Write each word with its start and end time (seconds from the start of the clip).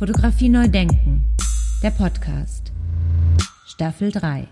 Fotografie 0.00 0.48
neu 0.48 0.66
denken. 0.66 1.24
Der 1.82 1.90
Podcast. 1.90 2.72
Staffel 3.66 4.10
3. 4.10 4.48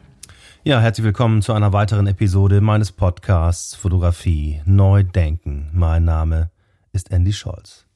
Ja, 0.63 0.79
herzlich 0.79 1.07
willkommen 1.07 1.41
zu 1.41 1.55
einer 1.55 1.73
weiteren 1.73 2.07
Episode 2.07 2.61
meines 2.61 2.93
Podcasts 2.93 3.75
Fotografie 3.75 4.61
neu 4.67 5.05
denken. 5.05 5.71
Mein 5.73 6.05
Name 6.05 6.51
ist 6.93 7.11
Andy 7.13 7.33
Scholz. 7.33 7.87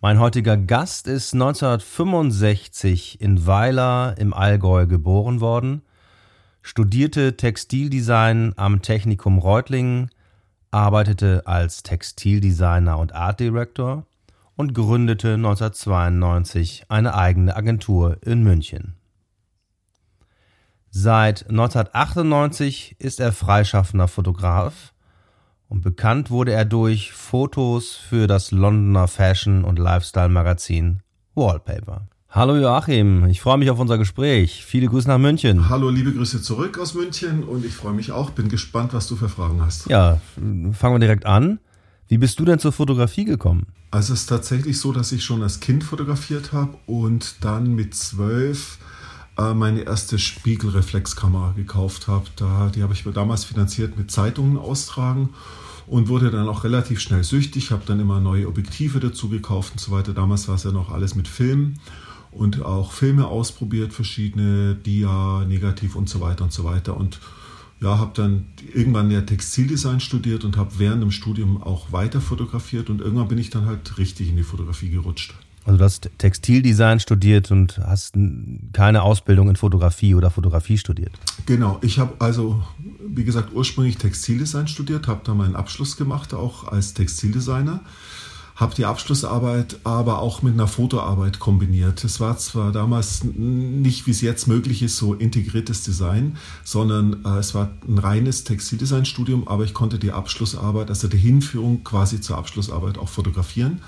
Mein 0.00 0.20
heutiger 0.20 0.56
Gast 0.56 1.08
ist 1.08 1.34
1965 1.34 3.20
in 3.20 3.44
Weiler 3.48 4.14
im 4.16 4.32
Allgäu 4.32 4.86
geboren 4.86 5.40
worden, 5.40 5.82
studierte 6.62 7.36
Textildesign 7.36 8.52
am 8.54 8.80
Technikum 8.80 9.38
Reutlingen, 9.38 10.12
arbeitete 10.70 11.48
als 11.48 11.82
Textildesigner 11.82 12.96
und 12.96 13.12
Art 13.12 13.40
Director 13.40 14.06
und 14.58 14.74
gründete 14.74 15.34
1992 15.34 16.86
eine 16.88 17.14
eigene 17.14 17.54
Agentur 17.54 18.18
in 18.22 18.42
München. 18.42 18.94
Seit 20.90 21.48
1998 21.48 22.96
ist 22.98 23.20
er 23.20 23.32
freischaffender 23.32 24.08
Fotograf 24.08 24.92
und 25.68 25.82
bekannt 25.82 26.32
wurde 26.32 26.52
er 26.52 26.64
durch 26.64 27.12
Fotos 27.12 27.94
für 27.94 28.26
das 28.26 28.50
Londoner 28.50 29.06
Fashion- 29.06 29.62
und 29.62 29.78
Lifestyle-Magazin 29.78 31.02
Wallpaper. 31.36 32.08
Hallo 32.28 32.56
Joachim, 32.56 33.26
ich 33.26 33.40
freue 33.40 33.58
mich 33.58 33.70
auf 33.70 33.78
unser 33.78 33.96
Gespräch. 33.96 34.64
Viele 34.64 34.88
Grüße 34.88 35.06
nach 35.06 35.18
München. 35.18 35.68
Hallo, 35.68 35.88
liebe 35.88 36.12
Grüße 36.12 36.42
zurück 36.42 36.80
aus 36.80 36.94
München 36.94 37.44
und 37.44 37.64
ich 37.64 37.74
freue 37.74 37.94
mich 37.94 38.10
auch. 38.10 38.30
Bin 38.30 38.48
gespannt, 38.48 38.92
was 38.92 39.06
du 39.06 39.14
für 39.14 39.28
Fragen 39.28 39.62
hast. 39.64 39.88
Ja, 39.88 40.20
fangen 40.34 40.94
wir 40.96 40.98
direkt 40.98 41.26
an. 41.26 41.60
Wie 42.08 42.18
bist 42.18 42.40
du 42.40 42.44
denn 42.46 42.58
zur 42.58 42.72
Fotografie 42.72 43.24
gekommen? 43.24 43.66
Also 43.90 44.14
es 44.14 44.20
ist 44.20 44.26
tatsächlich 44.26 44.78
so, 44.78 44.92
dass 44.92 45.12
ich 45.12 45.24
schon 45.24 45.42
als 45.42 45.60
Kind 45.60 45.84
fotografiert 45.84 46.52
habe 46.52 46.76
und 46.86 47.36
dann 47.42 47.74
mit 47.74 47.94
zwölf 47.94 48.78
äh, 49.36 49.52
meine 49.52 49.82
erste 49.82 50.18
Spiegelreflexkamera 50.18 51.52
gekauft 51.52 52.08
habe. 52.08 52.24
Da, 52.36 52.70
die 52.74 52.82
habe 52.82 52.94
ich 52.94 53.04
mir 53.04 53.12
damals 53.12 53.44
finanziert 53.44 53.98
mit 53.98 54.10
Zeitungen 54.10 54.56
austragen 54.56 55.30
und 55.86 56.08
wurde 56.08 56.30
dann 56.30 56.48
auch 56.48 56.64
relativ 56.64 57.00
schnell 57.00 57.24
süchtig. 57.24 57.70
Habe 57.70 57.82
dann 57.86 58.00
immer 58.00 58.20
neue 58.20 58.48
Objektive 58.48 59.00
dazu 59.00 59.28
gekauft 59.28 59.72
und 59.72 59.80
so 59.80 59.92
weiter. 59.92 60.14
Damals 60.14 60.48
war 60.48 60.54
es 60.54 60.64
ja 60.64 60.72
noch 60.72 60.90
alles 60.90 61.14
mit 61.14 61.28
Film 61.28 61.74
und 62.30 62.62
auch 62.62 62.92
Filme 62.92 63.26
ausprobiert, 63.26 63.92
verschiedene 63.92 64.74
Dia, 64.74 65.44
Negativ 65.46 65.94
und 65.94 66.08
so 66.08 66.20
weiter 66.20 66.44
und 66.44 66.52
so 66.52 66.64
weiter. 66.64 66.96
Und 66.96 67.20
ja, 67.80 67.98
habe 67.98 68.12
dann 68.14 68.46
irgendwann 68.74 69.10
ja 69.10 69.20
Textildesign 69.20 70.00
studiert 70.00 70.44
und 70.44 70.56
habe 70.56 70.78
während 70.78 71.02
dem 71.02 71.12
Studium 71.12 71.62
auch 71.62 71.92
weiter 71.92 72.20
fotografiert 72.20 72.90
und 72.90 73.00
irgendwann 73.00 73.28
bin 73.28 73.38
ich 73.38 73.50
dann 73.50 73.66
halt 73.66 73.98
richtig 73.98 74.28
in 74.28 74.36
die 74.36 74.42
Fotografie 74.42 74.90
gerutscht. 74.90 75.34
Also 75.64 75.76
du 75.76 75.84
hast 75.84 76.10
Textildesign 76.16 76.98
studiert 76.98 77.50
und 77.50 77.78
hast 77.78 78.14
keine 78.72 79.02
Ausbildung 79.02 79.50
in 79.50 79.56
Fotografie 79.56 80.14
oder 80.14 80.30
Fotografie 80.30 80.78
studiert. 80.78 81.12
Genau, 81.44 81.78
ich 81.82 81.98
habe 81.98 82.14
also, 82.20 82.62
wie 83.06 83.24
gesagt, 83.24 83.50
ursprünglich 83.52 83.98
Textildesign 83.98 84.66
studiert, 84.66 85.08
habe 85.08 85.20
da 85.24 85.34
meinen 85.34 85.56
Abschluss 85.56 85.98
gemacht, 85.98 86.32
auch 86.32 86.68
als 86.68 86.94
Textildesigner 86.94 87.80
habe 88.58 88.74
die 88.74 88.86
Abschlussarbeit 88.86 89.78
aber 89.84 90.20
auch 90.20 90.42
mit 90.42 90.54
einer 90.54 90.66
Fotoarbeit 90.66 91.38
kombiniert. 91.38 92.02
Es 92.02 92.18
war 92.18 92.36
zwar 92.38 92.72
damals 92.72 93.22
nicht, 93.22 94.08
wie 94.08 94.10
es 94.10 94.20
jetzt 94.20 94.48
möglich 94.48 94.82
ist, 94.82 94.96
so 94.96 95.14
integriertes 95.14 95.84
Design, 95.84 96.36
sondern 96.64 97.24
äh, 97.24 97.38
es 97.38 97.54
war 97.54 97.70
ein 97.86 97.98
reines 97.98 98.42
Textildesign-Studium, 98.42 99.46
aber 99.46 99.62
ich 99.62 99.74
konnte 99.74 100.00
die 100.00 100.10
Abschlussarbeit, 100.10 100.88
also 100.88 101.06
die 101.06 101.18
Hinführung 101.18 101.84
quasi 101.84 102.20
zur 102.20 102.36
Abschlussarbeit 102.36 102.98
auch 102.98 103.08
fotografieren. 103.08 103.80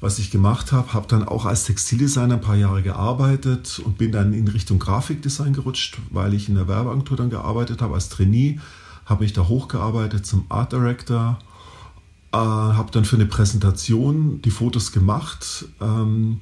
Was 0.00 0.18
ich 0.18 0.32
gemacht 0.32 0.72
habe, 0.72 0.92
habe 0.92 1.06
dann 1.06 1.22
auch 1.22 1.44
als 1.44 1.62
Textildesigner 1.62 2.34
ein 2.34 2.40
paar 2.40 2.56
Jahre 2.56 2.82
gearbeitet 2.82 3.80
und 3.84 3.96
bin 3.96 4.10
dann 4.10 4.32
in 4.32 4.48
Richtung 4.48 4.80
Grafikdesign 4.80 5.52
gerutscht, 5.52 6.00
weil 6.10 6.34
ich 6.34 6.48
in 6.48 6.56
der 6.56 6.66
Werbeagentur 6.66 7.16
dann 7.16 7.30
gearbeitet 7.30 7.80
habe 7.80 7.94
als 7.94 8.08
Trainee, 8.08 8.58
habe 9.06 9.22
mich 9.22 9.34
da 9.34 9.46
hochgearbeitet 9.46 10.26
zum 10.26 10.46
Art 10.48 10.72
Director 10.72 11.38
äh, 12.34 12.36
habe 12.36 12.90
dann 12.90 13.04
für 13.04 13.16
eine 13.16 13.26
Präsentation 13.26 14.42
die 14.42 14.50
Fotos 14.50 14.90
gemacht. 14.90 15.66
Ähm, 15.80 16.40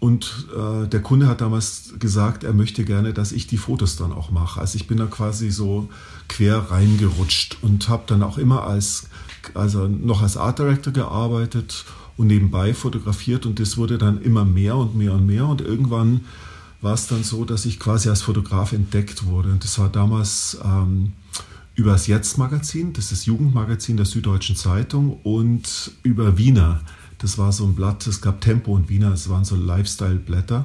und 0.00 0.46
äh, 0.56 0.86
der 0.86 1.02
Kunde 1.02 1.26
hat 1.26 1.40
damals 1.40 1.94
gesagt, 1.98 2.44
er 2.44 2.54
möchte 2.54 2.84
gerne, 2.84 3.12
dass 3.12 3.32
ich 3.32 3.46
die 3.46 3.58
Fotos 3.58 3.96
dann 3.96 4.12
auch 4.12 4.30
mache. 4.30 4.60
Also 4.60 4.76
ich 4.76 4.86
bin 4.86 4.96
da 4.96 5.06
quasi 5.06 5.50
so 5.50 5.88
quer 6.28 6.70
reingerutscht 6.70 7.58
und 7.62 7.88
habe 7.88 8.04
dann 8.06 8.22
auch 8.22 8.38
immer 8.38 8.64
als, 8.64 9.08
also 9.54 9.86
noch 9.86 10.22
als 10.22 10.36
Art 10.36 10.60
Director 10.60 10.92
gearbeitet 10.92 11.84
und 12.16 12.28
nebenbei 12.28 12.74
fotografiert 12.74 13.44
und 13.44 13.60
das 13.60 13.76
wurde 13.76 13.98
dann 13.98 14.22
immer 14.22 14.44
mehr 14.44 14.76
und 14.76 14.96
mehr 14.96 15.12
und 15.12 15.26
mehr 15.26 15.46
und 15.46 15.60
irgendwann 15.60 16.22
war 16.80 16.94
es 16.94 17.08
dann 17.08 17.24
so, 17.24 17.44
dass 17.44 17.66
ich 17.66 17.80
quasi 17.80 18.08
als 18.08 18.22
Fotograf 18.22 18.72
entdeckt 18.72 19.26
wurde 19.26 19.50
und 19.50 19.64
das 19.64 19.78
war 19.78 19.88
damals 19.88 20.58
ähm, 20.64 21.12
über 21.78 21.92
das 21.92 22.08
Jetzt-Magazin, 22.08 22.92
das 22.92 23.04
ist 23.04 23.12
das 23.12 23.26
Jugendmagazin 23.26 23.96
der 23.96 24.04
Süddeutschen 24.04 24.56
Zeitung, 24.56 25.20
und 25.22 25.92
über 26.02 26.36
Wiener. 26.36 26.80
Das 27.18 27.38
war 27.38 27.52
so 27.52 27.64
ein 27.64 27.76
Blatt, 27.76 28.04
es 28.08 28.20
gab 28.20 28.40
Tempo 28.40 28.72
und 28.72 28.88
Wiener, 28.88 29.12
es 29.12 29.30
waren 29.30 29.44
so 29.44 29.54
Lifestyle-Blätter. 29.54 30.64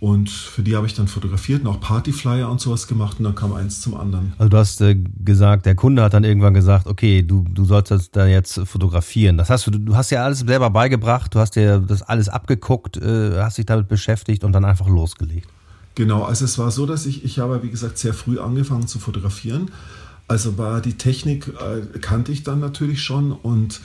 Und 0.00 0.30
für 0.30 0.62
die 0.62 0.74
habe 0.74 0.86
ich 0.86 0.94
dann 0.94 1.06
fotografiert 1.06 1.62
und 1.62 1.66
auch 1.66 1.80
Partyflyer 1.80 2.48
und 2.48 2.62
sowas 2.62 2.86
gemacht 2.86 3.18
und 3.18 3.24
dann 3.24 3.34
kam 3.34 3.52
eins 3.52 3.82
zum 3.82 3.94
anderen. 3.94 4.32
Also 4.38 4.48
du 4.48 4.56
hast 4.56 4.80
äh, 4.80 4.94
gesagt, 5.22 5.66
der 5.66 5.74
Kunde 5.74 6.02
hat 6.02 6.14
dann 6.14 6.24
irgendwann 6.24 6.54
gesagt, 6.54 6.86
okay, 6.86 7.22
du, 7.22 7.44
du 7.50 7.64
sollst 7.66 8.16
da 8.16 8.26
jetzt 8.26 8.60
fotografieren. 8.64 9.36
Das 9.36 9.50
heißt, 9.50 9.66
du, 9.66 9.72
du 9.72 9.96
hast 9.96 10.10
ja 10.10 10.24
alles 10.24 10.38
selber 10.38 10.70
beigebracht, 10.70 11.34
du 11.34 11.40
hast 11.40 11.56
dir 11.56 11.80
das 11.80 12.00
alles 12.00 12.30
abgeguckt, 12.30 12.96
äh, 12.96 13.38
hast 13.42 13.58
dich 13.58 13.66
damit 13.66 13.88
beschäftigt 13.88 14.44
und 14.44 14.52
dann 14.52 14.64
einfach 14.64 14.88
losgelegt. 14.88 15.48
Genau, 15.94 16.22
also 16.22 16.44
es 16.46 16.56
war 16.58 16.70
so, 16.70 16.86
dass 16.86 17.04
ich, 17.04 17.24
ich 17.24 17.40
habe, 17.40 17.62
wie 17.62 17.70
gesagt, 17.70 17.98
sehr 17.98 18.14
früh 18.14 18.38
angefangen 18.38 18.86
zu 18.86 19.00
fotografieren 19.00 19.70
also 20.28 20.58
war 20.58 20.80
die 20.80 20.94
Technik, 20.94 21.48
äh, 21.48 21.98
kannte 21.98 22.32
ich 22.32 22.42
dann 22.42 22.60
natürlich 22.60 23.02
schon 23.02 23.32
und 23.32 23.80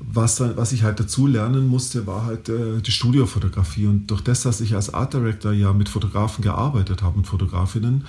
was, 0.00 0.36
dann, 0.36 0.56
was 0.56 0.72
ich 0.72 0.84
halt 0.84 1.00
dazu 1.00 1.26
lernen 1.26 1.66
musste, 1.66 2.06
war 2.06 2.24
halt 2.24 2.48
äh, 2.48 2.80
die 2.80 2.92
Studiofotografie. 2.92 3.86
Und 3.86 4.06
durch 4.06 4.20
das, 4.20 4.42
dass 4.42 4.60
ich 4.60 4.76
als 4.76 4.94
Art 4.94 5.12
Director 5.12 5.52
ja 5.52 5.72
mit 5.72 5.88
Fotografen 5.88 6.42
gearbeitet 6.42 7.02
habe 7.02 7.18
und 7.18 7.26
Fotografinnen, 7.26 8.04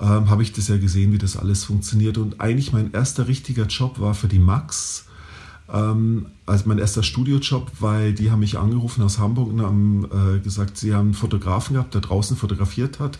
ähm, 0.00 0.30
habe 0.30 0.42
ich 0.44 0.52
das 0.52 0.68
ja 0.68 0.76
gesehen, 0.76 1.12
wie 1.12 1.18
das 1.18 1.36
alles 1.36 1.64
funktioniert. 1.64 2.18
Und 2.18 2.40
eigentlich 2.40 2.72
mein 2.72 2.92
erster 2.92 3.26
richtiger 3.26 3.66
Job 3.66 3.98
war 3.98 4.14
für 4.14 4.28
die 4.28 4.38
Max, 4.38 5.06
ähm, 5.72 6.26
also 6.46 6.64
mein 6.68 6.78
erster 6.78 7.02
Studiojob, 7.02 7.72
weil 7.80 8.12
die 8.12 8.30
haben 8.30 8.40
mich 8.40 8.56
angerufen 8.56 9.02
aus 9.02 9.18
Hamburg 9.18 9.48
und 9.48 9.60
haben 9.60 10.04
äh, 10.04 10.38
gesagt, 10.38 10.78
sie 10.78 10.94
haben 10.94 11.06
einen 11.06 11.14
Fotografen 11.14 11.74
gehabt, 11.74 11.94
der 11.94 12.00
draußen 12.00 12.36
fotografiert 12.36 13.00
hat 13.00 13.18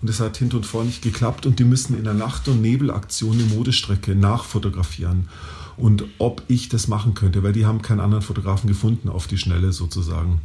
und 0.00 0.10
es 0.10 0.20
hat 0.20 0.36
hinter 0.36 0.58
und 0.58 0.66
vor 0.66 0.84
nicht 0.84 1.02
geklappt 1.02 1.46
und 1.46 1.58
die 1.58 1.64
müssen 1.64 1.96
in 1.96 2.04
der 2.04 2.14
Nacht- 2.14 2.48
und 2.48 2.60
Nebelaktion 2.60 3.38
eine 3.38 3.54
Modestrecke 3.54 4.14
nachfotografieren. 4.14 5.28
Und 5.76 6.04
ob 6.18 6.42
ich 6.48 6.68
das 6.68 6.88
machen 6.88 7.14
könnte, 7.14 7.42
weil 7.42 7.52
die 7.52 7.66
haben 7.66 7.82
keinen 7.82 8.00
anderen 8.00 8.22
Fotografen 8.22 8.68
gefunden 8.68 9.08
auf 9.08 9.26
die 9.26 9.38
Schnelle 9.38 9.72
sozusagen. 9.72 10.40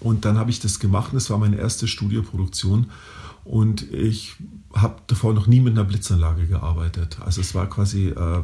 Und 0.00 0.24
dann 0.24 0.38
habe 0.38 0.50
ich 0.50 0.60
das 0.60 0.78
gemacht 0.78 1.12
und 1.12 1.18
es 1.18 1.30
war 1.30 1.38
meine 1.38 1.56
erste 1.56 1.88
Studioproduktion. 1.88 2.86
Und 3.44 3.90
ich 3.92 4.36
habe 4.74 4.96
davor 5.06 5.32
noch 5.32 5.46
nie 5.46 5.60
mit 5.60 5.72
einer 5.72 5.84
Blitzanlage 5.84 6.46
gearbeitet. 6.46 7.18
Also 7.24 7.40
es 7.40 7.54
war 7.54 7.66
quasi 7.68 8.08
äh, 8.08 8.42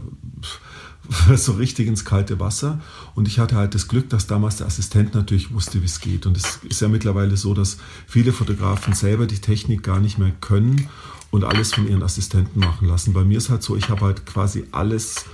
so 1.37 1.53
richtig 1.53 1.87
ins 1.87 2.05
kalte 2.05 2.41
Wasser. 2.41 2.81
Und 3.15 3.29
ich 3.29 3.39
hatte 3.39 3.57
halt 3.57 3.75
das 3.75 3.89
Glück, 3.89 4.09
dass 4.11 4.27
damals 4.27 4.57
der 4.57 4.67
Assistent 4.67 5.15
natürlich 5.15 5.53
wusste, 5.53 5.81
wie 5.83 5.87
es 5.87 6.01
geht. 6.01 6.27
Und 6.27 6.37
es 6.37 6.61
ist 6.69 6.81
ja 6.81 6.89
mittlerweile 6.89 7.37
so, 7.37 7.55
dass 7.55 7.79
viele 8.07 8.33
Fotografen 8.33 8.95
selber 8.95 9.27
die 9.27 9.39
Technik 9.39 9.83
gar 9.83 10.01
nicht 10.01 10.19
mehr 10.19 10.33
können 10.41 10.89
und 11.31 11.45
alles 11.45 11.75
von 11.75 11.89
ihren 11.89 12.03
Assistenten 12.03 12.61
machen 12.61 12.89
lassen. 12.89 13.13
Bei 13.13 13.25
mir 13.25 13.39
ist 13.39 13.51
halt 13.51 13.63
so, 13.63 13.77
ich 13.77 13.89
habe 13.89 14.03
halt 14.03 14.25
quasi 14.27 14.65
alles 14.73 15.25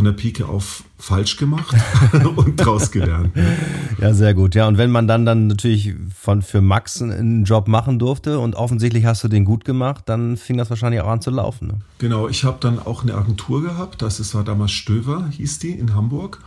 von 0.00 0.06
der 0.06 0.12
Pike 0.12 0.48
auf 0.48 0.84
falsch 0.96 1.36
gemacht 1.36 1.76
und 2.36 2.56
draus 2.56 2.90
gelernt. 2.90 3.36
Ja, 4.00 4.14
sehr 4.14 4.32
gut. 4.32 4.54
Ja, 4.54 4.66
und 4.66 4.78
wenn 4.78 4.90
man 4.90 5.06
dann 5.06 5.26
dann 5.26 5.46
natürlich 5.46 5.92
von 6.18 6.40
für 6.40 6.62
Max 6.62 7.02
einen 7.02 7.44
Job 7.44 7.68
machen 7.68 7.98
durfte 7.98 8.38
und 8.38 8.54
offensichtlich 8.54 9.04
hast 9.04 9.22
du 9.24 9.28
den 9.28 9.44
gut 9.44 9.66
gemacht, 9.66 10.04
dann 10.06 10.38
fing 10.38 10.56
das 10.56 10.70
wahrscheinlich 10.70 11.02
auch 11.02 11.08
an 11.08 11.20
zu 11.20 11.30
laufen. 11.30 11.68
Ne? 11.68 11.74
Genau, 11.98 12.28
ich 12.28 12.44
habe 12.44 12.56
dann 12.60 12.78
auch 12.78 13.02
eine 13.02 13.12
Agentur 13.12 13.60
gehabt, 13.60 14.00
das 14.00 14.34
war 14.34 14.42
damals 14.42 14.70
Stöver, 14.70 15.28
hieß 15.32 15.58
die 15.58 15.72
in 15.72 15.94
Hamburg. 15.94 16.40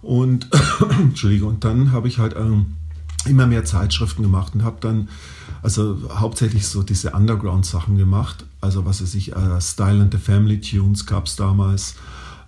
Und 0.00 0.48
Entschuldigung, 0.98 1.50
und 1.50 1.64
dann 1.64 1.92
habe 1.92 2.08
ich 2.08 2.18
halt 2.18 2.34
ähm, 2.34 2.76
immer 3.26 3.46
mehr 3.46 3.66
Zeitschriften 3.66 4.22
gemacht 4.22 4.54
und 4.54 4.64
habe 4.64 4.78
dann 4.80 5.10
also 5.60 5.98
hauptsächlich 6.14 6.66
so 6.66 6.82
diese 6.82 7.10
Underground-Sachen 7.10 7.98
gemacht. 7.98 8.46
Also 8.62 8.86
was 8.86 9.02
weiß 9.02 9.14
ich, 9.16 9.36
äh, 9.36 9.60
Style 9.60 10.00
and 10.00 10.14
the 10.14 10.18
Family 10.18 10.62
Tunes 10.62 11.04
gab 11.04 11.26
es 11.26 11.36
damals. 11.36 11.96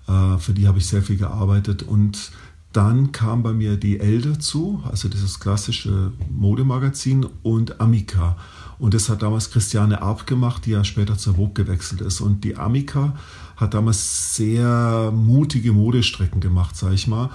Äh, 0.08 0.38
für 0.38 0.52
die 0.52 0.66
habe 0.68 0.78
ich 0.78 0.86
sehr 0.86 1.02
viel 1.02 1.16
gearbeitet. 1.16 1.82
Und 1.82 2.32
dann 2.72 3.12
kam 3.12 3.42
bei 3.42 3.52
mir 3.52 3.76
die 3.76 4.00
Elle 4.00 4.20
dazu, 4.20 4.82
also 4.90 5.08
dieses 5.08 5.40
klassische 5.40 6.12
Modemagazin 6.30 7.26
und 7.42 7.80
Amica. 7.80 8.36
Und 8.78 8.94
das 8.94 9.08
hat 9.08 9.22
damals 9.22 9.50
Christiane 9.50 10.02
Arp 10.02 10.26
gemacht, 10.26 10.66
die 10.66 10.70
ja 10.70 10.82
später 10.82 11.16
zur 11.16 11.34
Vogue 11.34 11.52
gewechselt 11.54 12.00
ist. 12.00 12.20
Und 12.20 12.44
die 12.44 12.56
Amica 12.56 13.14
hat 13.56 13.74
damals 13.74 14.34
sehr 14.34 15.12
mutige 15.14 15.72
Modestrecken 15.72 16.40
gemacht, 16.40 16.76
sag 16.76 16.92
ich 16.92 17.06
mal. 17.06 17.30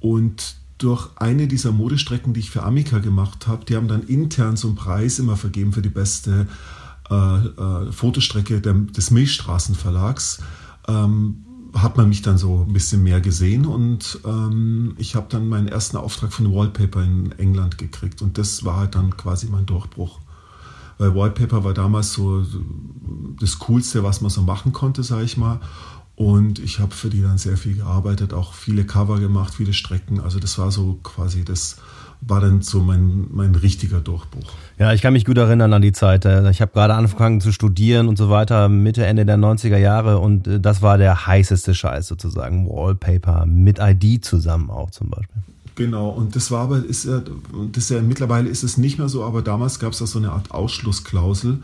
Und 0.00 0.56
durch 0.78 1.08
eine 1.16 1.46
dieser 1.46 1.72
Modestrecken, 1.72 2.34
die 2.34 2.40
ich 2.40 2.50
für 2.50 2.62
Amica 2.62 2.98
gemacht 2.98 3.46
habe, 3.46 3.64
die 3.64 3.76
haben 3.76 3.88
dann 3.88 4.02
intern 4.02 4.56
so 4.56 4.68
einen 4.68 4.76
Preis 4.76 5.18
immer 5.18 5.36
vergeben 5.36 5.72
für 5.72 5.82
die 5.82 5.88
beste 5.88 6.46
äh, 7.10 7.14
äh, 7.14 7.92
Fotostrecke 7.92 8.60
der, 8.60 8.74
des 8.74 9.10
Milchstraßenverlags. 9.10 10.42
Ähm, 10.88 11.44
hat 11.74 11.96
man 11.96 12.08
mich 12.08 12.22
dann 12.22 12.38
so 12.38 12.64
ein 12.68 12.72
bisschen 12.72 13.02
mehr 13.02 13.20
gesehen 13.20 13.66
und 13.66 14.20
ähm, 14.24 14.94
ich 14.98 15.14
habe 15.14 15.26
dann 15.30 15.48
meinen 15.48 15.68
ersten 15.68 15.96
Auftrag 15.96 16.32
von 16.32 16.52
Wallpaper 16.52 17.02
in 17.02 17.32
England 17.38 17.78
gekriegt 17.78 18.20
und 18.20 18.36
das 18.36 18.64
war 18.64 18.76
halt 18.76 18.94
dann 18.94 19.16
quasi 19.16 19.46
mein 19.46 19.66
Durchbruch. 19.66 20.20
Weil 20.98 21.14
Wallpaper 21.14 21.64
war 21.64 21.72
damals 21.72 22.12
so 22.12 22.44
das 23.40 23.58
Coolste, 23.58 24.04
was 24.04 24.20
man 24.20 24.30
so 24.30 24.42
machen 24.42 24.72
konnte, 24.72 25.02
sage 25.02 25.24
ich 25.24 25.36
mal. 25.36 25.60
Und 26.14 26.58
ich 26.58 26.78
habe 26.78 26.94
für 26.94 27.08
die 27.08 27.22
dann 27.22 27.38
sehr 27.38 27.56
viel 27.56 27.74
gearbeitet, 27.74 28.34
auch 28.34 28.52
viele 28.52 28.84
Cover 28.84 29.18
gemacht, 29.18 29.54
viele 29.54 29.72
Strecken. 29.72 30.20
Also 30.20 30.38
das 30.38 30.58
war 30.58 30.70
so 30.70 31.00
quasi 31.02 31.44
das 31.44 31.78
war 32.24 32.40
dann 32.40 32.62
so 32.62 32.80
mein, 32.80 33.26
mein 33.30 33.54
richtiger 33.54 34.00
Durchbruch. 34.00 34.52
Ja, 34.78 34.92
ich 34.92 35.02
kann 35.02 35.12
mich 35.12 35.24
gut 35.24 35.36
erinnern 35.36 35.72
an 35.72 35.82
die 35.82 35.92
Zeit. 35.92 36.24
Äh, 36.24 36.48
ich 36.50 36.60
habe 36.60 36.72
gerade 36.72 36.94
angefangen 36.94 37.40
zu 37.40 37.52
studieren 37.52 38.08
und 38.08 38.16
so 38.16 38.30
weiter, 38.30 38.68
Mitte, 38.68 39.04
Ende 39.04 39.26
der 39.26 39.36
90er 39.36 39.76
Jahre 39.76 40.18
und 40.18 40.46
äh, 40.46 40.60
das 40.60 40.82
war 40.82 40.98
der 40.98 41.26
heißeste 41.26 41.74
Scheiß 41.74 42.06
sozusagen. 42.06 42.68
Wallpaper 42.68 43.44
mit 43.46 43.78
ID 43.80 44.24
zusammen 44.24 44.70
auch 44.70 44.90
zum 44.90 45.10
Beispiel. 45.10 45.42
Genau, 45.74 46.10
und 46.10 46.36
das 46.36 46.50
war 46.50 46.60
aber, 46.60 46.84
ist 46.84 47.06
ja, 47.06 47.22
das 47.72 47.84
ist 47.84 47.90
ja, 47.90 48.02
mittlerweile 48.02 48.48
ist 48.48 48.62
es 48.62 48.76
nicht 48.76 48.98
mehr 48.98 49.08
so, 49.08 49.24
aber 49.24 49.42
damals 49.42 49.78
gab 49.78 49.92
es 49.92 49.98
da 49.98 50.06
so 50.06 50.18
eine 50.18 50.30
Art 50.30 50.50
Ausschlussklausel. 50.50 51.58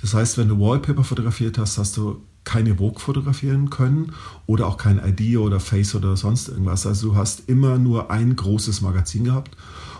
Das 0.00 0.14
heißt, 0.14 0.38
wenn 0.38 0.48
du 0.48 0.60
Wallpaper 0.60 1.04
fotografiert 1.04 1.58
hast, 1.58 1.76
hast 1.76 1.96
du 1.96 2.22
keine 2.44 2.76
Vogue 2.76 3.00
fotografieren 3.00 3.68
können 3.68 4.12
oder 4.46 4.68
auch 4.68 4.78
kein 4.78 4.98
ID 5.04 5.36
oder 5.36 5.60
Face 5.60 5.94
oder 5.94 6.16
sonst 6.16 6.48
irgendwas. 6.48 6.86
Also 6.86 7.08
du 7.08 7.16
hast 7.16 7.48
immer 7.48 7.78
nur 7.78 8.10
ein 8.10 8.36
großes 8.36 8.80
Magazin 8.80 9.24
gehabt 9.24 9.56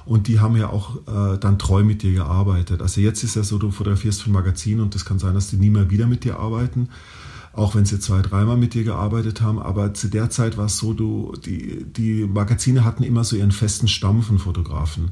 und 0.08 0.26
die 0.26 0.40
haben 0.40 0.56
ja 0.56 0.70
auch 0.70 0.96
äh, 1.06 1.38
dann 1.38 1.58
treu 1.58 1.84
mit 1.84 2.02
dir 2.02 2.12
gearbeitet. 2.12 2.80
Also 2.80 3.02
jetzt 3.02 3.22
ist 3.24 3.36
ja 3.36 3.42
so, 3.42 3.58
du 3.58 3.70
fotografierst 3.70 4.22
für 4.22 4.30
ein 4.30 4.32
Magazin 4.32 4.80
und 4.80 4.94
das 4.94 5.04
kann 5.04 5.18
sein, 5.18 5.34
dass 5.34 5.48
die 5.48 5.56
nie 5.56 5.68
mehr 5.68 5.90
wieder 5.90 6.06
mit 6.06 6.24
dir 6.24 6.38
arbeiten, 6.38 6.88
auch 7.52 7.74
wenn 7.74 7.84
sie 7.84 8.00
zwei, 8.00 8.22
dreimal 8.22 8.56
mit 8.56 8.72
dir 8.72 8.84
gearbeitet 8.84 9.42
haben. 9.42 9.58
Aber 9.58 9.92
zu 9.92 10.08
der 10.08 10.30
Zeit 10.30 10.56
war 10.56 10.64
es 10.64 10.78
so, 10.78 10.94
du, 10.94 11.34
die, 11.44 11.84
die 11.84 12.24
Magazine 12.26 12.86
hatten 12.86 13.02
immer 13.02 13.22
so 13.22 13.36
ihren 13.36 13.52
festen 13.52 13.86
Stamm 13.86 14.22
von 14.22 14.38
Fotografen. 14.38 15.10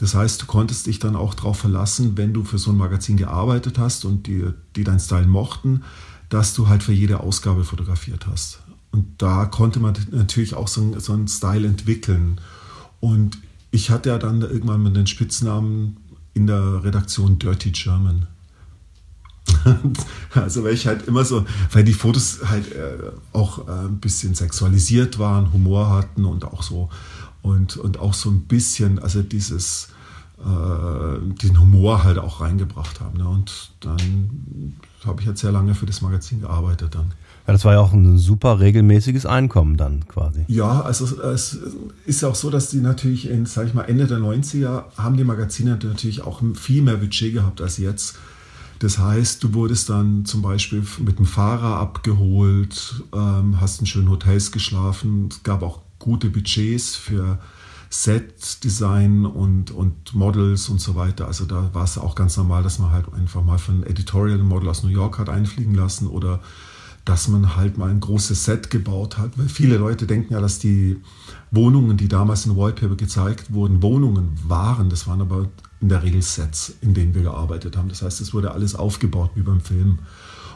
Das 0.00 0.16
heißt, 0.16 0.42
du 0.42 0.46
konntest 0.46 0.88
dich 0.88 0.98
dann 0.98 1.14
auch 1.14 1.34
darauf 1.34 1.58
verlassen, 1.58 2.16
wenn 2.16 2.32
du 2.32 2.42
für 2.42 2.58
so 2.58 2.72
ein 2.72 2.76
Magazin 2.76 3.16
gearbeitet 3.16 3.78
hast 3.78 4.04
und 4.04 4.26
die, 4.26 4.46
die 4.74 4.82
deinen 4.82 4.98
Style 4.98 5.28
mochten, 5.28 5.84
dass 6.28 6.54
du 6.54 6.66
halt 6.66 6.82
für 6.82 6.92
jede 6.92 7.20
Ausgabe 7.20 7.62
fotografiert 7.62 8.26
hast. 8.26 8.58
Und 8.90 9.06
da 9.18 9.44
konnte 9.44 9.78
man 9.78 9.94
natürlich 10.10 10.54
auch 10.54 10.66
so, 10.66 10.80
einen, 10.80 10.98
so 10.98 11.12
einen 11.12 11.28
Style 11.28 11.68
entwickeln. 11.68 12.40
Und 12.98 13.38
ich 13.74 13.90
hatte 13.90 14.10
ja 14.10 14.18
dann 14.18 14.40
irgendwann 14.40 14.82
mal 14.82 14.92
den 14.92 15.08
Spitznamen 15.08 15.96
in 16.32 16.46
der 16.46 16.84
Redaktion 16.84 17.40
Dirty 17.40 17.72
German. 17.72 18.28
also 20.34 20.62
weil 20.62 20.74
ich 20.74 20.86
halt 20.86 21.08
immer 21.08 21.24
so, 21.24 21.44
weil 21.72 21.82
die 21.82 21.92
Fotos 21.92 22.40
halt 22.44 22.70
äh, 22.72 23.10
auch 23.32 23.66
äh, 23.66 23.72
ein 23.72 23.98
bisschen 23.98 24.34
sexualisiert 24.34 25.18
waren, 25.18 25.52
Humor 25.52 25.90
hatten 25.90 26.24
und 26.24 26.44
auch 26.44 26.62
so 26.62 26.88
und, 27.42 27.76
und 27.76 27.98
auch 27.98 28.14
so 28.14 28.30
ein 28.30 28.42
bisschen, 28.42 29.00
also 29.00 29.22
dieses 29.22 29.88
äh, 30.38 31.18
den 31.42 31.60
Humor 31.60 32.04
halt 32.04 32.18
auch 32.18 32.40
reingebracht 32.40 33.00
haben. 33.00 33.18
Ne? 33.18 33.28
Und 33.28 33.72
dann 33.80 34.76
habe 35.04 35.20
ich 35.20 35.26
jetzt 35.26 35.40
sehr 35.40 35.52
lange 35.52 35.74
für 35.74 35.86
das 35.86 36.00
Magazin 36.00 36.40
gearbeitet 36.40 36.94
dann. 36.94 37.12
Ja, 37.46 37.52
das 37.52 37.64
war 37.64 37.74
ja 37.74 37.80
auch 37.80 37.92
ein 37.92 38.16
super 38.16 38.58
regelmäßiges 38.60 39.26
Einkommen 39.26 39.76
dann 39.76 40.08
quasi. 40.08 40.44
Ja, 40.48 40.80
also 40.80 41.20
es 41.20 41.58
ist 42.06 42.22
ja 42.22 42.28
auch 42.28 42.34
so, 42.34 42.48
dass 42.48 42.70
die 42.70 42.78
natürlich 42.78 43.28
in, 43.28 43.44
sag 43.44 43.66
ich 43.66 43.74
mal, 43.74 43.82
Ende 43.82 44.06
der 44.06 44.18
90er 44.18 44.84
haben 44.96 45.16
die 45.18 45.24
Magazine 45.24 45.78
natürlich 45.82 46.22
auch 46.22 46.40
viel 46.54 46.80
mehr 46.80 46.96
Budget 46.96 47.34
gehabt 47.34 47.60
als 47.60 47.76
jetzt. 47.76 48.16
Das 48.78 48.98
heißt, 48.98 49.44
du 49.44 49.54
wurdest 49.54 49.90
dann 49.90 50.24
zum 50.24 50.42
Beispiel 50.42 50.84
mit 51.04 51.18
dem 51.18 51.26
Fahrer 51.26 51.76
abgeholt, 51.76 53.02
ähm, 53.14 53.60
hast 53.60 53.80
in 53.80 53.86
schönen 53.86 54.10
Hotels 54.10 54.50
geschlafen. 54.50 55.28
Es 55.30 55.42
gab 55.42 55.62
auch 55.62 55.80
gute 55.98 56.30
Budgets 56.30 56.96
für 56.96 57.38
Set-Design 57.90 59.24
und, 59.24 59.70
und 59.70 60.14
Models 60.14 60.68
und 60.68 60.80
so 60.80 60.96
weiter. 60.96 61.26
Also 61.26 61.44
da 61.44 61.70
war 61.72 61.84
es 61.84 61.96
auch 61.96 62.14
ganz 62.14 62.36
normal, 62.36 62.62
dass 62.62 62.78
man 62.78 62.90
halt 62.90 63.12
einfach 63.12 63.44
mal 63.44 63.58
von 63.58 63.84
Editorial 63.84 64.38
Model 64.38 64.68
aus 64.68 64.82
New 64.82 64.90
York 64.90 65.18
hat 65.18 65.28
einfliegen 65.28 65.74
lassen 65.74 66.08
oder 66.08 66.40
dass 67.04 67.28
man 67.28 67.56
halt 67.56 67.76
mal 67.76 67.90
ein 67.90 68.00
großes 68.00 68.44
Set 68.44 68.70
gebaut 68.70 69.18
hat. 69.18 69.36
Weil 69.38 69.48
viele 69.48 69.76
Leute 69.76 70.06
denken 70.06 70.32
ja, 70.32 70.40
dass 70.40 70.58
die 70.58 70.96
Wohnungen, 71.50 71.96
die 71.96 72.08
damals 72.08 72.46
in 72.46 72.56
Wallpaper 72.56 72.96
gezeigt 72.96 73.52
wurden, 73.52 73.82
Wohnungen 73.82 74.38
waren. 74.46 74.88
Das 74.88 75.06
waren 75.06 75.20
aber 75.20 75.48
in 75.80 75.90
der 75.90 76.02
Regel 76.02 76.22
Sets, 76.22 76.74
in 76.80 76.94
denen 76.94 77.14
wir 77.14 77.22
gearbeitet 77.22 77.76
haben. 77.76 77.88
Das 77.90 78.00
heißt, 78.00 78.20
es 78.20 78.32
wurde 78.32 78.52
alles 78.52 78.74
aufgebaut 78.74 79.32
wie 79.34 79.42
beim 79.42 79.60
Film. 79.60 79.98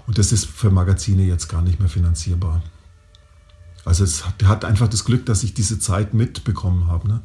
Und 0.06 0.16
das 0.16 0.32
ist 0.32 0.46
für 0.46 0.70
Magazine 0.70 1.22
jetzt 1.24 1.48
gar 1.48 1.60
nicht 1.60 1.80
mehr 1.80 1.88
finanzierbar. 1.90 2.62
Also 3.84 4.04
es 4.04 4.24
hat, 4.44 4.64
einfach 4.64 4.88
das 4.88 5.04
Glück, 5.04 5.26
dass 5.26 5.42
ich 5.42 5.52
diese 5.52 5.78
Zeit 5.78 6.14
mitbekommen 6.14 6.86
habe. 6.86 7.08
Ne? 7.08 7.20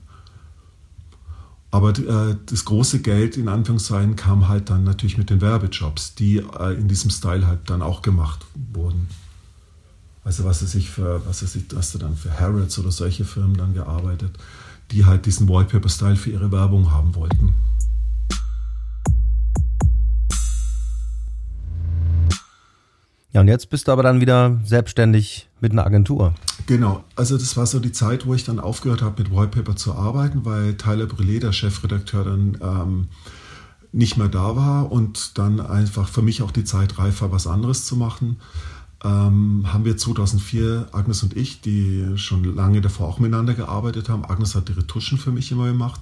Aber 1.73 1.89
äh, 1.89 2.35
das 2.45 2.65
große 2.65 2.99
Geld 2.99 3.35
in 3.35 3.47
Anführungszeichen 3.47 4.15
kam 4.15 4.47
halt 4.47 4.69
dann 4.69 4.83
natürlich 4.83 5.17
mit 5.17 5.31
den 5.31 5.41
Werbejobs, 5.41 6.13
die 6.13 6.37
äh, 6.37 6.75
in 6.75 6.87
diesem 6.87 7.09
Style 7.09 7.47
halt 7.47 7.67
dann 7.67 7.81
auch 7.81 8.03
gemacht 8.03 8.45
wurden. 8.73 9.07
Also 10.23 10.43
was 10.43 10.61
weiß 10.61 10.75
ich 10.75 10.91
für, 10.91 11.25
was 11.25 11.41
weiß 11.41 11.55
ich, 11.55 11.63
hast 11.75 11.95
du 11.95 11.97
dann 11.97 12.15
für 12.15 12.39
Harrods 12.39 12.77
oder 12.77 12.91
solche 12.91 13.25
Firmen 13.25 13.57
dann 13.57 13.73
gearbeitet, 13.73 14.37
die 14.91 15.05
halt 15.05 15.25
diesen 15.25 15.49
Wallpaper-Style 15.49 16.15
für 16.15 16.29
ihre 16.29 16.51
Werbung 16.51 16.91
haben 16.91 17.15
wollten. 17.15 17.55
Ja, 23.33 23.41
und 23.41 23.47
jetzt 23.47 23.71
bist 23.71 23.87
du 23.87 23.91
aber 23.91 24.03
dann 24.03 24.21
wieder 24.21 24.59
selbstständig 24.63 25.49
mit 25.59 25.71
einer 25.71 25.87
Agentur. 25.87 26.35
Genau, 26.67 27.03
also 27.15 27.35
das 27.35 27.57
war 27.57 27.65
so 27.65 27.79
die 27.79 27.91
Zeit, 27.91 28.27
wo 28.27 28.35
ich 28.35 28.43
dann 28.43 28.59
aufgehört 28.59 29.01
habe, 29.01 29.23
mit 29.23 29.33
Wallpaper 29.33 29.75
zu 29.75 29.95
arbeiten, 29.95 30.45
weil 30.45 30.75
Tyler 30.75 31.05
Brûlé, 31.05 31.39
der 31.39 31.51
Chefredakteur, 31.51 32.23
dann 32.23 32.57
ähm, 32.61 33.07
nicht 33.91 34.17
mehr 34.17 34.27
da 34.27 34.55
war 34.55 34.91
und 34.91 35.37
dann 35.39 35.59
einfach 35.59 36.09
für 36.09 36.21
mich 36.21 36.43
auch 36.43 36.51
die 36.51 36.63
Zeit 36.63 36.99
reif 36.99 37.21
war, 37.21 37.31
was 37.31 37.47
anderes 37.47 37.85
zu 37.85 37.95
machen. 37.95 38.37
Ähm, 39.03 39.65
haben 39.65 39.83
wir 39.83 39.97
2004, 39.97 40.89
Agnes 40.91 41.23
und 41.23 41.35
ich, 41.35 41.59
die 41.61 42.05
schon 42.17 42.43
lange 42.43 42.81
davor 42.81 43.07
auch 43.07 43.19
miteinander 43.19 43.55
gearbeitet 43.55 44.09
haben. 44.09 44.25
Agnes 44.25 44.53
hat 44.53 44.69
die 44.69 44.73
Retuschen 44.73 45.17
für 45.17 45.31
mich 45.31 45.51
immer 45.51 45.65
gemacht. 45.65 46.01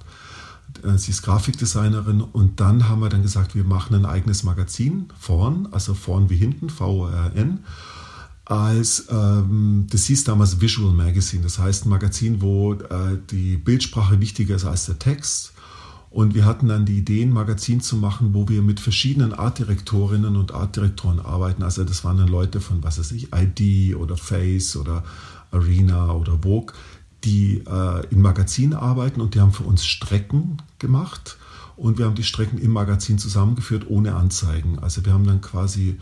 Äh, 0.84 0.98
sie 0.98 1.10
ist 1.10 1.22
Grafikdesignerin 1.22 2.20
und 2.20 2.60
dann 2.60 2.88
haben 2.88 3.00
wir 3.00 3.08
dann 3.08 3.22
gesagt, 3.22 3.54
wir 3.54 3.64
machen 3.64 3.94
ein 3.94 4.06
eigenes 4.06 4.42
Magazin, 4.42 5.08
vorn, 5.18 5.68
also 5.70 5.94
vorn 5.94 6.30
wie 6.30 6.36
hinten, 6.36 6.70
VRN 6.70 7.60
als, 8.44 9.06
ähm, 9.10 9.86
das 9.90 10.06
hieß 10.06 10.24
damals 10.24 10.60
Visual 10.60 10.92
Magazine, 10.92 11.42
das 11.42 11.58
heißt 11.58 11.86
ein 11.86 11.90
Magazin, 11.90 12.42
wo 12.42 12.74
äh, 12.74 13.18
die 13.30 13.56
Bildsprache 13.56 14.20
wichtiger 14.20 14.56
ist 14.56 14.64
als 14.64 14.86
der 14.86 14.98
Text. 14.98 15.52
Und 16.10 16.34
wir 16.34 16.44
hatten 16.44 16.68
dann 16.68 16.84
die 16.84 16.98
Idee, 16.98 17.22
ein 17.22 17.30
Magazin 17.30 17.80
zu 17.80 17.96
machen, 17.96 18.34
wo 18.34 18.46
wir 18.46 18.60
mit 18.60 18.80
verschiedenen 18.80 19.32
Artdirektorinnen 19.32 20.36
und 20.36 20.52
Artdirektoren 20.52 21.20
arbeiten. 21.20 21.62
Also 21.62 21.84
das 21.84 22.04
waren 22.04 22.18
dann 22.18 22.28
Leute 22.28 22.60
von, 22.60 22.82
was 22.82 22.98
weiß 22.98 23.12
ich, 23.12 23.28
ID 23.34 23.96
oder 23.96 24.18
Face 24.18 24.76
oder 24.76 25.04
Arena 25.50 26.12
oder 26.12 26.38
Vogue, 26.42 26.74
die 27.24 27.62
äh, 27.66 28.06
im 28.10 28.22
Magazin 28.22 28.74
arbeiten 28.74 29.20
und 29.20 29.34
die 29.34 29.40
haben 29.40 29.52
für 29.52 29.64
uns 29.64 29.84
Strecken 29.84 30.58
gemacht. 30.78 31.36
Und 31.76 31.98
wir 31.98 32.04
haben 32.06 32.14
die 32.14 32.24
Strecken 32.24 32.58
im 32.58 32.70
Magazin 32.70 33.18
zusammengeführt 33.18 33.88
ohne 33.88 34.14
Anzeigen. 34.14 34.78
Also 34.78 35.04
wir 35.04 35.12
haben 35.12 35.26
dann 35.26 35.40
quasi 35.40 35.98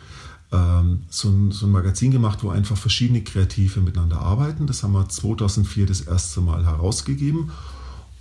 ähm, 0.52 1.04
so, 1.08 1.28
ein, 1.28 1.52
so 1.52 1.66
ein 1.66 1.72
Magazin 1.72 2.10
gemacht, 2.10 2.42
wo 2.42 2.50
einfach 2.50 2.76
verschiedene 2.76 3.22
Kreative 3.22 3.80
miteinander 3.80 4.20
arbeiten. 4.20 4.66
Das 4.66 4.82
haben 4.82 4.92
wir 4.92 5.08
2004 5.08 5.86
das 5.86 6.00
erste 6.00 6.40
Mal 6.40 6.66
herausgegeben. 6.66 7.50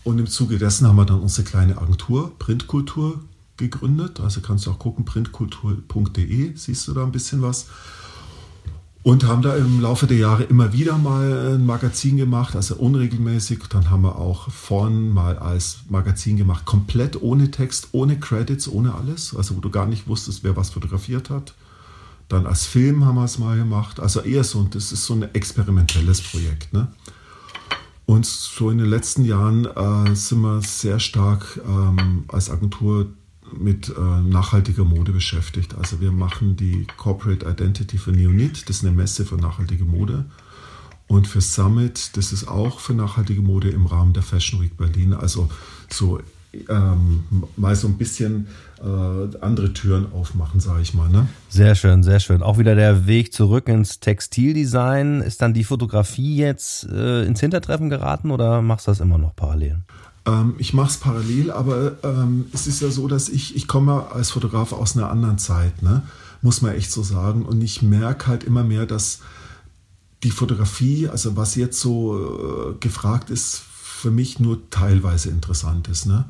Und 0.03 0.19
im 0.19 0.27
Zuge 0.27 0.57
dessen 0.57 0.87
haben 0.87 0.95
wir 0.95 1.05
dann 1.05 1.19
unsere 1.19 1.47
kleine 1.47 1.77
Agentur 1.77 2.37
Printkultur 2.39 3.19
gegründet. 3.57 4.19
Also 4.19 4.41
kannst 4.41 4.65
du 4.65 4.71
auch 4.71 4.79
gucken, 4.79 5.05
printkultur.de, 5.05 6.55
siehst 6.55 6.87
du 6.87 6.93
da 6.93 7.03
ein 7.03 7.11
bisschen 7.11 7.41
was. 7.41 7.67
Und 9.01 9.25
haben 9.25 9.41
da 9.41 9.55
im 9.55 9.79
Laufe 9.79 10.07
der 10.07 10.17
Jahre 10.17 10.43
immer 10.43 10.73
wieder 10.73 10.97
mal 10.97 11.55
ein 11.55 11.65
Magazin 11.65 12.17
gemacht, 12.17 12.55
also 12.55 12.75
unregelmäßig. 12.75 13.59
Dann 13.69 13.89
haben 13.89 14.01
wir 14.01 14.17
auch 14.17 14.51
vorn 14.51 15.09
mal 15.09 15.37
als 15.39 15.79
Magazin 15.89 16.35
gemacht, 16.35 16.65
komplett 16.65 17.21
ohne 17.21 17.49
Text, 17.49 17.89
ohne 17.93 18.19
Credits, 18.19 18.67
ohne 18.67 18.95
alles. 18.95 19.33
Also 19.35 19.55
wo 19.55 19.61
du 19.61 19.69
gar 19.69 19.85
nicht 19.85 20.07
wusstest, 20.07 20.43
wer 20.43 20.57
was 20.57 20.71
fotografiert 20.71 21.29
hat. 21.29 21.53
Dann 22.27 22.45
als 22.45 22.65
Film 22.65 23.05
haben 23.05 23.15
wir 23.15 23.23
es 23.23 23.39
mal 23.39 23.57
gemacht. 23.57 23.99
Also 23.99 24.19
eher 24.19 24.43
so, 24.43 24.63
das 24.63 24.91
ist 24.91 25.05
so 25.05 25.15
ein 25.15 25.33
experimentelles 25.33 26.21
Projekt. 26.21 26.73
Ne? 26.73 26.89
Und 28.05 28.25
so 28.25 28.69
in 28.69 28.79
den 28.79 28.89
letzten 28.89 29.23
Jahren 29.23 29.65
äh, 29.65 30.15
sind 30.15 30.41
wir 30.41 30.61
sehr 30.61 30.99
stark 30.99 31.59
ähm, 31.65 32.25
als 32.27 32.49
Agentur 32.49 33.07
mit 33.57 33.89
äh, 33.89 34.21
nachhaltiger 34.21 34.83
Mode 34.83 35.11
beschäftigt. 35.11 35.75
Also 35.75 36.01
wir 36.01 36.11
machen 36.11 36.55
die 36.55 36.87
Corporate 36.97 37.45
Identity 37.45 37.97
für 37.97 38.11
Neonit, 38.11 38.69
das 38.69 38.77
ist 38.77 38.85
eine 38.85 38.95
Messe 38.95 39.25
für 39.25 39.35
nachhaltige 39.35 39.85
Mode. 39.85 40.25
und 41.07 41.27
für 41.27 41.41
Summit, 41.41 42.11
das 42.17 42.31
ist 42.31 42.47
auch 42.47 42.79
für 42.79 42.93
nachhaltige 42.93 43.41
Mode 43.41 43.69
im 43.69 43.87
Rahmen 43.87 44.13
der 44.13 44.21
Fashion 44.21 44.61
Week 44.61 44.77
Berlin. 44.77 45.13
Also 45.13 45.49
so 45.89 46.19
ähm, 46.67 47.23
mal 47.57 47.75
so 47.75 47.87
ein 47.87 47.97
bisschen 47.97 48.47
äh, 48.79 49.37
andere 49.41 49.73
Türen 49.73 50.11
aufmachen, 50.11 50.59
sage 50.59 50.81
ich 50.81 50.93
mal. 50.93 51.09
Ne? 51.09 51.27
Sehr 51.49 51.75
schön, 51.75 52.01
sehr 52.03 52.19
schön. 52.19 52.41
Auch 52.41 52.57
wieder 52.57 52.75
der 52.75 53.05
Weg 53.07 53.33
zurück 53.33 53.67
ins 53.67 53.99
Textildesign. 53.99 55.21
Ist 55.21 55.41
dann 55.41 55.53
die 55.53 55.63
Fotografie 55.63 56.37
jetzt 56.37 56.85
äh, 56.85 57.23
ins 57.25 57.39
Hintertreffen 57.39 57.89
geraten 57.89 58.31
oder 58.31 58.61
machst 58.61 58.87
du 58.87 58.91
das 58.91 58.99
immer 58.99 59.17
noch 59.17 59.35
parallel? 59.35 59.81
Ähm, 60.29 60.55
ich 60.57 60.73
mache 60.73 60.89
es 60.89 60.97
parallel, 60.97 61.51
aber 61.51 61.97
ähm, 62.03 62.45
es 62.53 62.67
ist 62.67 62.81
ja 62.81 62.91
so, 62.91 63.07
dass 63.07 63.29
ich, 63.29 63.55
ich 63.55 63.67
komme 63.67 64.11
als 64.11 64.31
Fotograf 64.31 64.73
aus 64.73 64.95
einer 64.95 65.09
anderen 65.09 65.39
Zeit, 65.39 65.81
ne? 65.81 66.03
muss 66.41 66.61
man 66.61 66.75
echt 66.75 66.91
so 66.91 67.03
sagen. 67.03 67.43
Und 67.43 67.61
ich 67.61 67.81
merke 67.81 68.27
halt 68.27 68.43
immer 68.43 68.63
mehr, 68.63 68.85
dass 68.85 69.19
die 70.23 70.31
Fotografie, 70.31 71.07
also 71.07 71.35
was 71.35 71.55
jetzt 71.55 71.79
so 71.79 72.73
äh, 72.73 72.75
gefragt 72.79 73.29
ist, 73.29 73.61
für 73.71 74.11
mich 74.11 74.39
nur 74.39 74.69
teilweise 74.69 75.29
interessant 75.29 75.87
ist. 75.87 76.05
Ne? 76.05 76.25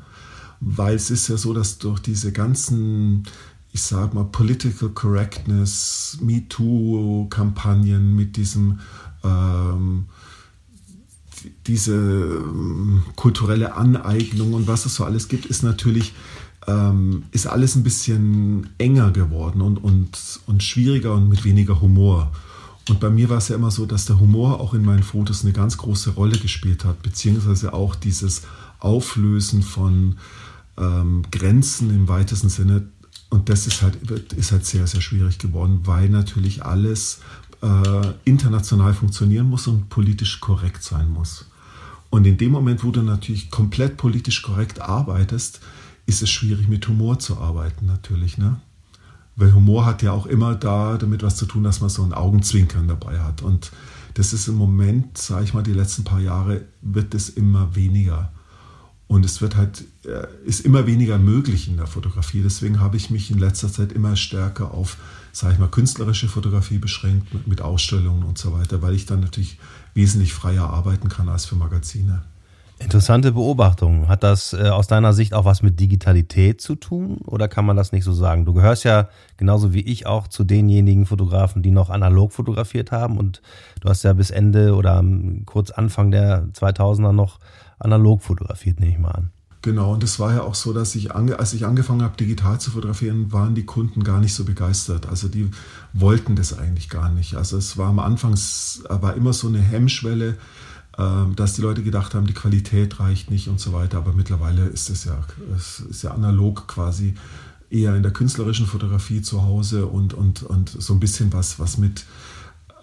Weil 0.60 0.94
es 0.96 1.10
ist 1.10 1.28
ja 1.28 1.36
so, 1.36 1.52
dass 1.52 1.78
durch 1.78 2.00
diese 2.00 2.32
ganzen, 2.32 3.24
ich 3.72 3.82
sag 3.82 4.14
mal, 4.14 4.24
Political 4.24 4.90
Correctness, 4.90 6.18
MeToo-Kampagnen 6.20 8.14
mit 8.14 8.36
diesem 8.36 8.80
ähm, 9.22 10.06
diese 11.66 11.94
ähm, 11.94 13.02
kulturelle 13.16 13.74
Aneignung 13.74 14.54
und 14.54 14.66
was 14.66 14.86
es 14.86 14.94
so 14.94 15.04
alles 15.04 15.28
gibt, 15.28 15.46
ist 15.46 15.62
natürlich 15.62 16.12
ähm, 16.66 17.24
ist 17.32 17.46
alles 17.46 17.74
ein 17.76 17.82
bisschen 17.82 18.68
enger 18.78 19.10
geworden 19.10 19.62
und, 19.62 19.78
und, 19.78 20.40
und 20.46 20.62
schwieriger 20.62 21.14
und 21.14 21.28
mit 21.28 21.44
weniger 21.44 21.80
Humor. 21.80 22.32
Und 22.88 23.00
bei 23.00 23.10
mir 23.10 23.28
war 23.28 23.38
es 23.38 23.48
ja 23.48 23.56
immer 23.56 23.70
so, 23.70 23.86
dass 23.86 24.06
der 24.06 24.18
Humor 24.18 24.60
auch 24.60 24.74
in 24.74 24.84
meinen 24.84 25.02
Fotos 25.02 25.44
eine 25.44 25.52
ganz 25.52 25.76
große 25.76 26.10
Rolle 26.10 26.38
gespielt 26.38 26.84
hat, 26.84 27.02
beziehungsweise 27.02 27.72
auch 27.72 27.94
dieses 27.94 28.42
Auflösen 28.78 29.62
von 29.62 30.16
ähm, 30.76 31.22
Grenzen 31.30 31.90
im 31.90 32.08
weitesten 32.08 32.48
Sinne. 32.48 32.88
Und 33.28 33.48
das 33.48 33.66
ist 33.66 33.82
halt, 33.82 33.96
ist 34.32 34.50
halt 34.50 34.66
sehr, 34.66 34.86
sehr 34.86 35.00
schwierig 35.00 35.38
geworden, 35.38 35.80
weil 35.84 36.08
natürlich 36.08 36.64
alles 36.64 37.20
äh, 37.62 38.12
international 38.24 38.94
funktionieren 38.94 39.48
muss 39.48 39.66
und 39.66 39.88
politisch 39.88 40.40
korrekt 40.40 40.82
sein 40.82 41.10
muss. 41.10 41.46
Und 42.10 42.26
in 42.26 42.36
dem 42.36 42.52
Moment, 42.52 42.82
wo 42.82 42.90
du 42.90 43.02
natürlich 43.02 43.50
komplett 43.50 43.96
politisch 43.96 44.42
korrekt 44.42 44.80
arbeitest, 44.80 45.60
ist 46.06 46.22
es 46.22 46.30
schwierig, 46.30 46.68
mit 46.68 46.86
Humor 46.88 47.18
zu 47.18 47.38
arbeiten, 47.38 47.86
natürlich. 47.86 48.36
Ne? 48.36 48.60
Weil 49.36 49.54
Humor 49.54 49.86
hat 49.86 50.02
ja 50.02 50.12
auch 50.12 50.26
immer 50.26 50.54
da 50.54 50.98
damit 50.98 51.22
was 51.22 51.36
zu 51.36 51.46
tun, 51.46 51.62
dass 51.62 51.80
man 51.80 51.88
so 51.88 52.02
ein 52.02 52.12
Augenzwinkern 52.12 52.88
dabei 52.88 53.20
hat. 53.20 53.42
Und 53.42 53.70
das 54.14 54.32
ist 54.32 54.48
im 54.48 54.56
Moment, 54.56 55.16
sage 55.18 55.44
ich 55.44 55.54
mal, 55.54 55.62
die 55.62 55.72
letzten 55.72 56.02
paar 56.02 56.20
Jahre 56.20 56.62
wird 56.82 57.14
es 57.14 57.28
immer 57.28 57.76
weniger. 57.76 58.32
Und 59.06 59.24
es 59.24 59.40
wird 59.40 59.56
halt, 59.56 59.84
äh, 60.04 60.26
ist 60.44 60.60
immer 60.60 60.86
weniger 60.86 61.18
möglich 61.18 61.68
in 61.68 61.76
der 61.76 61.86
Fotografie. 61.86 62.42
Deswegen 62.42 62.80
habe 62.80 62.96
ich 62.96 63.10
mich 63.10 63.30
in 63.30 63.38
letzter 63.38 63.70
Zeit 63.70 63.92
immer 63.92 64.16
stärker 64.16 64.72
auf, 64.72 64.96
sage 65.32 65.54
ich 65.54 65.58
mal, 65.58 65.68
künstlerische 65.68 66.28
Fotografie 66.28 66.78
beschränkt, 66.78 67.46
mit 67.46 67.60
Ausstellungen 67.60 68.24
und 68.24 68.38
so 68.38 68.52
weiter, 68.52 68.82
weil 68.82 68.94
ich 68.94 69.06
dann 69.06 69.20
natürlich 69.20 69.58
wesentlich 69.94 70.32
freier 70.32 70.70
arbeiten 70.70 71.08
kann 71.08 71.28
als 71.28 71.46
für 71.46 71.56
Magazine. 71.56 72.22
Interessante 72.80 73.32
Beobachtung. 73.32 74.08
Hat 74.08 74.22
das 74.22 74.54
äh, 74.54 74.70
aus 74.70 74.86
deiner 74.86 75.12
Sicht 75.12 75.34
auch 75.34 75.44
was 75.44 75.62
mit 75.62 75.78
Digitalität 75.78 76.62
zu 76.62 76.76
tun 76.76 77.18
oder 77.26 77.46
kann 77.46 77.66
man 77.66 77.76
das 77.76 77.92
nicht 77.92 78.04
so 78.04 78.14
sagen? 78.14 78.46
Du 78.46 78.54
gehörst 78.54 78.84
ja 78.84 79.10
genauso 79.36 79.74
wie 79.74 79.82
ich 79.82 80.06
auch 80.06 80.28
zu 80.28 80.44
denjenigen 80.44 81.04
Fotografen, 81.04 81.62
die 81.62 81.72
noch 81.72 81.90
analog 81.90 82.32
fotografiert 82.32 82.90
haben 82.90 83.18
und 83.18 83.42
du 83.80 83.88
hast 83.90 84.02
ja 84.02 84.14
bis 84.14 84.30
Ende 84.30 84.74
oder 84.74 85.04
kurz 85.44 85.70
Anfang 85.70 86.10
der 86.10 86.46
2000er 86.54 87.12
noch 87.12 87.38
analog 87.78 88.22
fotografiert, 88.22 88.80
nehme 88.80 88.92
ich 88.92 88.98
mal 88.98 89.10
an. 89.10 89.30
Genau, 89.62 89.92
und 89.92 90.02
es 90.02 90.18
war 90.18 90.32
ja 90.32 90.42
auch 90.42 90.54
so, 90.54 90.72
dass 90.72 90.94
ich, 90.94 91.14
als 91.14 91.52
ich 91.52 91.66
angefangen 91.66 92.02
habe, 92.02 92.16
digital 92.16 92.58
zu 92.58 92.70
fotografieren, 92.70 93.30
waren 93.30 93.54
die 93.54 93.66
Kunden 93.66 94.02
gar 94.04 94.18
nicht 94.18 94.32
so 94.32 94.44
begeistert. 94.44 95.06
Also 95.06 95.28
die 95.28 95.50
wollten 95.92 96.34
das 96.34 96.58
eigentlich 96.58 96.88
gar 96.88 97.10
nicht. 97.10 97.34
Also 97.34 97.58
es 97.58 97.76
war 97.76 97.88
am 97.88 97.98
Anfang, 97.98 98.38
war 98.88 99.14
immer 99.14 99.34
so 99.34 99.48
eine 99.48 99.60
Hemmschwelle, 99.60 100.38
ähm, 100.96 101.36
dass 101.36 101.54
die 101.54 101.62
Leute 101.62 101.82
gedacht 101.82 102.14
haben, 102.14 102.26
die 102.26 102.32
Qualität 102.32 103.00
reicht 103.00 103.30
nicht 103.30 103.48
und 103.48 103.60
so 103.60 103.74
weiter. 103.74 103.98
Aber 103.98 104.14
mittlerweile 104.14 104.64
ist 104.64 104.88
es 104.88 105.04
ja, 105.04 105.18
ja 106.02 106.10
analog 106.12 106.66
quasi 106.66 107.14
eher 107.70 107.94
in 107.94 108.02
der 108.02 108.12
künstlerischen 108.12 108.66
Fotografie 108.66 109.20
zu 109.20 109.42
Hause 109.42 109.86
und, 109.86 110.14
und, 110.14 110.42
und 110.42 110.70
so 110.70 110.94
ein 110.94 111.00
bisschen 111.00 111.34
was, 111.34 111.58
was 111.58 111.76
mit 111.76 112.06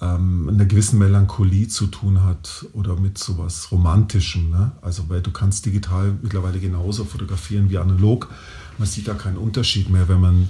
ähm, 0.01 0.49
einer 0.49 0.65
gewissen 0.65 0.99
Melancholie 0.99 1.67
zu 1.67 1.87
tun 1.87 2.23
hat 2.23 2.65
oder 2.73 2.95
mit 2.95 3.17
sowas 3.17 3.71
Romantischem. 3.71 4.49
Ne? 4.49 4.71
Also 4.81 5.09
weil 5.09 5.21
du 5.21 5.31
kannst 5.31 5.65
digital 5.65 6.17
mittlerweile 6.21 6.59
genauso 6.59 7.05
fotografieren 7.05 7.69
wie 7.69 7.77
analog. 7.77 8.29
Man 8.77 8.87
sieht 8.87 9.07
da 9.07 9.13
keinen 9.13 9.37
Unterschied 9.37 9.89
mehr, 9.89 10.07
wenn 10.07 10.21
man 10.21 10.49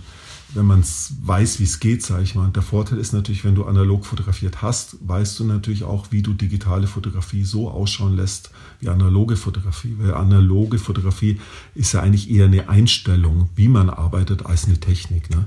wenn 0.54 0.66
man 0.66 0.80
es 0.80 1.14
weiß, 1.22 1.60
wie 1.60 1.66
es 1.66 1.80
geht, 1.80 2.04
sage 2.04 2.24
ich 2.24 2.36
mal. 2.36 2.46
Und 2.46 2.56
der 2.56 2.64
Vorteil 2.64 3.00
ist 3.00 3.12
natürlich, 3.12 3.44
wenn 3.44 3.56
du 3.56 3.66
analog 3.66 4.06
fotografiert 4.06 4.62
hast, 4.62 4.98
weißt 5.02 5.40
du 5.40 5.44
natürlich 5.44 5.84
auch, 5.84 6.08
wie 6.12 6.22
du 6.22 6.34
digitale 6.34 6.88
Fotografie 6.88 7.44
so 7.44 7.70
ausschauen 7.70 8.16
lässt 8.16 8.52
wie 8.80 8.90
analoge 8.90 9.36
Fotografie. 9.36 9.96
Weil 9.98 10.14
analoge 10.14 10.80
Fotografie 10.80 11.40
ist 11.76 11.94
ja 11.94 12.02
eigentlich 12.02 12.30
eher 12.30 12.46
eine 12.46 12.70
Einstellung, 12.70 13.50
wie 13.56 13.68
man 13.68 13.90
arbeitet, 13.90 14.46
als 14.46 14.66
eine 14.66 14.80
Technik. 14.80 15.30
Ne? 15.30 15.46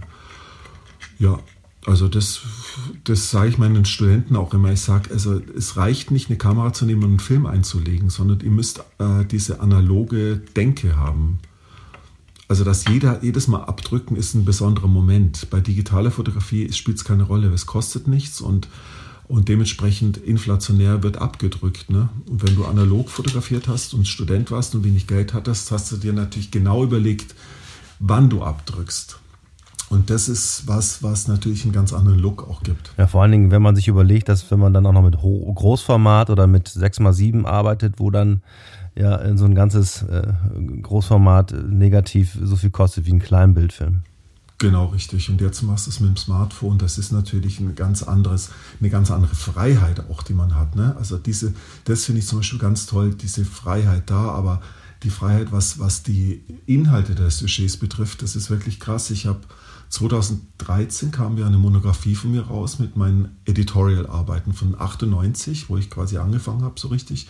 Ja, 1.18 1.38
also 1.86 2.08
das, 2.08 2.40
das 3.04 3.30
sage 3.30 3.48
ich 3.48 3.58
meinen 3.58 3.84
Studenten 3.86 4.36
auch 4.36 4.52
immer. 4.52 4.72
Ich 4.72 4.80
sage, 4.80 5.10
also 5.10 5.40
es 5.56 5.76
reicht 5.76 6.10
nicht, 6.10 6.28
eine 6.28 6.36
Kamera 6.36 6.72
zu 6.72 6.84
nehmen 6.84 7.02
und 7.04 7.10
einen 7.10 7.20
Film 7.20 7.46
einzulegen, 7.46 8.10
sondern 8.10 8.40
ihr 8.40 8.50
müsst 8.50 8.80
äh, 8.98 9.24
diese 9.24 9.60
analoge 9.60 10.42
Denke 10.56 10.96
haben. 10.96 11.38
Also 12.48 12.64
dass 12.64 12.86
jeder 12.86 13.22
jedes 13.22 13.48
Mal 13.48 13.62
abdrücken 13.62 14.16
ist 14.16 14.34
ein 14.34 14.44
besonderer 14.44 14.88
Moment. 14.88 15.48
Bei 15.50 15.60
digitaler 15.60 16.10
Fotografie 16.10 16.70
spielt 16.72 16.98
es 16.98 17.04
keine 17.04 17.22
Rolle. 17.22 17.48
Es 17.52 17.64
kostet 17.64 18.08
nichts 18.08 18.40
und, 18.40 18.68
und 19.28 19.48
dementsprechend 19.48 20.18
inflationär 20.18 21.02
wird 21.02 21.16
abgedrückt. 21.16 21.88
Ne? 21.88 22.10
Und 22.28 22.42
wenn 22.42 22.56
du 22.56 22.64
analog 22.64 23.08
fotografiert 23.08 23.68
hast 23.68 23.94
und 23.94 24.06
Student 24.06 24.50
warst 24.50 24.74
und 24.74 24.84
wenig 24.84 25.06
Geld 25.06 25.32
hattest, 25.32 25.70
hast 25.70 25.92
du 25.92 25.96
dir 25.96 26.12
natürlich 26.12 26.50
genau 26.50 26.84
überlegt, 26.84 27.34
wann 28.00 28.28
du 28.28 28.42
abdrückst. 28.42 29.20
Und 29.90 30.08
das 30.08 30.28
ist 30.28 30.68
was, 30.68 31.02
was 31.02 31.26
natürlich 31.26 31.64
einen 31.64 31.72
ganz 31.72 31.92
anderen 31.92 32.20
Look 32.20 32.48
auch 32.48 32.62
gibt. 32.62 32.92
Ja, 32.96 33.08
vor 33.08 33.22
allen 33.22 33.32
Dingen, 33.32 33.50
wenn 33.50 33.60
man 33.60 33.74
sich 33.74 33.88
überlegt, 33.88 34.28
dass 34.28 34.48
wenn 34.50 34.60
man 34.60 34.72
dann 34.72 34.86
auch 34.86 34.92
noch 34.92 35.02
mit 35.02 35.16
Großformat 35.18 36.30
oder 36.30 36.46
mit 36.46 36.68
6x7 36.68 37.44
arbeitet, 37.44 37.94
wo 37.98 38.10
dann 38.10 38.42
ja 38.94 39.36
so 39.36 39.46
ein 39.46 39.56
ganzes 39.56 40.02
äh, 40.02 40.32
Großformat 40.82 41.68
negativ 41.68 42.38
so 42.40 42.54
viel 42.54 42.70
kostet 42.70 43.06
wie 43.06 43.12
ein 43.12 43.18
Kleinbildfilm. 43.18 44.02
Genau, 44.58 44.86
richtig. 44.86 45.28
Und 45.28 45.40
jetzt 45.40 45.62
machst 45.62 45.86
du 45.86 45.90
es 45.90 45.98
mit 45.98 46.10
dem 46.10 46.16
Smartphone. 46.16 46.78
Das 46.78 46.96
ist 46.96 47.10
natürlich 47.10 47.58
ein 47.58 47.74
ganz 47.74 48.04
anderes, 48.04 48.50
eine 48.78 48.90
ganz 48.90 49.10
andere 49.10 49.34
Freiheit 49.34 50.08
auch, 50.08 50.22
die 50.22 50.34
man 50.34 50.54
hat. 50.54 50.76
Ne? 50.76 50.94
Also 50.98 51.18
diese, 51.18 51.52
das 51.84 52.04
finde 52.04 52.20
ich 52.20 52.28
zum 52.28 52.38
Beispiel 52.38 52.60
ganz 52.60 52.86
toll, 52.86 53.14
diese 53.14 53.44
Freiheit 53.44 54.04
da, 54.06 54.30
aber 54.30 54.60
die 55.02 55.10
Freiheit, 55.10 55.50
was, 55.50 55.78
was 55.78 56.02
die 56.02 56.44
Inhalte 56.66 57.14
des 57.14 57.38
Sujets 57.38 57.78
betrifft, 57.78 58.22
das 58.22 58.36
ist 58.36 58.50
wirklich 58.50 58.78
krass. 58.78 59.10
Ich 59.10 59.26
habe 59.26 59.40
2013 59.90 61.10
kam 61.10 61.36
ja 61.36 61.46
eine 61.46 61.58
Monographie 61.58 62.14
von 62.14 62.30
mir 62.30 62.42
raus 62.42 62.78
mit 62.78 62.96
meinen 62.96 63.36
Editorial-Arbeiten 63.44 64.52
von 64.52 64.80
98, 64.80 65.68
wo 65.68 65.76
ich 65.76 65.90
quasi 65.90 66.16
angefangen 66.16 66.62
habe, 66.62 66.78
so 66.78 66.88
richtig 66.88 67.28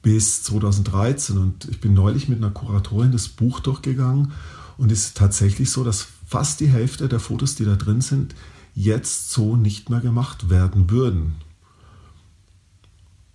bis 0.00 0.42
2013. 0.44 1.36
Und 1.36 1.66
ich 1.66 1.80
bin 1.80 1.92
neulich 1.92 2.28
mit 2.28 2.38
einer 2.38 2.50
Kuratorin 2.50 3.12
das 3.12 3.28
Buch 3.28 3.60
durchgegangen 3.60 4.32
und 4.78 4.90
es 4.90 5.08
ist 5.08 5.16
tatsächlich 5.16 5.70
so, 5.70 5.84
dass 5.84 6.06
fast 6.26 6.60
die 6.60 6.68
Hälfte 6.68 7.08
der 7.08 7.20
Fotos, 7.20 7.56
die 7.56 7.64
da 7.64 7.76
drin 7.76 8.00
sind, 8.00 8.34
jetzt 8.74 9.30
so 9.30 9.56
nicht 9.56 9.90
mehr 9.90 10.00
gemacht 10.00 10.48
werden 10.48 10.90
würden. 10.90 11.36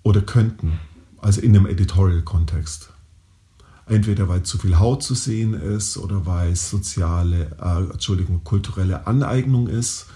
Oder 0.03 0.21
könnten. 0.21 0.79
Also 1.19 1.41
in 1.41 1.55
einem 1.55 1.67
Editorial-Kontext. 1.67 2.90
Entweder 3.91 4.29
weil 4.29 4.43
zu 4.43 4.57
viel 4.57 4.79
Haut 4.79 5.03
zu 5.03 5.15
sehen 5.15 5.53
ist 5.53 5.97
oder 5.97 6.25
weil 6.25 6.53
es 6.53 6.69
soziale, 6.69 7.51
äh, 7.61 7.91
Entschuldigung, 7.91 8.43
kulturelle 8.43 9.05
Aneignung 9.05 9.67
ist 9.67 10.07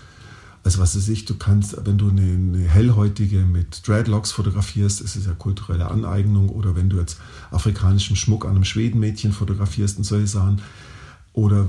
also 0.65 0.79
was 0.79 0.95
weiß 0.95 1.09
ich, 1.09 1.25
du 1.25 1.35
kannst, 1.35 1.77
wenn 1.85 1.99
du 1.99 2.09
eine, 2.09 2.23
eine, 2.23 2.67
hellhäutige 2.67 3.41
mit 3.41 3.87
Dreadlocks 3.87 4.31
fotografierst, 4.31 4.99
ist 4.99 5.15
es 5.15 5.27
ja 5.27 5.33
kulturelle 5.33 5.91
Aneignung. 5.91 6.49
Oder 6.49 6.75
wenn 6.75 6.89
du 6.89 6.97
jetzt 6.97 7.19
afrikanischen 7.51 8.15
Schmuck 8.15 8.45
an 8.45 8.55
einem 8.55 8.63
Schwedenmädchen 8.63 9.31
fotografierst 9.31 9.99
und 9.99 10.05
solche 10.05 10.25
Sachen. 10.25 10.63
Oder 11.33 11.67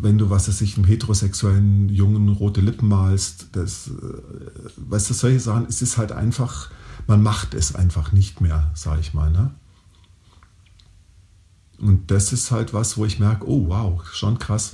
wenn 0.00 0.16
du, 0.16 0.30
was 0.30 0.48
weiß 0.48 0.62
ich, 0.62 0.76
einem 0.76 0.86
heterosexuellen 0.86 1.90
Jungen 1.90 2.30
rote 2.30 2.62
Lippen 2.62 2.88
malst, 2.88 3.48
das, 3.52 3.88
äh, 3.88 4.70
weißt 4.88 5.10
du, 5.10 5.14
solche 5.14 5.40
Sachen, 5.40 5.66
es 5.68 5.82
ist 5.82 5.98
halt 5.98 6.12
einfach, 6.12 6.70
man 7.06 7.22
macht 7.22 7.52
es 7.52 7.74
einfach 7.74 8.12
nicht 8.12 8.40
mehr, 8.40 8.70
sage 8.74 9.00
ich 9.02 9.12
mal. 9.12 9.30
Ne? 9.30 9.50
Und 11.82 12.10
das 12.10 12.32
ist 12.32 12.50
halt 12.50 12.72
was, 12.72 12.96
wo 12.96 13.04
ich 13.04 13.18
merke, 13.18 13.46
oh 13.48 13.68
wow, 13.68 14.00
schon 14.12 14.38
krass. 14.38 14.72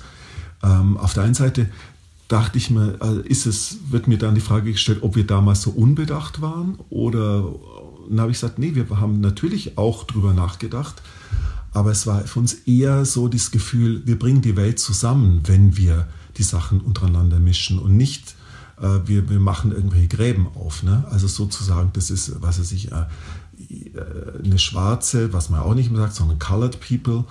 Ähm, 0.63 0.97
auf 0.97 1.15
der 1.15 1.25
einen 1.25 1.35
Seite 1.35 1.69
dachte 2.29 2.59
ich 2.59 2.71
mir, 2.71 2.99
äh, 3.01 3.27
ist 3.27 3.47
es, 3.47 3.79
wird 3.91 4.07
mir 4.07 4.19
dann 4.19 4.35
die 4.35 4.41
Frage 4.41 4.73
gestellt, 4.73 5.03
ob 5.03 5.17
wir 5.17 5.27
damals 5.27 5.63
so 5.63 5.71
unbedacht 5.71 6.41
waren 6.41 6.79
oder 6.91 7.55
dann 8.09 8.21
habe 8.21 8.31
ich 8.31 8.41
gesagt, 8.41 8.59
nee, 8.59 8.75
wir 8.75 8.89
haben 9.01 9.21
natürlich 9.21 9.77
auch 9.77 10.05
drüber 10.05 10.33
nachgedacht, 10.33 11.03
aber 11.73 11.91
es 11.91 12.07
war 12.07 12.23
für 12.23 12.41
uns 12.41 12.55
eher 12.55 13.05
so 13.05 13.29
das 13.29 13.51
Gefühl, 13.51 14.03
wir 14.07 14.19
bringen 14.19 14.43
die 14.43 14.57
Welt 14.57 14.79
zusammen, 14.79 15.43
wenn 15.45 15.77
wir 15.77 16.07
die 16.37 16.43
Sachen 16.43 16.81
untereinander 16.81 17.39
mischen 17.39 17.79
und 17.79 17.97
nicht 17.97 18.35
äh, 18.81 19.01
wir, 19.07 19.29
wir 19.29 19.41
machen 19.41 19.73
irgendwelche 19.73 20.09
Gräben 20.09 20.47
auf. 20.55 20.83
Ne? 20.83 21.05
Also 21.11 21.27
sozusagen, 21.27 21.91
das 21.93 22.11
ist, 22.11 22.41
was 22.41 22.59
weiß 22.59 22.73
ich, 22.73 22.93
äh, 22.93 22.95
äh, 22.95 23.05
eine 24.45 24.59
Schwarze, 24.59 25.33
was 25.33 25.51
man 25.51 25.61
auch 25.61 25.75
nicht 25.75 25.91
mehr 25.91 26.01
sagt, 26.01 26.15
sondern 26.15 26.39
Colored 26.39 26.81
People 26.81 27.25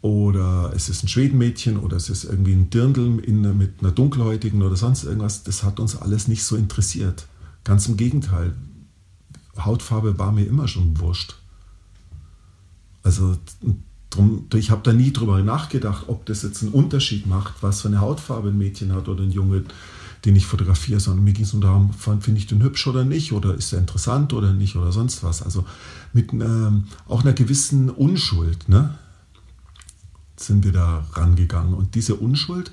oder 0.00 0.72
es 0.74 0.88
ist 0.88 1.04
ein 1.04 1.08
Schwedenmädchen 1.08 1.78
oder 1.78 1.96
es 1.96 2.10
ist 2.10 2.24
irgendwie 2.24 2.52
ein 2.52 2.70
Dirndl 2.70 3.20
in, 3.20 3.56
mit 3.56 3.80
einer 3.80 3.92
dunkelhäutigen 3.92 4.62
oder 4.62 4.76
sonst 4.76 5.04
irgendwas, 5.04 5.44
das 5.44 5.62
hat 5.62 5.80
uns 5.80 5.96
alles 5.96 6.28
nicht 6.28 6.44
so 6.44 6.56
interessiert. 6.56 7.26
Ganz 7.64 7.86
im 7.86 7.96
Gegenteil. 7.96 8.54
Hautfarbe 9.56 10.18
war 10.18 10.32
mir 10.32 10.44
immer 10.46 10.66
schon 10.66 10.98
wurscht. 10.98 11.36
Also 13.04 13.36
drum, 14.10 14.46
ich 14.54 14.70
habe 14.70 14.82
da 14.82 14.92
nie 14.92 15.12
drüber 15.12 15.40
nachgedacht, 15.42 16.08
ob 16.08 16.26
das 16.26 16.42
jetzt 16.42 16.62
einen 16.62 16.72
Unterschied 16.72 17.26
macht, 17.26 17.62
was 17.62 17.82
für 17.82 17.88
eine 17.88 18.00
Hautfarbe 18.00 18.48
ein 18.48 18.58
Mädchen 18.58 18.92
hat 18.92 19.08
oder 19.08 19.22
ein 19.22 19.30
Junge, 19.30 19.64
den 20.24 20.36
ich 20.36 20.46
fotografiere, 20.46 21.00
sondern 21.00 21.24
mir 21.24 21.32
ging 21.32 21.44
es 21.44 21.52
nur 21.52 21.62
darum, 21.62 21.92
finde 21.92 22.38
ich 22.38 22.46
den 22.46 22.62
hübsch 22.62 22.86
oder 22.86 23.04
nicht 23.04 23.32
oder 23.32 23.54
ist 23.54 23.72
er 23.72 23.80
interessant 23.80 24.32
oder 24.32 24.52
nicht 24.52 24.76
oder 24.76 24.92
sonst 24.92 25.24
was. 25.24 25.42
Also 25.42 25.64
mit 26.12 26.32
ähm, 26.32 26.84
auch 27.08 27.22
einer 27.22 27.32
gewissen 27.32 27.90
Unschuld 27.90 28.68
ne, 28.68 28.94
sind 30.36 30.64
wir 30.64 30.72
da 30.72 31.04
rangegangen. 31.12 31.74
Und 31.74 31.94
diese 31.94 32.14
Unschuld 32.14 32.72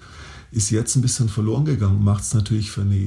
ist 0.51 0.69
jetzt 0.71 0.95
ein 0.95 1.01
bisschen 1.01 1.29
verloren 1.29 1.65
gegangen, 1.65 2.03
macht 2.03 2.23
es 2.23 2.33
natürlich 2.33 2.71
für 2.71 2.81
eine 2.81 2.97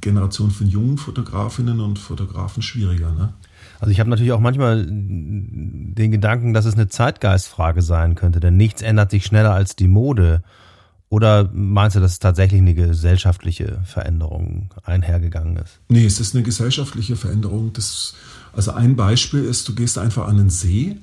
Generation 0.00 0.50
von 0.50 0.66
jungen 0.66 0.98
Fotografinnen 0.98 1.80
und 1.80 1.98
Fotografen 1.98 2.62
schwieriger. 2.62 3.12
Ne? 3.12 3.32
Also 3.80 3.92
ich 3.92 4.00
habe 4.00 4.10
natürlich 4.10 4.32
auch 4.32 4.40
manchmal 4.40 4.86
den 4.86 6.10
Gedanken, 6.10 6.54
dass 6.54 6.64
es 6.64 6.74
eine 6.74 6.88
Zeitgeistfrage 6.88 7.82
sein 7.82 8.14
könnte, 8.14 8.40
denn 8.40 8.56
nichts 8.56 8.82
ändert 8.82 9.10
sich 9.10 9.24
schneller 9.24 9.52
als 9.52 9.76
die 9.76 9.88
Mode. 9.88 10.42
Oder 11.10 11.48
meinst 11.54 11.96
du, 11.96 12.00
dass 12.00 12.18
tatsächlich 12.18 12.60
eine 12.60 12.74
gesellschaftliche 12.74 13.80
Veränderung 13.84 14.70
einhergegangen 14.84 15.56
ist? 15.56 15.80
Nee, 15.88 16.04
es 16.04 16.20
ist 16.20 16.34
eine 16.34 16.44
gesellschaftliche 16.44 17.16
Veränderung. 17.16 17.72
Das, 17.72 18.14
also 18.52 18.72
ein 18.72 18.94
Beispiel 18.94 19.44
ist, 19.44 19.66
du 19.68 19.74
gehst 19.74 19.96
einfach 19.96 20.28
an 20.28 20.36
den 20.36 20.50
See 20.50 20.98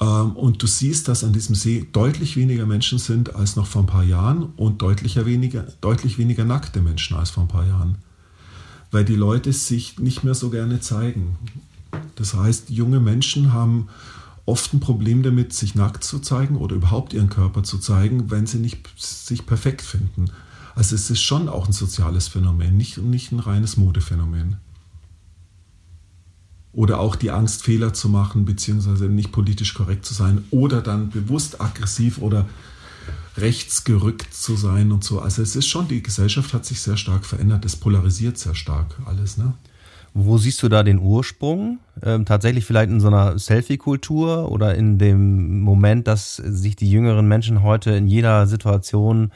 ähm, 0.00 0.32
und 0.32 0.62
du 0.62 0.66
siehst, 0.66 1.08
dass 1.08 1.24
an 1.24 1.32
diesem 1.32 1.54
See 1.54 1.86
deutlich 1.92 2.36
weniger 2.36 2.66
Menschen 2.66 2.98
sind 2.98 3.34
als 3.34 3.56
noch 3.56 3.66
vor 3.66 3.82
ein 3.82 3.86
paar 3.86 4.04
Jahren 4.04 4.52
und 4.56 4.82
deutlicher 4.82 5.24
weniger, 5.24 5.64
deutlich 5.80 6.18
weniger 6.18 6.44
nackte 6.44 6.82
Menschen 6.82 7.16
als 7.16 7.30
vor 7.30 7.44
ein 7.44 7.48
paar 7.48 7.66
Jahren. 7.66 7.96
Weil 8.90 9.06
die 9.06 9.16
Leute 9.16 9.50
sich 9.54 9.98
nicht 9.98 10.24
mehr 10.24 10.34
so 10.34 10.50
gerne 10.50 10.80
zeigen. 10.80 11.38
Das 12.16 12.34
heißt, 12.34 12.68
junge 12.68 13.00
Menschen 13.00 13.54
haben 13.54 13.88
oft 14.44 14.74
ein 14.74 14.80
Problem 14.80 15.22
damit, 15.22 15.52
sich 15.52 15.74
nackt 15.74 16.04
zu 16.04 16.18
zeigen 16.18 16.56
oder 16.56 16.76
überhaupt 16.76 17.12
ihren 17.12 17.28
Körper 17.28 17.62
zu 17.62 17.78
zeigen, 17.78 18.30
wenn 18.30 18.46
sie 18.46 18.58
nicht 18.58 18.88
sich 18.96 19.46
perfekt 19.46 19.82
finden. 19.82 20.30
Also 20.74 20.94
es 20.94 21.10
ist 21.10 21.22
schon 21.22 21.48
auch 21.48 21.66
ein 21.66 21.72
soziales 21.72 22.28
Phänomen, 22.28 22.76
nicht, 22.76 22.98
nicht 22.98 23.32
ein 23.32 23.38
reines 23.38 23.76
Modephänomen. 23.76 24.56
Oder 26.72 27.00
auch 27.00 27.16
die 27.16 27.30
Angst, 27.30 27.62
Fehler 27.62 27.92
zu 27.92 28.08
machen, 28.08 28.46
beziehungsweise 28.46 29.04
nicht 29.04 29.30
politisch 29.30 29.74
korrekt 29.74 30.06
zu 30.06 30.14
sein 30.14 30.44
oder 30.50 30.80
dann 30.80 31.10
bewusst 31.10 31.60
aggressiv 31.60 32.18
oder 32.18 32.48
rechtsgerückt 33.36 34.32
zu 34.32 34.56
sein 34.56 34.90
und 34.90 35.04
so. 35.04 35.20
Also 35.20 35.42
es 35.42 35.54
ist 35.54 35.66
schon, 35.66 35.88
die 35.88 36.02
Gesellschaft 36.02 36.54
hat 36.54 36.64
sich 36.64 36.80
sehr 36.80 36.96
stark 36.96 37.26
verändert, 37.26 37.64
es 37.64 37.76
polarisiert 37.76 38.38
sehr 38.38 38.54
stark 38.54 38.96
alles. 39.04 39.36
Ne? 39.36 39.52
Wo 40.14 40.36
siehst 40.36 40.62
du 40.62 40.68
da 40.68 40.82
den 40.82 40.98
Ursprung? 40.98 41.78
Ähm, 42.02 42.26
tatsächlich 42.26 42.64
vielleicht 42.66 42.90
in 42.90 43.00
so 43.00 43.08
einer 43.08 43.38
Selfie-Kultur 43.38 44.50
oder 44.50 44.74
in 44.74 44.98
dem 44.98 45.60
Moment, 45.60 46.06
dass 46.06 46.36
sich 46.36 46.76
die 46.76 46.90
jüngeren 46.90 47.26
Menschen 47.26 47.62
heute 47.62 47.92
in 47.92 48.06
jeder 48.06 48.46
Situation 48.46 49.32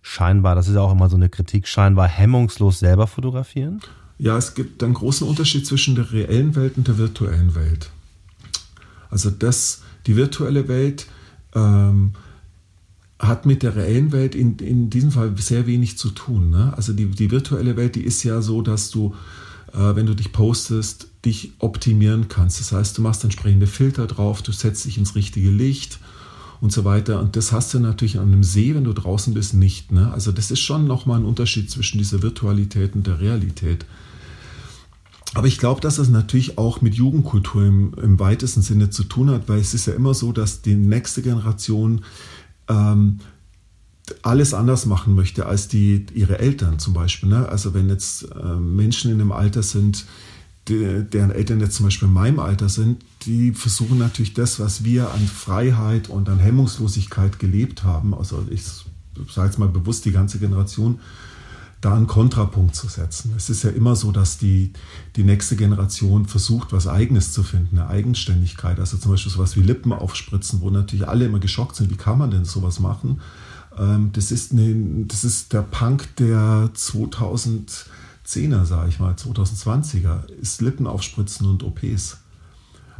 scheinbar, 0.00 0.54
das 0.54 0.68
ist 0.68 0.74
ja 0.74 0.80
auch 0.80 0.92
immer 0.92 1.08
so 1.08 1.16
eine 1.16 1.28
Kritik, 1.28 1.66
scheinbar 1.66 2.06
hemmungslos 2.08 2.78
selber 2.78 3.06
fotografieren? 3.06 3.80
Ja, 4.18 4.36
es 4.36 4.54
gibt 4.54 4.82
einen 4.84 4.94
großen 4.94 5.26
Unterschied 5.26 5.66
zwischen 5.66 5.96
der 5.96 6.12
reellen 6.12 6.54
Welt 6.54 6.76
und 6.76 6.86
der 6.86 6.98
virtuellen 6.98 7.54
Welt. 7.56 7.90
Also 9.10 9.30
das, 9.30 9.82
die 10.06 10.16
virtuelle 10.16 10.68
Welt 10.68 11.06
ähm, 11.54 12.12
hat 13.18 13.46
mit 13.46 13.62
der 13.62 13.74
reellen 13.74 14.12
Welt 14.12 14.34
in, 14.34 14.58
in 14.58 14.90
diesem 14.90 15.10
Fall 15.10 15.36
sehr 15.38 15.66
wenig 15.66 15.98
zu 15.98 16.10
tun. 16.10 16.50
Ne? 16.50 16.72
Also 16.76 16.92
die, 16.92 17.06
die 17.06 17.30
virtuelle 17.30 17.76
Welt, 17.76 17.94
die 17.94 18.04
ist 18.04 18.22
ja 18.22 18.40
so, 18.42 18.62
dass 18.62 18.90
du 18.90 19.14
wenn 19.72 20.06
du 20.06 20.14
dich 20.14 20.32
postest, 20.32 21.08
dich 21.24 21.52
optimieren 21.58 22.28
kannst. 22.28 22.60
Das 22.60 22.72
heißt, 22.72 22.98
du 22.98 23.02
machst 23.02 23.24
entsprechende 23.24 23.66
Filter 23.66 24.06
drauf, 24.06 24.42
du 24.42 24.52
setzt 24.52 24.84
dich 24.84 24.98
ins 24.98 25.14
richtige 25.14 25.50
Licht 25.50 25.98
und 26.60 26.72
so 26.72 26.84
weiter. 26.84 27.20
Und 27.20 27.36
das 27.36 27.52
hast 27.52 27.72
du 27.74 27.80
natürlich 27.80 28.18
an 28.18 28.28
einem 28.28 28.44
See, 28.44 28.74
wenn 28.74 28.84
du 28.84 28.92
draußen 28.92 29.34
bist, 29.34 29.54
nicht. 29.54 29.90
Ne? 29.90 30.12
Also 30.12 30.30
das 30.30 30.50
ist 30.50 30.60
schon 30.60 30.86
nochmal 30.86 31.20
ein 31.20 31.24
Unterschied 31.24 31.70
zwischen 31.70 31.98
dieser 31.98 32.22
Virtualität 32.22 32.94
und 32.94 33.06
der 33.06 33.20
Realität. 33.20 33.84
Aber 35.34 35.46
ich 35.46 35.58
glaube, 35.58 35.80
dass 35.80 35.96
das 35.96 36.08
natürlich 36.08 36.58
auch 36.58 36.82
mit 36.82 36.94
Jugendkultur 36.94 37.64
im, 37.64 37.94
im, 37.94 38.20
weitesten 38.20 38.60
Sinne 38.60 38.90
zu 38.90 39.04
tun 39.04 39.30
hat, 39.30 39.48
weil 39.48 39.58
es 39.58 39.72
ist 39.72 39.86
ja 39.86 39.94
immer 39.94 40.12
so, 40.12 40.32
dass 40.32 40.60
die 40.60 40.74
nächste 40.74 41.22
Generation 41.22 42.02
ähm, 42.68 43.20
alles 44.22 44.54
anders 44.54 44.86
machen 44.86 45.14
möchte 45.14 45.46
als 45.46 45.68
die, 45.68 46.06
ihre 46.14 46.38
Eltern 46.38 46.78
zum 46.78 46.94
Beispiel. 46.94 47.28
Ne? 47.28 47.48
Also 47.48 47.74
wenn 47.74 47.88
jetzt 47.88 48.30
äh, 48.32 48.56
Menschen 48.56 49.10
in 49.10 49.20
einem 49.20 49.32
Alter 49.32 49.62
sind, 49.62 50.06
die, 50.68 51.04
deren 51.04 51.30
Eltern 51.30 51.60
jetzt 51.60 51.74
zum 51.74 51.86
Beispiel 51.86 52.08
in 52.08 52.14
meinem 52.14 52.38
Alter 52.38 52.68
sind, 52.68 53.04
die 53.22 53.52
versuchen 53.52 53.98
natürlich 53.98 54.34
das, 54.34 54.60
was 54.60 54.84
wir 54.84 55.10
an 55.12 55.26
Freiheit 55.26 56.08
und 56.08 56.28
an 56.28 56.38
Hemmungslosigkeit 56.38 57.38
gelebt 57.38 57.82
haben, 57.82 58.14
also 58.14 58.46
ich 58.50 58.62
sage 59.30 59.48
jetzt 59.48 59.58
mal 59.58 59.68
bewusst 59.68 60.04
die 60.04 60.12
ganze 60.12 60.38
Generation, 60.38 61.00
da 61.82 61.94
einen 61.96 62.06
Kontrapunkt 62.06 62.76
zu 62.76 62.86
setzen. 62.86 63.34
Es 63.36 63.50
ist 63.50 63.64
ja 63.64 63.70
immer 63.70 63.96
so, 63.96 64.12
dass 64.12 64.38
die, 64.38 64.72
die 65.16 65.24
nächste 65.24 65.56
Generation 65.56 66.26
versucht, 66.26 66.72
was 66.72 66.86
Eigenes 66.86 67.32
zu 67.32 67.42
finden, 67.42 67.76
eine 67.76 67.88
Eigenständigkeit. 67.88 68.78
Also 68.78 68.96
zum 68.98 69.10
Beispiel 69.10 69.32
sowas 69.32 69.56
wie 69.56 69.62
Lippen 69.62 69.92
aufspritzen, 69.92 70.60
wo 70.60 70.70
natürlich 70.70 71.08
alle 71.08 71.24
immer 71.24 71.40
geschockt 71.40 71.74
sind, 71.74 71.90
wie 71.90 71.96
kann 71.96 72.18
man 72.18 72.30
denn 72.30 72.44
sowas 72.44 72.78
machen? 72.78 73.20
Ähm, 73.78 74.10
das, 74.12 74.30
ist 74.32 74.52
eine, 74.52 75.04
das 75.06 75.24
ist 75.24 75.52
der 75.52 75.62
Punk 75.62 76.16
der 76.16 76.70
2010er, 76.74 78.64
sage 78.64 78.88
ich 78.88 78.98
mal, 78.98 79.14
2020er, 79.14 80.28
ist 80.28 80.60
Lippen 80.60 80.86
aufspritzen 80.86 81.48
und 81.48 81.62
OPs. 81.62 82.18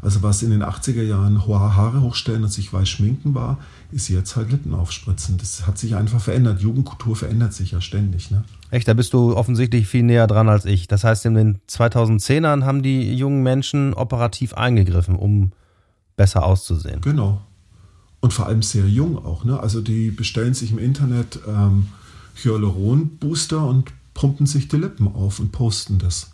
Also 0.03 0.21
was 0.25 0.43
in 0.43 0.51
den 0.51 0.65
80er 0.65 1.03
Jahren 1.03 1.47
hohe 1.47 1.61
Haare 1.61 2.01
hochstellen 2.01 2.43
und 2.43 2.49
sich 2.53 2.73
weiß 2.73 2.89
schminken 2.89 3.37
war, 3.37 3.59
ist 3.93 4.09
jetzt 4.09 4.35
halt 4.35 4.51
Lippen 4.51 4.75
aufspritzen. 4.75 5.39
Das 5.39 5.65
hat 5.65 5.79
sich 5.79 5.95
einfach 5.95 6.21
verändert. 6.21 6.61
Jugendkultur 6.61 7.15
verändert 7.15 7.53
sich 7.55 7.71
ja 7.71 7.81
ständig. 7.81 8.33
Ne? 8.33 8.43
Echt, 8.73 8.89
da 8.89 8.95
bist 8.95 9.13
du 9.13 9.37
offensichtlich 9.37 9.87
viel 9.87 10.03
näher 10.03 10.27
dran 10.27 10.49
als 10.49 10.65
ich. 10.65 10.89
Das 10.89 11.05
heißt, 11.05 11.25
in 11.27 11.35
den 11.35 11.59
2010ern 11.69 12.65
haben 12.65 12.83
die 12.83 13.15
jungen 13.15 13.45
Menschen 13.45 13.95
operativ 13.95 14.55
eingegriffen, 14.55 15.15
um 15.15 15.53
besser 16.17 16.45
auszusehen. 16.45 17.01
Genau, 17.01 17.41
und 18.23 18.33
vor 18.33 18.47
allem 18.47 18.63
sehr 18.63 18.89
jung 18.89 19.19
auch. 19.19 19.45
Ne? 19.45 19.59
Also 19.61 19.83
die 19.83 20.11
bestellen 20.11 20.55
sich 20.55 20.71
im 20.71 20.79
Internet 20.79 21.41
ähm, 21.47 21.89
Hyaluron-Booster 22.37 23.63
und 23.63 23.93
pumpen 24.15 24.47
sich 24.47 24.69
die 24.69 24.77
Lippen 24.77 25.09
auf 25.09 25.41
und 25.41 25.51
posten 25.53 25.99
das. 25.99 26.31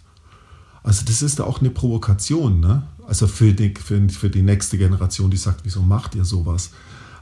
Also 0.82 1.04
das 1.06 1.22
ist 1.22 1.38
da 1.40 1.44
auch 1.44 1.60
eine 1.60 1.70
Provokation, 1.70 2.60
ne? 2.60 2.82
Also 3.06 3.26
für 3.26 3.54
die, 3.54 3.74
für, 3.74 4.06
für 4.10 4.28
die 4.28 4.42
nächste 4.42 4.76
Generation, 4.76 5.30
die 5.30 5.38
sagt, 5.38 5.60
wieso 5.64 5.80
macht 5.80 6.14
ihr 6.14 6.26
sowas? 6.26 6.70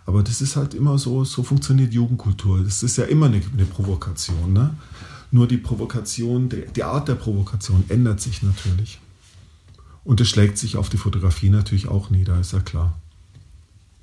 Aber 0.05 0.25
das 0.25 0.41
ist 0.41 0.57
halt 0.57 0.75
immer 0.75 0.99
so, 0.99 1.25
so 1.25 1.45
funktioniert 1.45 1.95
Jugendkultur. 1.95 2.63
Das 2.65 2.83
ist 2.83 2.97
ja 2.97 3.05
immer 3.05 3.27
eine, 3.27 3.41
eine 3.53 3.65
Provokation, 3.67 4.53
ne? 4.53 4.75
Nur 5.31 5.47
die 5.47 5.59
Provokation, 5.59 6.49
die, 6.49 6.65
die 6.75 6.83
Art 6.83 7.07
der 7.07 7.15
Provokation 7.15 7.85
ändert 7.89 8.21
sich 8.21 8.43
natürlich. 8.43 8.99
Und 10.03 10.19
das 10.19 10.29
schlägt 10.29 10.59
sich 10.59 10.77
auf 10.77 10.89
die 10.89 10.99
Fotografie 10.99 11.51
natürlich 11.51 11.87
auch 11.87 12.11
nieder, 12.11 12.41
ist 12.41 12.53
ja 12.53 12.61
klar. 12.61 12.95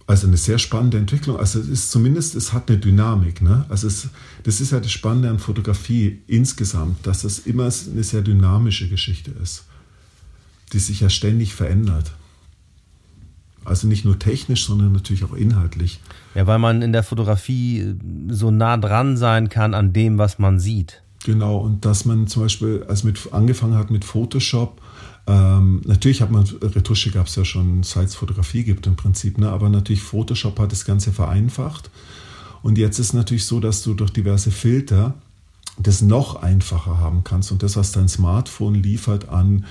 Also 0.06 0.28
eine 0.28 0.38
sehr 0.38 0.60
spannende 0.60 0.98
Entwicklung. 0.98 1.38
Also 1.38 1.60
es 1.60 1.68
ist 1.68 1.92
zumindest, 1.92 2.36
es 2.36 2.52
hat 2.52 2.70
eine 2.70 2.78
Dynamik. 2.78 3.42
Ne? 3.42 3.66
Also 3.70 3.88
es, 3.88 4.10
das 4.44 4.60
ist 4.60 4.72
ja 4.72 4.80
das 4.80 4.92
Spannende 4.92 5.30
an 5.30 5.40
Fotografie 5.40 6.22
insgesamt, 6.28 7.08
dass 7.08 7.24
es 7.24 7.40
immer 7.40 7.64
eine 7.64 8.04
sehr 8.04 8.22
dynamische 8.22 8.90
Geschichte 8.90 9.32
ist, 9.42 9.66
die 10.74 10.80
sich 10.80 11.00
ja 11.00 11.10
ständig 11.10 11.54
verändert. 11.54 12.14
Also 13.66 13.88
nicht 13.88 14.04
nur 14.04 14.20
technisch, 14.20 14.66
sondern 14.66 14.92
natürlich 14.92 15.24
auch 15.24 15.34
inhaltlich. 15.34 16.02
Ja, 16.36 16.48
weil 16.48 16.60
man 16.60 16.82
in 16.82 16.92
der 16.92 17.04
Fotografie 17.04 17.96
so 18.28 18.52
nah 18.52 18.76
dran 18.76 19.16
sein 19.16 19.48
kann 19.48 19.74
an 19.74 19.94
dem, 19.94 20.18
was 20.18 20.38
man 20.38 20.60
sieht. 20.60 21.03
Genau, 21.24 21.58
und 21.58 21.86
dass 21.86 22.06
man 22.06 22.28
zum 22.28 22.44
Beispiel, 22.44 22.84
als 22.88 23.04
mit 23.04 23.32
angefangen 23.32 23.76
hat 23.76 23.92
mit 23.92 24.04
Photoshop, 24.04 24.82
ähm, 25.26 25.82
natürlich 25.86 26.22
hat 26.22 26.32
man, 26.32 26.44
Retusche 26.44 27.12
gab 27.12 27.28
es 27.28 27.36
ja 27.36 27.46
schon, 27.46 27.84
seit 27.84 28.10
es 28.10 28.16
Fotografie 28.16 28.64
gibt 28.64 28.88
im 28.88 28.98
Prinzip, 28.98 29.38
ne? 29.38 29.50
aber 29.50 29.70
natürlich 29.70 30.02
Photoshop 30.02 30.60
hat 30.60 30.74
das 30.74 30.84
Ganze 30.84 31.14
vereinfacht. 31.14 31.90
Und 32.62 32.78
jetzt 32.78 33.00
ist 33.00 33.14
natürlich 33.14 33.46
so, 33.46 33.60
dass 33.60 33.84
du 33.84 33.94
durch 33.94 34.12
diverse 34.12 34.52
Filter 34.52 35.14
das 35.78 36.02
noch 36.02 36.42
einfacher 36.42 36.98
haben 36.98 37.24
kannst. 37.24 37.52
Und 37.52 37.64
das, 37.64 37.76
was 37.78 37.92
dein 37.92 38.08
Smartphone 38.08 38.76
liefert 38.76 39.30
an, 39.30 39.66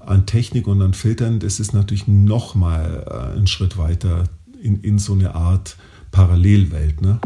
an 0.00 0.26
Technik 0.26 0.66
und 0.66 0.80
an 0.82 0.94
Filtern, 0.94 1.40
das 1.40 1.60
ist 1.60 1.74
natürlich 1.74 2.08
noch 2.08 2.54
mal 2.54 3.04
äh, 3.06 3.36
einen 3.36 3.46
Schritt 3.46 3.76
weiter 3.76 4.24
in, 4.60 4.80
in 4.80 4.98
so 4.98 5.14
eine 5.14 5.34
Art 5.34 5.76
Parallelwelt. 6.10 7.00
Ne? 7.00 7.18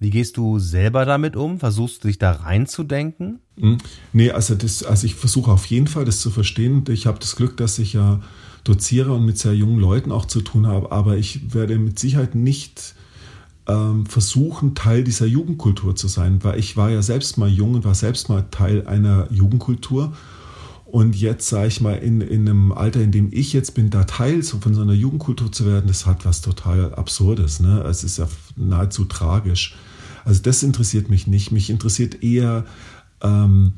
Wie 0.00 0.10
gehst 0.10 0.36
du 0.36 0.58
selber 0.58 1.04
damit 1.04 1.34
um? 1.34 1.58
Versuchst 1.58 2.04
du 2.04 2.08
dich 2.08 2.18
da 2.18 2.32
reinzudenken? 2.32 3.40
Hm. 3.58 3.78
Nee, 4.12 4.30
also, 4.30 4.54
das, 4.54 4.84
also 4.84 5.06
ich 5.06 5.14
versuche 5.14 5.50
auf 5.50 5.66
jeden 5.66 5.88
Fall 5.88 6.04
das 6.04 6.20
zu 6.20 6.30
verstehen. 6.30 6.84
Ich 6.88 7.06
habe 7.06 7.18
das 7.18 7.34
Glück, 7.34 7.56
dass 7.56 7.78
ich 7.78 7.94
ja 7.94 8.20
doziere 8.64 9.12
und 9.12 9.24
mit 9.24 9.38
sehr 9.38 9.54
jungen 9.54 9.78
Leuten 9.78 10.12
auch 10.12 10.26
zu 10.26 10.40
tun 10.40 10.66
habe, 10.66 10.92
aber 10.92 11.16
ich 11.16 11.54
werde 11.54 11.78
mit 11.78 11.98
Sicherheit 11.98 12.34
nicht 12.34 12.94
ähm, 13.66 14.06
versuchen, 14.06 14.74
Teil 14.74 15.04
dieser 15.04 15.26
Jugendkultur 15.26 15.96
zu 15.96 16.08
sein, 16.08 16.42
weil 16.42 16.58
ich 16.58 16.76
war 16.76 16.90
ja 16.90 17.02
selbst 17.02 17.38
mal 17.38 17.48
jung 17.48 17.74
und 17.74 17.84
war 17.84 17.94
selbst 17.94 18.28
mal 18.28 18.46
Teil 18.50 18.86
einer 18.86 19.26
Jugendkultur. 19.32 20.14
Und 20.90 21.16
jetzt, 21.16 21.46
sage 21.48 21.68
ich 21.68 21.82
mal, 21.82 21.96
in, 21.96 22.22
in 22.22 22.48
einem 22.48 22.72
Alter, 22.72 23.02
in 23.02 23.12
dem 23.12 23.28
ich 23.30 23.52
jetzt 23.52 23.74
bin, 23.74 23.90
da 23.90 24.04
Teil 24.04 24.42
von 24.42 24.72
so 24.72 24.80
einer 24.80 24.94
Jugendkultur 24.94 25.52
zu 25.52 25.66
werden, 25.66 25.86
das 25.86 26.06
hat 26.06 26.24
was 26.24 26.40
total 26.40 26.94
Absurdes. 26.94 27.60
Ne? 27.60 27.82
Es 27.82 28.04
ist 28.04 28.16
ja 28.16 28.26
nahezu 28.56 29.04
tragisch. 29.04 29.76
Also 30.24 30.42
das 30.42 30.62
interessiert 30.62 31.10
mich 31.10 31.26
nicht. 31.26 31.52
Mich 31.52 31.68
interessiert 31.68 32.22
eher, 32.22 32.64
ähm, 33.20 33.72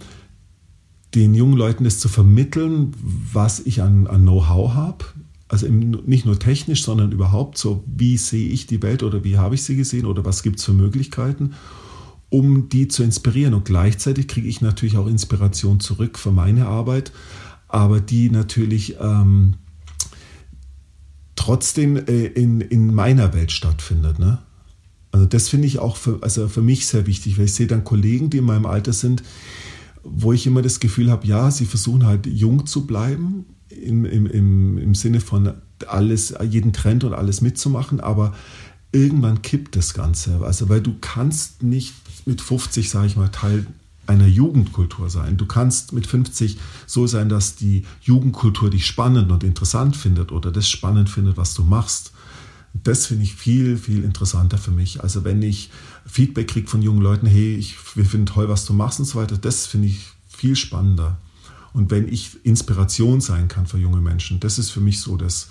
den 1.17 1.35
jungen 1.35 1.57
Leuten 1.57 1.83
das 1.83 1.99
zu 1.99 2.09
vermitteln, 2.09 2.95
was 3.33 3.59
ich 3.59 3.83
an, 3.83 4.07
an 4.07 4.23
Know-how 4.23 4.75
habe. 4.75 5.05
Also 5.49 5.67
nicht 5.67 6.27
nur 6.27 6.39
technisch, 6.39 6.85
sondern 6.85 7.11
überhaupt 7.11 7.59
so, 7.59 7.83
wie 7.87 8.19
sehe 8.19 8.51
ich 8.51 8.69
die 8.69 8.83
Welt 8.85 9.03
oder 9.03 9.25
wie 9.25 9.37
habe 9.37 9.57
ich 9.57 9.65
sie 9.65 9.75
gesehen 9.75 10.07
oder 10.07 10.25
was 10.25 10.45
gibt 10.45 10.61
es 10.61 10.65
für 10.65 10.73
Möglichkeiten, 10.73 11.55
um 12.31 12.69
die 12.69 12.89
zu 12.89 13.03
inspirieren. 13.03 13.55
Und 13.55 13.65
gleichzeitig 13.65 14.29
kriege 14.29 14.49
ich 14.49 14.61
natürlich 14.61 14.97
auch 14.97 15.07
Inspiration 15.07 15.81
zurück 15.81 16.19
für 16.19 16.31
meine 16.31 16.67
Arbeit, 16.67 17.13
aber 17.69 18.01
die 18.01 18.31
natürlich 18.31 18.97
ähm, 19.01 19.55
trotzdem 21.37 21.97
äh, 21.97 22.27
in, 22.27 22.61
in 22.61 22.95
meiner 22.95 23.35
Welt 23.35 23.53
stattfindet. 23.53 24.19
Ne? 24.19 24.39
Also 25.13 25.27
das 25.27 25.49
finde 25.49 25.67
ich 25.67 25.79
auch 25.79 25.97
für, 25.97 26.19
also 26.23 26.49
für 26.49 26.63
mich 26.63 26.87
sehr 26.87 27.07
wichtig, 27.07 27.37
weil 27.37 27.47
ich 27.47 27.55
sehe 27.55 27.67
dann 27.67 27.85
Kollegen, 27.85 28.31
die 28.31 28.39
in 28.39 28.45
meinem 28.45 28.67
Alter 28.67 28.93
sind, 28.93 29.23
wo 30.03 30.33
ich 30.33 30.47
immer 30.47 30.63
das 30.63 30.81
Gefühl 30.81 31.11
habe, 31.11 31.27
ja, 31.27 31.51
sie 31.51 31.67
versuchen 31.67 32.07
halt 32.07 32.27
jung 32.27 32.67
zu 32.67 32.87
bleiben, 32.87 33.45
im, 33.69 34.05
im, 34.05 34.27
im, 34.27 34.79
im 34.79 34.95
Sinne 34.95 35.21
von 35.21 35.55
alles, 35.87 36.35
jeden 36.49 36.73
Trend 36.73 37.05
und 37.05 37.15
alles 37.15 37.41
mitzumachen, 37.41 38.01
aber 38.01 38.35
irgendwann 38.93 39.43
kippt 39.43 39.77
das 39.77 39.95
Ganze. 39.95 40.41
Also, 40.43 40.69
weil 40.69 40.81
du 40.81 40.95
kannst 41.01 41.63
nicht 41.63 41.95
mit 42.31 42.41
50, 42.41 42.89
sage 42.89 43.09
ich 43.09 43.17
mal, 43.17 43.29
Teil 43.29 43.67
einer 44.07 44.27
Jugendkultur 44.27 45.11
sein. 45.11 45.37
Du 45.37 45.47
kannst 45.47 45.93
mit 45.93 46.07
50 46.07 46.59
so 46.87 47.07
sein, 47.07 47.29
dass 47.29 47.57
die 47.57 47.85
Jugendkultur 48.03 48.71
dich 48.71 48.87
spannend 48.87 49.31
und 49.31 49.45
interessant 49.45 49.97
findet 49.97 50.33
oder 50.33 50.51
das 50.51 50.69
spannend 50.69 51.09
findet, 51.09 51.37
was 51.37 51.55
du 51.55 51.63
machst. 51.63 52.13
Das 52.73 53.07
finde 53.07 53.25
ich 53.25 53.35
viel, 53.35 53.77
viel 53.77 54.05
interessanter 54.05 54.59
für 54.59 54.71
mich. 54.71 55.03
Also 55.03 55.25
wenn 55.25 55.43
ich 55.43 55.71
Feedback 56.07 56.49
kriege 56.49 56.69
von 56.69 56.83
jungen 56.83 57.03
Leuten, 57.03 57.27
hey, 57.27 57.55
ich, 57.57 57.77
wir 57.97 58.05
finden 58.05 58.27
toll, 58.27 58.49
was 58.49 58.65
du 58.65 58.73
machst 58.73 59.01
und 59.01 59.07
so 59.07 59.19
weiter, 59.19 59.37
das 59.37 59.67
finde 59.67 59.89
ich 59.89 60.07
viel 60.29 60.57
spannender. 60.57 61.19
Und 61.73 61.91
wenn 61.91 62.09
ich 62.13 62.45
Inspiration 62.45 63.21
sein 63.21 63.49
kann 63.49 63.67
für 63.67 63.79
junge 63.79 64.01
Menschen, 64.01 64.41
das 64.41 64.59
ist 64.59 64.71
für 64.71 64.81
mich 64.81 65.01
so 65.01 65.17
das, 65.17 65.49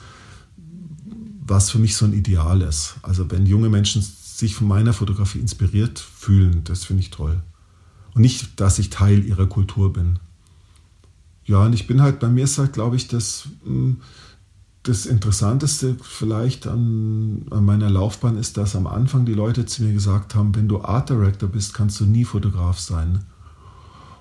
was 1.45 1.71
für 1.71 1.79
mich 1.79 1.95
so 1.95 2.05
ein 2.05 2.13
Ideal 2.13 2.61
ist. 2.61 2.95
Also 3.01 3.29
wenn 3.31 3.45
junge 3.45 3.69
Menschen 3.69 4.03
sich 4.39 4.55
von 4.55 4.67
meiner 4.67 4.93
Fotografie 4.93 5.39
inspiriert 5.39 5.99
fühlen, 5.99 6.63
das 6.63 6.85
finde 6.85 7.01
ich 7.01 7.09
toll. 7.09 7.41
Und 8.13 8.21
nicht, 8.21 8.59
dass 8.59 8.79
ich 8.79 8.89
Teil 8.89 9.23
ihrer 9.23 9.47
Kultur 9.47 9.93
bin. 9.93 10.19
Ja, 11.45 11.65
und 11.65 11.73
ich 11.73 11.87
bin 11.87 12.01
halt, 12.01 12.19
bei 12.19 12.27
mir 12.27 12.43
ist 12.43 12.57
halt, 12.57 12.73
glaube 12.73 12.95
ich, 12.95 13.07
das, 13.07 13.47
hm, 13.63 13.97
das 14.83 15.05
Interessanteste 15.05 15.97
vielleicht 16.01 16.67
an, 16.67 17.45
an, 17.49 17.65
meiner 17.65 17.89
Laufbahn 17.89 18.37
ist, 18.37 18.57
dass 18.57 18.75
am 18.75 18.87
Anfang 18.87 19.25
die 19.25 19.33
Leute 19.33 19.65
zu 19.65 19.83
mir 19.83 19.93
gesagt 19.93 20.35
haben, 20.35 20.55
wenn 20.55 20.67
du 20.67 20.81
Art 20.81 21.09
Director 21.09 21.49
bist, 21.49 21.73
kannst 21.73 21.99
du 21.99 22.05
nie 22.05 22.23
Fotograf 22.23 22.79
sein. 22.79 23.25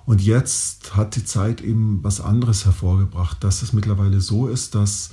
Und 0.05 0.23
jetzt 0.23 0.97
hat 0.97 1.17
die 1.17 1.25
Zeit 1.25 1.61
eben 1.61 2.03
was 2.03 2.21
anderes 2.21 2.65
hervorgebracht, 2.65 3.45
dass 3.45 3.63
es 3.63 3.73
mittlerweile 3.73 4.21
so 4.21 4.49
ist, 4.49 4.75
dass, 4.75 5.11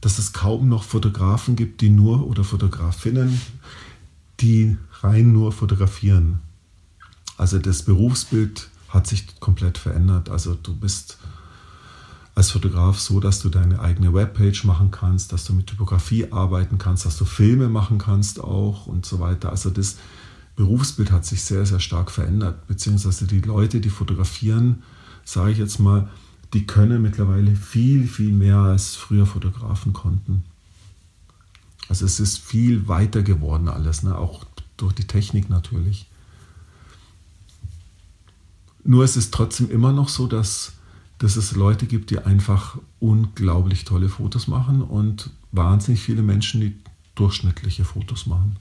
dass 0.00 0.18
es 0.18 0.32
kaum 0.32 0.68
noch 0.68 0.84
Fotografen 0.84 1.56
gibt, 1.56 1.80
die 1.80 1.90
nur 1.90 2.26
oder 2.26 2.44
Fotografinnen, 2.44 3.40
die 4.40 4.76
rein 5.00 5.32
nur 5.32 5.52
fotografieren. 5.52 6.40
Also 7.36 7.58
das 7.58 7.82
Berufsbild 7.82 8.68
hat 8.88 9.06
sich 9.06 9.38
komplett 9.40 9.78
verändert. 9.78 10.28
Also 10.28 10.54
du 10.54 10.74
bist 10.74 11.18
als 12.34 12.52
Fotograf 12.52 12.98
so, 13.00 13.18
dass 13.20 13.40
du 13.40 13.48
deine 13.48 13.80
eigene 13.80 14.14
Webpage 14.14 14.64
machen 14.64 14.90
kannst, 14.90 15.32
dass 15.32 15.44
du 15.44 15.52
mit 15.52 15.66
Typografie 15.66 16.30
arbeiten 16.30 16.78
kannst, 16.78 17.04
dass 17.04 17.18
du 17.18 17.24
Filme 17.24 17.68
machen 17.68 17.98
kannst 17.98 18.40
auch 18.40 18.86
und 18.86 19.04
so 19.04 19.18
weiter. 19.18 19.50
Also 19.50 19.70
das 19.70 19.96
Berufsbild 20.54 21.10
hat 21.10 21.24
sich 21.24 21.42
sehr, 21.42 21.66
sehr 21.66 21.80
stark 21.80 22.10
verändert, 22.10 22.66
beziehungsweise 22.66 23.26
die 23.26 23.40
Leute, 23.40 23.80
die 23.80 23.90
fotografieren, 23.90 24.82
sage 25.24 25.52
ich 25.52 25.58
jetzt 25.58 25.78
mal, 25.78 26.08
die 26.52 26.66
können 26.66 27.02
mittlerweile 27.02 27.54
viel, 27.54 28.06
viel 28.06 28.32
mehr 28.32 28.58
als 28.58 28.96
früher 28.96 29.26
Fotografen 29.26 29.92
konnten. 29.92 30.44
Also 31.88 32.04
es 32.04 32.20
ist 32.20 32.38
viel 32.38 32.88
weiter 32.88 33.22
geworden 33.22 33.68
alles, 33.68 34.02
ne? 34.02 34.16
auch 34.16 34.44
durch 34.76 34.92
die 34.92 35.06
Technik 35.06 35.48
natürlich. 35.48 36.06
Nur 38.84 39.04
es 39.04 39.16
ist 39.16 39.34
trotzdem 39.34 39.70
immer 39.70 39.92
noch 39.92 40.08
so, 40.08 40.26
dass 40.26 40.72
dass 41.18 41.36
es 41.36 41.54
Leute 41.54 41.86
gibt, 41.86 42.10
die 42.10 42.20
einfach 42.20 42.78
unglaublich 43.00 43.84
tolle 43.84 44.08
Fotos 44.08 44.46
machen 44.46 44.82
und 44.82 45.30
wahnsinnig 45.50 46.00
viele 46.00 46.22
Menschen, 46.22 46.60
die 46.60 46.76
durchschnittliche 47.16 47.84
Fotos 47.84 48.26
machen. 48.26 48.56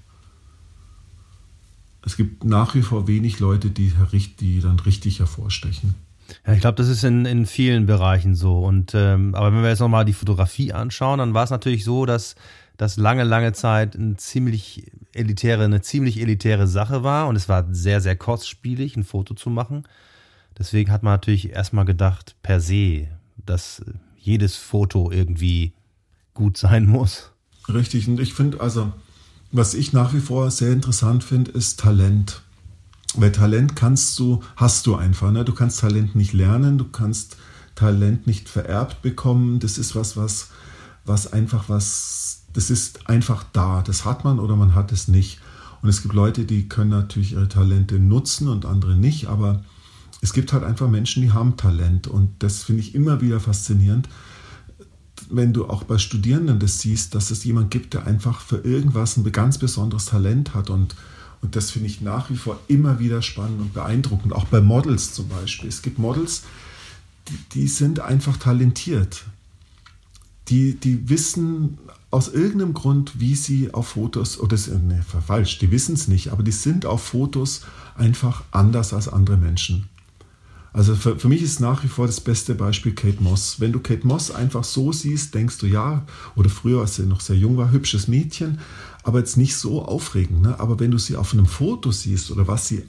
Es 2.04 2.18
gibt 2.18 2.44
nach 2.44 2.74
wie 2.74 2.82
vor 2.82 3.08
wenig 3.08 3.40
Leute, 3.40 3.70
die, 3.70 3.94
die 4.40 4.60
dann 4.60 4.80
richtig 4.80 5.20
hervorstechen. 5.20 5.94
Ja, 6.46 6.54
ich 6.54 6.62
glaube, 6.62 6.76
das 6.76 6.88
ist 6.88 7.04
in, 7.04 7.26
in 7.26 7.46
vielen 7.46 7.86
Bereichen 7.86 8.36
so. 8.36 8.60
Und 8.60 8.94
ähm, 8.96 9.36
aber 9.36 9.54
wenn 9.54 9.62
wir 9.62 9.70
jetzt 9.70 9.80
nochmal 9.80 10.06
die 10.06 10.14
Fotografie 10.14 10.74
anschauen, 10.74 11.20
dann 11.20 11.34
war 11.34 11.44
es 11.44 11.50
natürlich 11.52 11.84
so, 11.84 12.06
dass 12.06 12.36
das 12.78 12.98
lange, 12.98 13.24
lange 13.24 13.54
Zeit 13.54 13.96
eine 13.96 14.18
ziemlich 14.18 14.92
elitäre, 15.14 15.66
eine 15.66 15.82
ziemlich 15.82 16.20
elitäre 16.22 16.68
Sache 16.68 17.04
war 17.04 17.28
und 17.28 17.36
es 17.36 17.50
war 17.50 17.66
sehr, 17.72 18.02
sehr 18.02 18.16
kostspielig, 18.16 18.96
ein 18.96 19.04
Foto 19.04 19.34
zu 19.34 19.50
machen. 19.50 19.84
Deswegen 20.58 20.92
hat 20.92 21.04
man 21.04 21.14
natürlich 21.14 21.52
erstmal 21.52 21.86
gedacht, 21.86 22.36
per 22.42 22.60
se, 22.60 23.08
dass 23.46 23.82
jedes 24.18 24.56
Foto 24.56 25.12
irgendwie 25.12 25.74
gut 26.34 26.58
sein 26.58 26.86
muss. 26.86 27.32
Richtig, 27.68 28.08
und 28.08 28.20
ich 28.20 28.34
finde, 28.34 28.62
also, 28.62 28.94
was 29.52 29.74
ich 29.74 29.94
nach 29.94 30.14
wie 30.14 30.20
vor 30.20 30.52
sehr 30.52 30.72
interessant 30.72 31.24
finde, 31.24 31.52
ist 31.52 31.80
Talent. 31.80 32.42
Weil 33.16 33.32
Talent 33.32 33.76
kannst 33.76 34.18
du, 34.20 34.44
hast 34.56 34.86
du 34.86 34.96
einfach. 34.96 35.32
Ne? 35.32 35.46
Du 35.46 35.54
kannst 35.54 35.80
Talent 35.80 36.16
nicht 36.16 36.34
lernen, 36.34 36.78
du 36.78 36.86
kannst 36.86 37.38
Talent 37.76 38.28
nicht 38.28 38.50
vererbt 38.50 39.02
bekommen. 39.02 39.60
Das 39.60 39.78
ist 39.78 39.96
was, 39.96 40.18
was, 40.18 40.50
was 41.06 41.32
einfach 41.32 41.70
was, 41.70 42.44
das 42.58 42.72
ist 42.72 43.08
einfach 43.08 43.46
da. 43.54 43.84
Das 43.84 44.04
hat 44.04 44.24
man 44.24 44.40
oder 44.40 44.56
man 44.56 44.74
hat 44.74 44.92
es 44.92 45.08
nicht. 45.08 45.40
Und 45.84 45.90
es 45.90 46.02
gibt 46.02 46.16
Leute, 46.16 46.44
die 46.44 46.68
können 46.68 46.90
natürlich 46.90 47.34
ihre 47.34 47.48
Talente 47.48 48.00
nutzen 48.00 48.48
und 48.48 48.66
andere 48.66 48.96
nicht, 48.96 49.28
aber 49.28 49.64
es 50.22 50.34
gibt 50.34 50.52
halt 50.52 50.64
einfach 50.64 50.90
Menschen, 50.90 51.22
die 51.22 51.32
haben 51.32 51.56
Talent 51.56 52.08
und 52.08 52.32
das 52.40 52.64
finde 52.64 52.82
ich 52.82 52.96
immer 52.96 53.22
wieder 53.22 53.40
faszinierend, 53.40 54.10
wenn 55.30 55.54
du 55.54 55.68
auch 55.68 55.84
bei 55.84 56.00
Studierenden 56.00 56.58
das 56.58 56.80
siehst, 56.82 57.14
dass 57.14 57.30
es 57.30 57.44
jemand 57.44 57.70
gibt, 57.70 57.94
der 57.94 58.08
einfach 58.08 58.42
für 58.42 58.58
irgendwas 58.58 59.18
ein 59.18 59.32
ganz 59.32 59.60
besonderes 59.60 60.06
Talent 60.06 60.56
hat 60.56 60.72
und, 60.72 60.96
und 61.44 61.56
das 61.56 61.70
finde 61.70 61.90
ich 61.90 62.02
nach 62.02 62.32
wie 62.32 62.38
vor 62.38 62.60
immer 62.68 62.98
wieder 62.98 63.22
spannend 63.22 63.62
und 63.62 63.74
beeindruckend, 63.76 64.34
auch 64.34 64.46
bei 64.46 64.62
Models 64.62 65.14
zum 65.14 65.28
Beispiel. 65.28 65.70
Es 65.70 65.84
gibt 65.84 66.00
Models, 66.00 66.42
die, 67.28 67.38
die 67.54 67.68
sind 67.68 68.00
einfach 68.00 68.38
talentiert. 68.38 69.26
Die, 70.50 70.76
die 70.76 71.10
wissen 71.10 71.78
aus 72.10 72.30
irgendeinem 72.30 72.74
Grund, 72.74 73.20
wie 73.20 73.36
sie 73.36 73.74
auf 73.74 73.90
Fotos, 73.90 74.40
oder 74.40 74.58
nee, 74.82 75.02
falsch, 75.26 75.60
die 75.60 75.72
wissen 75.72 75.96
es 75.96 76.08
nicht, 76.08 76.32
aber 76.32 76.44
die 76.44 76.52
sind 76.52 76.86
auf 76.86 77.04
Fotos 77.04 77.62
einfach 77.96 78.44
anders 78.52 78.94
als 78.94 79.08
andere 79.10 79.38
Menschen. 79.38 79.90
Also 80.74 80.96
für, 80.96 81.18
für 81.18 81.28
mich 81.28 81.42
ist 81.42 81.60
nach 81.60 81.84
wie 81.84 81.88
vor 81.88 82.06
das 82.06 82.22
beste 82.22 82.54
Beispiel 82.54 82.94
Kate 82.94 83.22
Moss. 83.22 83.60
Wenn 83.60 83.72
du 83.72 83.80
Kate 83.80 84.06
Moss 84.06 84.30
einfach 84.30 84.64
so 84.64 84.92
siehst, 84.92 85.34
denkst 85.34 85.58
du 85.58 85.66
ja, 85.66 86.06
oder 86.36 86.50
früher, 86.50 86.82
als 86.82 86.96
sie 86.96 87.06
noch 87.08 87.20
sehr 87.20 87.36
jung 87.36 87.58
war, 87.58 87.72
hübsches 87.72 88.08
Mädchen, 88.08 88.60
aber 89.04 89.20
jetzt 89.20 89.38
nicht 89.38 89.56
so 89.56 89.84
aufregend. 89.84 90.44
Ne? 90.44 90.60
Aber 90.60 90.80
wenn 90.80 90.92
du 90.92 90.98
sie 90.98 91.16
auf 91.16 91.34
einem 91.34 91.48
Foto 91.48 91.92
siehst 91.92 92.30
oder 92.30 92.48
was 92.48 92.68
sie 92.68 92.84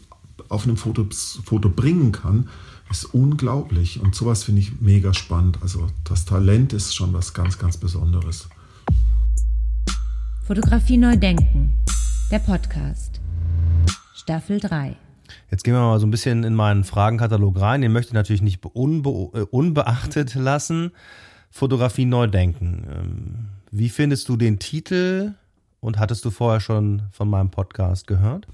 auf 0.49 0.65
einem 0.65 0.77
Foto, 0.77 1.07
Foto 1.45 1.71
bringen 1.71 2.13
kann, 2.13 2.49
ist 2.91 3.05
unglaublich. 3.15 4.01
Und 4.01 4.15
sowas 4.15 4.45
finde 4.45 4.61
ich 4.61 4.81
mega 4.81 5.15
spannend. 5.15 5.59
Also 5.63 5.89
das 6.05 6.25
Talent 6.25 6.73
ist 6.73 6.95
schon 6.95 7.13
was 7.13 7.35
ganz, 7.35 7.59
ganz 7.59 7.77
Besonderes. 7.77 8.49
Fotografie 10.47 10.97
neu 10.97 11.17
denken. 11.17 11.73
Der 12.31 12.39
Podcast. 12.39 13.21
Staffel 14.15 14.61
3. 14.61 14.97
Jetzt 15.51 15.65
gehen 15.65 15.75
wir 15.75 15.81
mal 15.81 16.01
so 16.01 16.07
ein 16.07 16.11
bisschen 16.11 16.45
in 16.45 16.55
meinen 16.55 16.85
Fragenkatalog 16.85 17.61
rein. 17.61 17.81
Den 17.83 17.93
möchte 17.93 18.11
ich 18.11 18.15
natürlich 18.15 18.43
nicht 18.43 18.65
unbe 18.65 19.11
äh, 19.35 19.41
unbeachtet 19.43 20.35
lassen. 20.35 20.93
Fotografie 21.51 22.05
neu 22.05 22.27
denken. 22.27 22.87
Ähm, 22.91 23.49
wie 23.71 23.89
findest 23.89 24.29
du 24.29 24.37
den 24.37 24.59
Titel 24.59 25.35
und 25.81 25.99
hattest 25.99 26.25
du 26.25 26.31
vorher 26.31 26.61
schon 26.61 27.03
von 27.13 27.31
meinem 27.31 27.51
Podcast 27.51 28.07
gehört? 28.07 28.47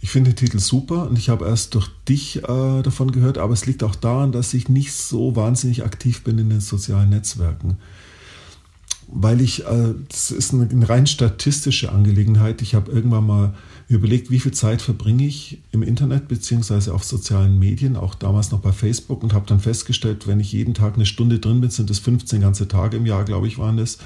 Ich 0.00 0.10
finde 0.10 0.30
den 0.30 0.36
Titel 0.36 0.58
super 0.58 1.08
und 1.08 1.18
ich 1.18 1.28
habe 1.28 1.46
erst 1.46 1.74
durch 1.74 1.88
dich 2.08 2.42
äh, 2.42 2.82
davon 2.82 3.12
gehört, 3.12 3.38
aber 3.38 3.52
es 3.52 3.66
liegt 3.66 3.82
auch 3.82 3.94
daran, 3.94 4.32
dass 4.32 4.54
ich 4.54 4.68
nicht 4.68 4.92
so 4.92 5.36
wahnsinnig 5.36 5.84
aktiv 5.84 6.24
bin 6.24 6.38
in 6.38 6.48
den 6.48 6.60
sozialen 6.60 7.10
Netzwerken. 7.10 7.78
Weil 9.06 9.40
ich, 9.40 9.66
äh, 9.66 9.94
das 10.08 10.30
ist 10.30 10.54
eine, 10.54 10.88
rein 10.88 11.06
statistische 11.06 11.92
Angelegenheit. 11.92 12.62
Ich 12.62 12.74
habe 12.74 12.90
irgendwann 12.90 13.26
mal 13.26 13.54
überlegt, 13.88 14.30
wie 14.30 14.38
viel 14.38 14.52
Zeit 14.52 14.80
verbringe 14.80 15.26
ich 15.26 15.58
im 15.72 15.82
Internet 15.82 16.28
beziehungsweise 16.28 16.94
auf 16.94 17.04
sozialen 17.04 17.58
Medien, 17.58 17.96
auch 17.96 18.14
damals 18.14 18.52
noch 18.52 18.60
bei 18.60 18.72
Facebook 18.72 19.22
und 19.22 19.34
habe 19.34 19.46
dann 19.46 19.60
festgestellt, 19.60 20.28
wenn 20.28 20.40
ich 20.40 20.52
jeden 20.52 20.74
Tag 20.74 20.94
eine 20.94 21.06
Stunde 21.06 21.40
drin 21.40 21.60
bin, 21.60 21.70
sind 21.70 21.90
es 21.90 21.98
15 21.98 22.40
ganze 22.40 22.68
Tage 22.68 22.96
im 22.96 23.06
Jahr, 23.06 23.24
glaube 23.24 23.48
ich, 23.48 23.58
waren 23.58 23.76
das. 23.76 23.98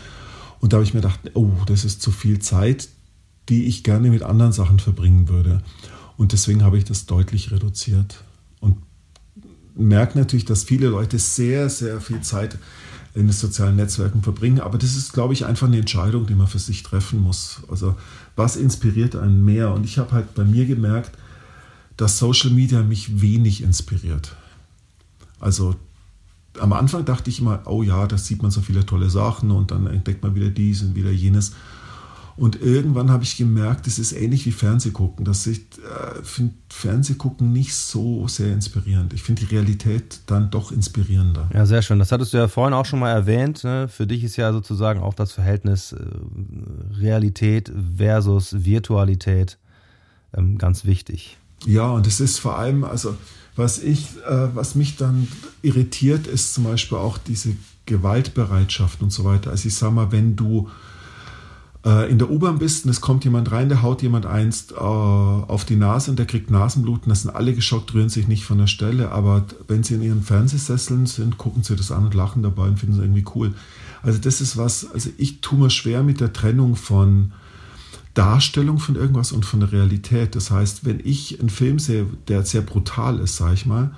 Und 0.64 0.72
da 0.72 0.78
habe 0.78 0.84
ich 0.84 0.94
mir 0.94 1.02
gedacht, 1.02 1.20
oh, 1.34 1.50
das 1.66 1.84
ist 1.84 2.00
zu 2.00 2.10
viel 2.10 2.38
Zeit, 2.38 2.88
die 3.50 3.66
ich 3.66 3.84
gerne 3.84 4.08
mit 4.08 4.22
anderen 4.22 4.52
Sachen 4.52 4.78
verbringen 4.78 5.28
würde. 5.28 5.62
Und 6.16 6.32
deswegen 6.32 6.64
habe 6.64 6.78
ich 6.78 6.84
das 6.84 7.04
deutlich 7.04 7.50
reduziert. 7.50 8.24
Und 8.60 8.78
merke 9.74 10.18
natürlich, 10.18 10.46
dass 10.46 10.64
viele 10.64 10.86
Leute 10.86 11.18
sehr, 11.18 11.68
sehr 11.68 12.00
viel 12.00 12.22
Zeit 12.22 12.56
in 13.12 13.26
den 13.26 13.32
sozialen 13.32 13.76
Netzwerken 13.76 14.22
verbringen. 14.22 14.58
Aber 14.58 14.78
das 14.78 14.96
ist, 14.96 15.12
glaube 15.12 15.34
ich, 15.34 15.44
einfach 15.44 15.66
eine 15.66 15.80
Entscheidung, 15.80 16.26
die 16.26 16.34
man 16.34 16.46
für 16.46 16.58
sich 16.58 16.82
treffen 16.82 17.20
muss. 17.20 17.60
Also 17.68 17.94
was 18.34 18.56
inspiriert 18.56 19.16
einen 19.16 19.44
mehr? 19.44 19.70
Und 19.70 19.84
ich 19.84 19.98
habe 19.98 20.12
halt 20.12 20.34
bei 20.34 20.44
mir 20.44 20.64
gemerkt, 20.64 21.10
dass 21.98 22.16
Social 22.16 22.48
Media 22.48 22.82
mich 22.82 23.20
wenig 23.20 23.62
inspiriert. 23.62 24.34
Also 25.40 25.76
am 26.60 26.72
Anfang 26.72 27.04
dachte 27.04 27.30
ich 27.30 27.40
immer, 27.40 27.62
oh 27.66 27.82
ja, 27.82 28.06
da 28.06 28.18
sieht 28.18 28.42
man 28.42 28.50
so 28.50 28.60
viele 28.60 28.86
tolle 28.86 29.10
Sachen 29.10 29.50
und 29.50 29.70
dann 29.70 29.86
entdeckt 29.86 30.22
man 30.22 30.34
wieder 30.34 30.50
dies 30.50 30.82
und 30.82 30.94
wieder 30.94 31.10
jenes. 31.10 31.52
Und 32.36 32.60
irgendwann 32.60 33.10
habe 33.12 33.22
ich 33.22 33.36
gemerkt, 33.36 33.86
es 33.86 34.00
ist 34.00 34.12
ähnlich 34.12 34.44
wie 34.44 34.50
Fernsehgucken, 34.50 35.24
dass 35.24 35.46
ich 35.46 35.60
äh, 35.78 36.22
finde 36.24 36.54
Fernsehgucken 36.68 37.52
nicht 37.52 37.74
so 37.74 38.26
sehr 38.26 38.52
inspirierend. 38.52 39.12
Ich 39.12 39.22
finde 39.22 39.46
die 39.46 39.54
Realität 39.54 40.20
dann 40.26 40.50
doch 40.50 40.72
inspirierender. 40.72 41.48
Ja, 41.54 41.64
sehr 41.64 41.82
schön. 41.82 42.00
Das 42.00 42.10
hattest 42.10 42.32
du 42.32 42.38
ja 42.38 42.48
vorhin 42.48 42.74
auch 42.74 42.86
schon 42.86 42.98
mal 42.98 43.12
erwähnt. 43.12 43.62
Ne? 43.62 43.86
Für 43.86 44.08
dich 44.08 44.24
ist 44.24 44.36
ja 44.36 44.52
sozusagen 44.52 45.00
auch 45.00 45.14
das 45.14 45.30
Verhältnis 45.30 45.92
äh, 45.92 45.98
Realität 46.98 47.70
versus 47.96 48.64
Virtualität 48.64 49.58
ähm, 50.36 50.58
ganz 50.58 50.84
wichtig. 50.84 51.38
Ja, 51.66 51.88
und 51.90 52.06
es 52.06 52.18
ist 52.18 52.40
vor 52.40 52.58
allem, 52.58 52.82
also 52.82 53.16
was 53.56 53.78
ich, 53.78 54.08
äh, 54.28 54.48
was 54.54 54.74
mich 54.74 54.96
dann 54.96 55.28
irritiert, 55.62 56.26
ist 56.26 56.54
zum 56.54 56.64
Beispiel 56.64 56.98
auch 56.98 57.18
diese 57.18 57.54
Gewaltbereitschaft 57.86 59.02
und 59.02 59.12
so 59.12 59.24
weiter. 59.24 59.50
Also 59.50 59.68
ich 59.68 59.74
sage 59.74 59.92
mal, 59.92 60.10
wenn 60.12 60.36
du 60.36 60.68
äh, 61.84 62.10
in 62.10 62.18
der 62.18 62.30
U-Bahn 62.30 62.58
bist 62.58 62.84
und 62.84 62.90
es 62.90 63.00
kommt 63.00 63.24
jemand 63.24 63.52
rein, 63.52 63.68
der 63.68 63.82
haut 63.82 64.02
jemand 64.02 64.26
einst 64.26 64.72
äh, 64.72 64.76
auf 64.76 65.64
die 65.64 65.76
Nase 65.76 66.10
und 66.10 66.18
der 66.18 66.26
kriegt 66.26 66.50
Nasenbluten, 66.50 67.10
das 67.10 67.22
sind 67.22 67.34
alle 67.34 67.54
geschockt, 67.54 67.94
rühren 67.94 68.08
sich 68.08 68.26
nicht 68.26 68.44
von 68.44 68.58
der 68.58 68.66
Stelle, 68.66 69.12
aber 69.12 69.44
wenn 69.68 69.82
sie 69.82 69.94
in 69.94 70.02
ihren 70.02 70.22
Fernsehsesseln 70.22 71.06
sind, 71.06 71.38
gucken 71.38 71.62
sie 71.62 71.76
das 71.76 71.92
an 71.92 72.06
und 72.06 72.14
lachen 72.14 72.42
dabei 72.42 72.64
und 72.64 72.78
finden 72.78 72.96
es 72.96 73.00
irgendwie 73.00 73.24
cool. 73.34 73.54
Also 74.02 74.18
das 74.18 74.40
ist 74.40 74.56
was, 74.56 74.90
also 74.92 75.10
ich 75.16 75.40
tue 75.40 75.58
mir 75.58 75.70
schwer 75.70 76.02
mit 76.02 76.20
der 76.20 76.32
Trennung 76.32 76.76
von 76.76 77.32
Darstellung 78.14 78.78
von 78.78 78.94
irgendwas 78.94 79.32
und 79.32 79.44
von 79.44 79.60
der 79.60 79.72
Realität. 79.72 80.36
Das 80.36 80.50
heißt, 80.50 80.84
wenn 80.84 81.00
ich 81.02 81.40
einen 81.40 81.50
Film 81.50 81.78
sehe, 81.78 82.06
der 82.28 82.44
sehr 82.44 82.62
brutal 82.62 83.18
ist, 83.18 83.36
sage 83.36 83.54
ich 83.54 83.66
mal, 83.66 83.94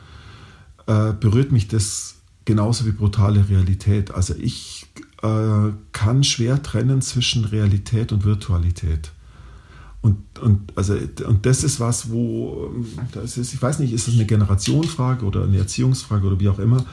äh, 0.87 1.12
berührt 1.12 1.52
mich 1.52 1.68
das 1.68 2.16
genauso 2.44 2.87
wie 2.87 2.92
brutale 2.92 3.48
Realität. 3.48 4.11
Also 4.12 4.35
ich 4.35 4.87
äh, 5.22 5.72
kann 5.92 6.24
schwer 6.24 6.62
trennen 6.62 7.02
zwischen 7.02 7.44
Realität 7.44 8.12
und 8.12 8.24
Virtualität. 8.24 9.12
Und, 10.00 10.38
und, 10.40 10.72
also, 10.76 10.96
und 11.26 11.46
das 11.46 11.64
ist 11.64 11.81
was, 11.81 12.11
wo, 12.11 12.70
das 13.12 13.37
ist, 13.37 13.52
ich 13.52 13.61
weiß 13.61 13.81
nicht, 13.81 13.92
ist 13.92 14.07
es 14.07 14.14
eine 14.14 14.26
Generationenfrage 14.26 15.24
oder 15.24 15.42
eine 15.42 15.59
Erziehungsfrage 15.59 16.26
oder 16.26 16.38
wie 16.38 16.48
auch 16.48 16.61
immer, 16.61 16.85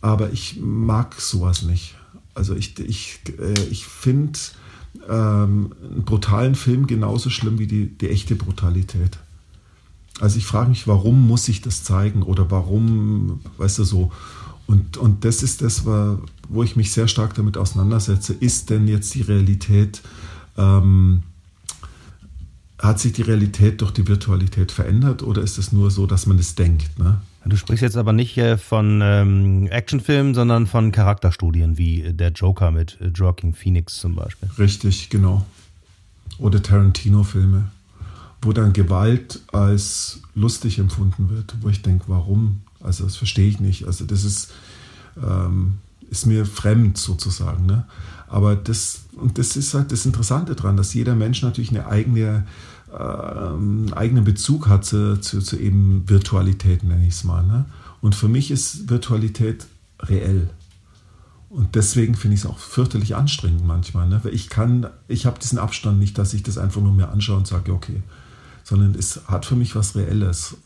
aber 0.00 0.32
ich 0.32 0.58
mag 0.60 1.14
sowas 1.20 1.62
nicht. 1.62 1.94
Also 2.34 2.56
ich, 2.56 2.78
ich, 2.80 3.20
äh, 3.38 3.54
ich 3.70 3.86
finde 3.86 4.38
ähm, 5.08 5.72
einen 5.82 6.04
brutalen 6.04 6.54
Film 6.54 6.86
genauso 6.86 7.30
schlimm 7.30 7.58
wie 7.58 7.66
die, 7.66 7.86
die 7.86 8.08
echte 8.08 8.36
Brutalität. 8.36 9.18
Also 10.20 10.38
ich 10.38 10.46
frage 10.46 10.70
mich, 10.70 10.86
warum 10.88 11.26
muss 11.26 11.48
ich 11.48 11.60
das 11.60 11.84
zeigen 11.84 12.22
oder 12.22 12.50
warum, 12.50 13.40
weißt 13.56 13.78
du 13.78 13.84
so. 13.84 14.12
Und, 14.66 14.96
und 14.96 15.24
das 15.24 15.42
ist 15.42 15.62
das, 15.62 15.84
wo 15.86 16.62
ich 16.62 16.76
mich 16.76 16.92
sehr 16.92 17.08
stark 17.08 17.34
damit 17.34 17.56
auseinandersetze. 17.56 18.34
Ist 18.34 18.70
denn 18.70 18.88
jetzt 18.88 19.14
die 19.14 19.22
Realität, 19.22 20.02
ähm, 20.56 21.22
hat 22.78 23.00
sich 23.00 23.12
die 23.12 23.22
Realität 23.22 23.80
durch 23.80 23.92
die 23.92 24.06
Virtualität 24.06 24.70
verändert 24.70 25.22
oder 25.22 25.42
ist 25.42 25.58
es 25.58 25.72
nur 25.72 25.90
so, 25.90 26.06
dass 26.06 26.26
man 26.26 26.38
es 26.38 26.54
denkt? 26.54 26.98
Ne? 26.98 27.20
Du 27.48 27.56
sprichst 27.56 27.82
jetzt 27.82 27.96
aber 27.96 28.12
nicht 28.12 28.36
äh, 28.36 28.58
von 28.58 29.00
ähm, 29.02 29.66
Actionfilmen, 29.68 30.34
sondern 30.34 30.66
von 30.66 30.92
Charakterstudien 30.92 31.78
wie 31.78 32.02
äh, 32.02 32.12
der 32.12 32.30
Joker 32.30 32.70
mit 32.70 32.98
äh, 33.00 33.08
Joaquin 33.08 33.54
Phoenix 33.54 33.98
zum 33.98 34.14
Beispiel. 34.14 34.50
Richtig, 34.58 35.08
genau. 35.08 35.46
Oder 36.38 36.62
Tarantino-Filme, 36.62 37.70
wo 38.42 38.52
dann 38.52 38.74
Gewalt 38.74 39.40
als 39.50 40.20
lustig 40.34 40.78
empfunden 40.78 41.30
wird, 41.30 41.54
wo 41.62 41.70
ich 41.70 41.80
denke, 41.80 42.04
warum? 42.08 42.60
Also 42.80 43.04
das 43.04 43.16
verstehe 43.16 43.48
ich 43.48 43.60
nicht. 43.60 43.86
Also 43.86 44.04
das 44.04 44.24
ist, 44.24 44.52
ähm, 45.16 45.78
ist 46.10 46.26
mir 46.26 46.44
fremd 46.44 46.98
sozusagen. 46.98 47.64
Ne? 47.64 47.86
Aber 48.28 48.56
das, 48.56 49.04
und 49.16 49.38
das 49.38 49.56
ist 49.56 49.72
halt 49.72 49.90
das 49.90 50.04
Interessante 50.04 50.54
daran, 50.54 50.76
dass 50.76 50.92
jeder 50.92 51.14
Mensch 51.14 51.42
natürlich 51.42 51.70
eine 51.70 51.86
eigene, 51.86 52.46
äh, 52.92 53.92
eigenen 53.92 54.24
Bezug 54.24 54.68
hat 54.68 54.84
zu, 54.84 55.20
zu, 55.20 55.40
zu 55.40 55.58
eben 55.58 56.08
Virtualität, 56.08 56.82
nenne 56.82 57.06
ich 57.06 57.14
es 57.14 57.24
mal. 57.24 57.44
Ne? 57.44 57.66
Und 58.00 58.14
für 58.14 58.28
mich 58.28 58.50
ist 58.50 58.88
Virtualität 58.88 59.66
reell. 60.00 60.50
Und 61.50 61.74
deswegen 61.74 62.14
finde 62.14 62.34
ich 62.34 62.42
es 62.42 62.46
auch 62.46 62.58
fürchterlich 62.58 63.16
anstrengend 63.16 63.66
manchmal. 63.66 64.08
Ne? 64.08 64.20
Weil 64.22 64.34
ich 64.34 64.48
kann, 64.48 64.86
ich 65.06 65.26
habe 65.26 65.38
diesen 65.38 65.58
Abstand 65.58 65.98
nicht, 65.98 66.18
dass 66.18 66.34
ich 66.34 66.42
das 66.42 66.58
einfach 66.58 66.80
nur 66.80 66.92
mir 66.92 67.08
anschaue 67.08 67.38
und 67.38 67.46
sage, 67.46 67.72
okay. 67.72 68.02
Sondern 68.64 68.94
es 68.94 69.22
hat 69.28 69.46
für 69.46 69.56
mich 69.56 69.74
was 69.74 69.96
Reelles. 69.96 70.56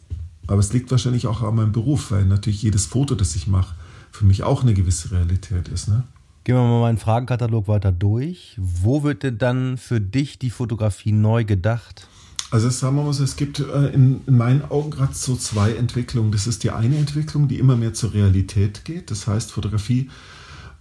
Aber 0.49 0.59
es 0.59 0.73
liegt 0.73 0.91
wahrscheinlich 0.91 1.29
auch 1.29 1.43
an 1.43 1.55
meinem 1.55 1.73
Beruf, 1.73 2.11
weil 2.11 2.25
natürlich 2.25 2.63
jedes 2.63 2.87
Foto, 2.87 3.15
das 3.15 3.37
ich 3.37 3.47
mache, 3.47 3.77
für 4.11 4.25
mich 4.25 4.43
auch 4.43 4.63
eine 4.63 4.75
gewisse 4.75 5.13
Realität 5.13 5.69
ist. 5.69 5.89
Ne? 5.89 6.03
Gehen 6.45 6.57
wir 6.57 6.63
mal 6.63 6.81
meinen 6.81 6.99
Fragenkatalog 6.99 7.69
weiter 7.69 7.93
durch. 7.93 8.57
Wo 8.59 9.05
wird 9.05 9.23
denn 9.23 9.39
dann 9.39 9.77
für 9.79 10.01
dich 10.01 10.41
die 10.41 10.51
Fotografie 10.51 11.13
neu 11.13 11.45
gedacht? 11.45 12.09
Also 12.53 12.69
sagen 12.69 12.97
wir 12.97 13.05
mal 13.05 13.15
so, 13.15 13.25
es 13.25 13.37
gibt 13.37 13.61
äh, 13.61 13.87
in, 13.95 14.21
in, 14.27 14.37
meinen 14.37 14.63
Augen 14.71 14.91
gerade 14.91 15.15
so 15.15 15.37
zwei 15.37 15.73
Entwicklungen. 15.73 16.33
Das 16.33 16.47
ist 16.47 16.65
die 16.65 16.71
eine 16.71 16.99
Entwicklung, 16.99 17.49
die 17.49 17.59
immer 17.59 17.77
mehr 17.77 17.95
zur 17.95 18.13
Realität 18.13 18.85
geht. 18.85 19.11
Das 19.11 19.27
heißt, 19.27 19.53
Fotografie 19.53 20.11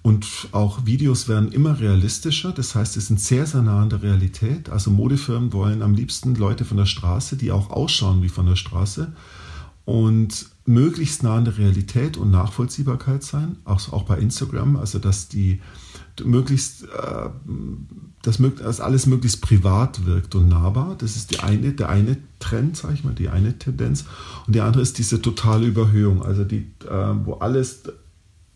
und 0.01 0.49
auch 0.51 0.85
Videos 0.85 1.29
werden 1.29 1.49
immer 1.53 1.79
realistischer. 1.79 2.51
Das 2.51 2.75
heißt, 2.75 2.91
sie 2.91 2.99
sind 2.99 3.21
sehr, 3.21 3.45
sehr 3.45 3.61
nah 3.61 3.83
an 3.83 3.89
der 3.89 4.03
Realität. 4.03 4.69
Also 4.69 4.91
Modefirmen 4.91 5.53
wollen 5.53 5.81
am 5.81 5.95
liebsten 5.95 6.35
Leute 6.35 6.65
von 6.65 6.75
der 6.75 6.85
Straße, 6.85 7.37
die 7.37 7.53
auch 7.53 7.69
ausschauen 7.69 8.21
wie 8.21 8.27
von 8.27 8.47
der 8.47 8.57
Straße 8.57 9.13
und 9.85 10.47
möglichst 10.65 11.23
nah 11.23 11.37
an 11.37 11.45
der 11.45 11.57
Realität 11.57 12.17
und 12.17 12.31
Nachvollziehbarkeit 12.31 13.23
sein, 13.23 13.55
auch, 13.63 13.93
auch 13.93 14.03
bei 14.03 14.17
Instagram, 14.17 14.75
also 14.75 14.99
dass 14.99 15.29
die 15.29 15.61
möglichst, 16.23 16.83
äh, 16.83 17.29
dass, 18.21 18.39
dass 18.59 18.79
alles 18.79 19.05
möglichst 19.05 19.41
privat 19.41 20.05
wirkt 20.05 20.35
und 20.35 20.47
nahbar. 20.49 20.95
Das 20.97 21.15
ist 21.15 21.31
die 21.31 21.39
eine, 21.39 21.73
der 21.73 21.89
eine 21.89 22.17
Trend, 22.39 22.77
sage 22.77 22.93
ich 22.93 23.03
mal, 23.03 23.13
die 23.13 23.29
eine 23.29 23.57
Tendenz. 23.57 24.05
Und 24.47 24.55
die 24.55 24.61
andere 24.61 24.81
ist 24.81 24.97
diese 24.97 25.21
totale 25.21 25.67
Überhöhung, 25.67 26.23
also 26.23 26.43
die, 26.43 26.71
äh, 26.87 27.25
wo 27.25 27.33
alles 27.35 27.83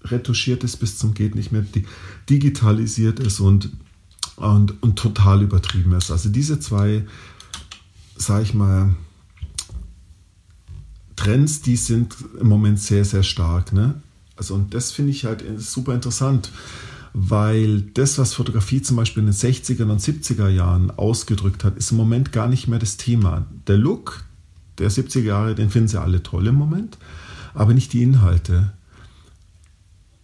retuschiert 0.04 0.63
ist 0.63 0.78
bis 0.78 0.97
zum 0.97 1.13
geht 1.13 1.36
nicht 1.36 1.51
mehr, 1.51 1.62
die, 1.62 1.86
digitalisiert 2.30 3.19
ist 3.19 3.39
und, 3.39 3.71
und, 4.36 4.82
und 4.84 4.97
total 4.97 5.41
übertrieben 5.41 5.93
ist. 5.93 6.12
Also 6.12 6.30
diese 6.30 6.60
zwei, 6.60 7.06
sage 8.15 8.43
ich 8.43 8.54
mal, 8.54 8.95
Trends, 11.15 11.62
die 11.62 11.75
sind 11.75 12.15
im 12.39 12.47
Moment 12.47 12.80
sehr, 12.80 13.06
sehr 13.06 13.23
stark. 13.23 13.73
Ne? 13.73 14.01
Also, 14.36 14.54
und 14.54 14.73
das 14.73 14.91
finde 14.91 15.12
ich 15.12 15.25
halt 15.25 15.43
super 15.58 15.93
interessant, 15.93 16.51
weil 17.17 17.82
das, 17.82 18.17
was 18.17 18.34
Fotografie 18.34 18.82
zum 18.82 18.97
Beispiel 18.97 19.21
in 19.21 19.28
den 19.28 19.34
60er 19.34 19.84
und 19.84 20.01
70er 20.01 20.49
Jahren 20.49 20.91
ausgedrückt 20.91 21.63
hat, 21.63 21.78
ist 21.78 21.91
im 21.91 21.97
Moment 21.97 22.34
gar 22.34 22.49
nicht 22.49 22.67
mehr 22.67 22.78
das 22.78 22.97
Thema. 22.97 23.45
Der 23.67 23.78
Look 23.78 24.25
der 24.80 24.91
70er 24.91 25.21
Jahre, 25.21 25.56
den 25.56 25.69
finden 25.69 25.88
sie 25.88 26.01
alle 26.01 26.23
toll 26.23 26.45
im 26.47 26.56
Moment, 26.56 26.97
aber 27.54 27.73
nicht 27.73 27.93
die 27.93 28.04
Inhalte. 28.04 28.73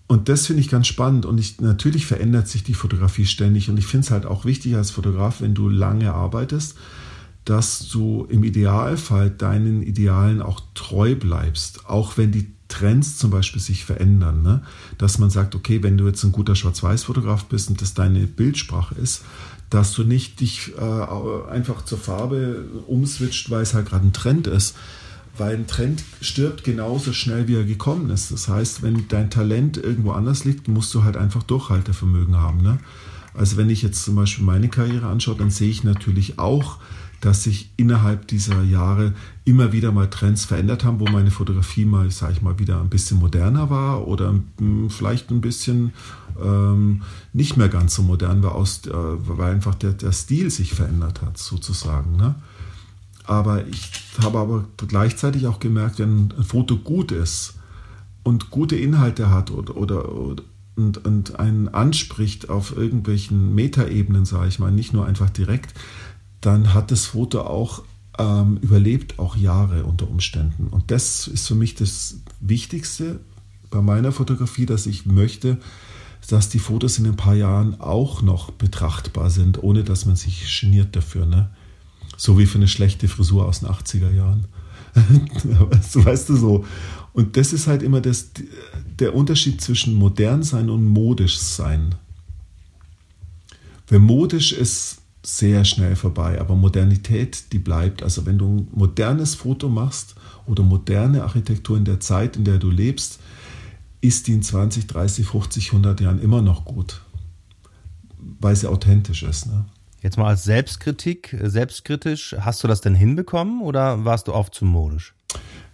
und 0.08 0.28
das 0.28 0.48
finde 0.48 0.60
ich 0.60 0.68
ganz 0.68 0.88
spannend. 0.88 1.26
Und 1.26 1.40
ich, 1.40 1.62
natürlich 1.62 2.06
verändert 2.06 2.50
sich 2.50 2.66
die 2.66 2.74
Fotografie 2.74 3.26
ständig. 3.26 3.70
Und 3.70 3.80
ich 3.80 3.88
finde 3.88 4.04
es 4.04 4.12
halt 4.12 4.26
auch 4.26 4.44
wichtig 4.44 4.76
als 4.76 4.92
Fotograf, 4.92 5.40
wenn 5.40 5.54
du 5.54 5.70
lange 5.70 6.14
arbeitest, 6.14 6.76
dass 7.46 7.88
du 7.88 8.28
im 8.30 8.44
Idealfall 8.44 9.30
deinen 9.30 9.82
Idealen 9.82 10.42
auch 10.42 10.60
treu 10.74 11.16
bleibst. 11.16 11.88
Auch 11.88 12.18
wenn 12.18 12.34
die 12.34 12.52
Trends 12.72 13.18
zum 13.18 13.32
Beispiel 13.32 13.62
sich 13.62 13.86
verändern. 13.86 14.42
Ne? 14.42 14.62
Dass 14.98 15.20
man 15.20 15.30
sagt, 15.30 15.56
okay, 15.56 15.84
wenn 15.84 15.98
du 15.98 16.08
jetzt 16.08 16.24
ein 16.24 16.32
guter 16.32 16.56
Schwarz-Weiß-Fotograf 16.56 17.46
bist 17.46 17.70
und 17.70 17.82
das 17.82 17.94
deine 17.94 18.26
Bildsprache 18.28 18.96
ist, 18.96 19.24
dass 19.70 19.94
du 19.94 20.04
nicht 20.04 20.40
dich 20.40 20.74
äh, 20.78 21.50
einfach 21.52 21.84
zur 21.86 21.98
Farbe 21.98 22.66
umswitcht, 22.88 23.50
weil 23.50 23.62
es 23.62 23.74
halt 23.74 23.88
gerade 23.90 24.08
ein 24.08 24.14
Trend 24.14 24.48
ist, 24.48 24.76
weil 25.38 25.56
ein 25.56 25.68
Trend 25.68 26.04
stirbt 26.22 26.64
genauso 26.64 27.14
schnell, 27.14 27.48
wie 27.48 27.56
er 27.56 27.64
gekommen 27.64 28.10
ist. 28.10 28.32
Das 28.32 28.48
heißt, 28.48 28.84
wenn 28.84 29.08
dein 29.08 29.30
Talent 29.30 29.78
irgendwo 29.78 30.12
anders 30.12 30.46
liegt, 30.46 30.68
musst 30.68 30.94
du 30.94 31.04
halt 31.04 31.18
einfach 31.18 31.44
Durchhaltevermögen 31.44 32.38
haben. 32.38 32.62
Ne? 32.62 32.80
Also 33.34 33.58
wenn 33.58 33.70
ich 33.70 33.82
jetzt 33.82 34.04
zum 34.04 34.16
Beispiel 34.16 34.46
meine 34.46 34.70
Karriere 34.70 35.08
anschaue, 35.08 35.36
dann 35.36 35.52
sehe 35.52 35.70
ich 35.70 35.84
natürlich 35.84 36.40
auch, 36.40 36.80
dass 37.22 37.44
sich 37.44 37.72
innerhalb 37.78 38.28
dieser 38.28 38.64
Jahre 38.64 39.14
immer 39.46 39.72
wieder 39.72 39.92
mal 39.92 40.10
Trends 40.10 40.46
verändert 40.46 40.84
haben, 40.84 41.00
wo 41.00 41.06
meine 41.06 41.32
Fotografie 41.32 41.86
mal, 41.86 42.10
sage 42.12 42.34
ich 42.34 42.42
mal, 42.42 42.60
wieder 42.60 42.82
ein 42.82 42.90
bisschen 42.90 43.20
moderner 43.20 43.70
war 43.70 44.08
oder 44.08 44.36
vielleicht 44.90 45.30
ein 45.30 45.40
bisschen 45.40 45.94
ähm, 46.42 47.04
nicht 47.32 47.58
mehr 47.58 47.70
ganz 47.70 47.96
so 47.96 48.04
modern 48.04 48.42
war, 48.44 48.56
aus, 48.56 48.86
äh, 48.88 48.92
weil 48.92 49.54
einfach 49.54 49.76
der, 49.76 49.94
der 49.94 50.12
Stil 50.12 50.50
sich 50.50 50.74
verändert 50.74 51.22
hat, 51.22 51.38
sozusagen. 51.38 52.18
Ne? 52.18 52.36
Aber 53.26 53.68
ich 53.68 53.92
habe 54.22 54.40
aber 54.40 54.66
gleichzeitig 54.88 55.48
auch 55.48 55.60
gemerkt, 55.60 56.00
wenn 56.00 56.34
ein 56.38 56.44
Foto 56.44 56.76
gut 56.76 57.12
ist 57.12 57.54
und 58.24 58.50
gute 58.50 58.76
Inhalte 58.76 59.30
hat 59.30 59.52
oder, 59.52 59.78
oder, 59.78 60.12
oder 60.12 60.44
und, 60.76 61.06
und 61.06 61.40
einen 61.40 61.68
anspricht 61.70 62.50
auf 62.50 62.76
irgendwelchen 62.76 63.54
Metaebenen, 63.54 64.26
sage 64.26 64.48
ich 64.48 64.60
mal, 64.60 64.72
nicht 64.72 64.94
nur 64.94 65.06
einfach 65.06 65.30
direkt, 65.30 65.74
dann 66.42 66.74
hat 66.74 66.92
das 66.92 67.08
Foto 67.08 67.42
auch 67.42 67.84
ähm, 68.20 68.58
überlebt, 68.62 69.20
auch 69.20 69.36
Jahre 69.36 69.86
unter 69.86 70.10
Umständen. 70.10 70.68
Und 70.68 70.92
das 70.92 71.28
ist 71.28 71.48
für 71.48 71.56
mich 71.56 71.76
das 71.76 72.18
Wichtigste 72.40 73.20
bei 73.70 73.82
meiner 73.82 74.12
Fotografie, 74.12 74.66
dass 74.66 74.86
ich 74.86 75.06
möchte, 75.06 75.58
dass 76.28 76.50
die 76.50 76.60
Fotos 76.60 77.00
in 77.00 77.06
ein 77.06 77.16
paar 77.16 77.36
Jahren 77.36 77.80
auch 77.80 78.22
noch 78.22 78.52
betrachtbar 78.52 79.30
sind, 79.30 79.64
ohne 79.64 79.84
dass 79.84 80.06
man 80.06 80.16
sich 80.16 80.60
geniert 80.60 80.96
dafür. 80.96 81.26
Ne? 81.26 81.50
So 82.18 82.38
wie 82.38 82.46
für 82.46 82.58
eine 82.58 82.68
schlechte 82.68 83.08
Frisur 83.08 83.48
aus 83.48 83.62
den 83.62 83.70
80er 83.70 84.12
Jahren. 84.12 84.46
weißt 85.94 86.30
du 86.30 86.36
so. 86.36 86.66
Und 87.14 87.38
das 87.38 87.54
ist 87.54 87.68
halt 87.68 87.82
immer 87.82 88.02
das, 88.02 88.32
der 89.00 89.16
Unterschied 89.16 89.62
zwischen 89.62 89.96
modern 89.96 90.44
sein 90.44 90.70
und 90.70 90.86
modisch 90.86 91.38
sein. 91.38 91.96
Wer 93.88 94.00
modisch 94.00 94.54
ist, 94.54 95.01
sehr 95.24 95.66
schnell 95.66 95.96
vorbei, 95.96 96.40
aber 96.40 96.56
Modernität, 96.56 97.52
die 97.54 97.60
bleibt. 97.60 98.02
Also 98.02 98.26
wenn 98.26 98.38
du 98.38 98.48
ein 98.48 98.68
modernes 98.72 99.36
Foto 99.36 99.70
machst 99.70 100.16
oder 100.48 100.64
moderne 100.64 101.24
Architektur 101.24 101.78
in 101.78 101.86
der 101.86 102.00
Zeit, 102.00 102.36
in 102.36 102.44
der 102.44 102.58
du 102.58 102.70
lebst, 102.70 103.20
ist 104.02 104.28
die 104.28 104.34
in 104.34 104.42
20, 104.42 104.88
30, 104.88 105.28
50, 105.28 105.68
100 105.68 106.02
Jahren 106.02 106.20
immer 106.20 106.42
noch 106.42 106.66
gut, 106.66 107.02
weil 108.40 108.56
sie 108.56 108.68
authentisch 108.68 109.22
ist. 109.22 109.46
Ne? 109.46 109.66
Jetzt 110.02 110.18
mal 110.18 110.28
als 110.28 110.44
Selbstkritik, 110.44 111.38
selbstkritisch, 111.44 112.36
hast 112.40 112.64
du 112.64 112.68
das 112.68 112.82
denn 112.82 112.96
hinbekommen 112.96 113.62
oder 113.62 114.04
warst 114.04 114.28
du 114.28 114.34
oft 114.34 114.56
zu 114.56 114.66
modisch? 114.66 115.14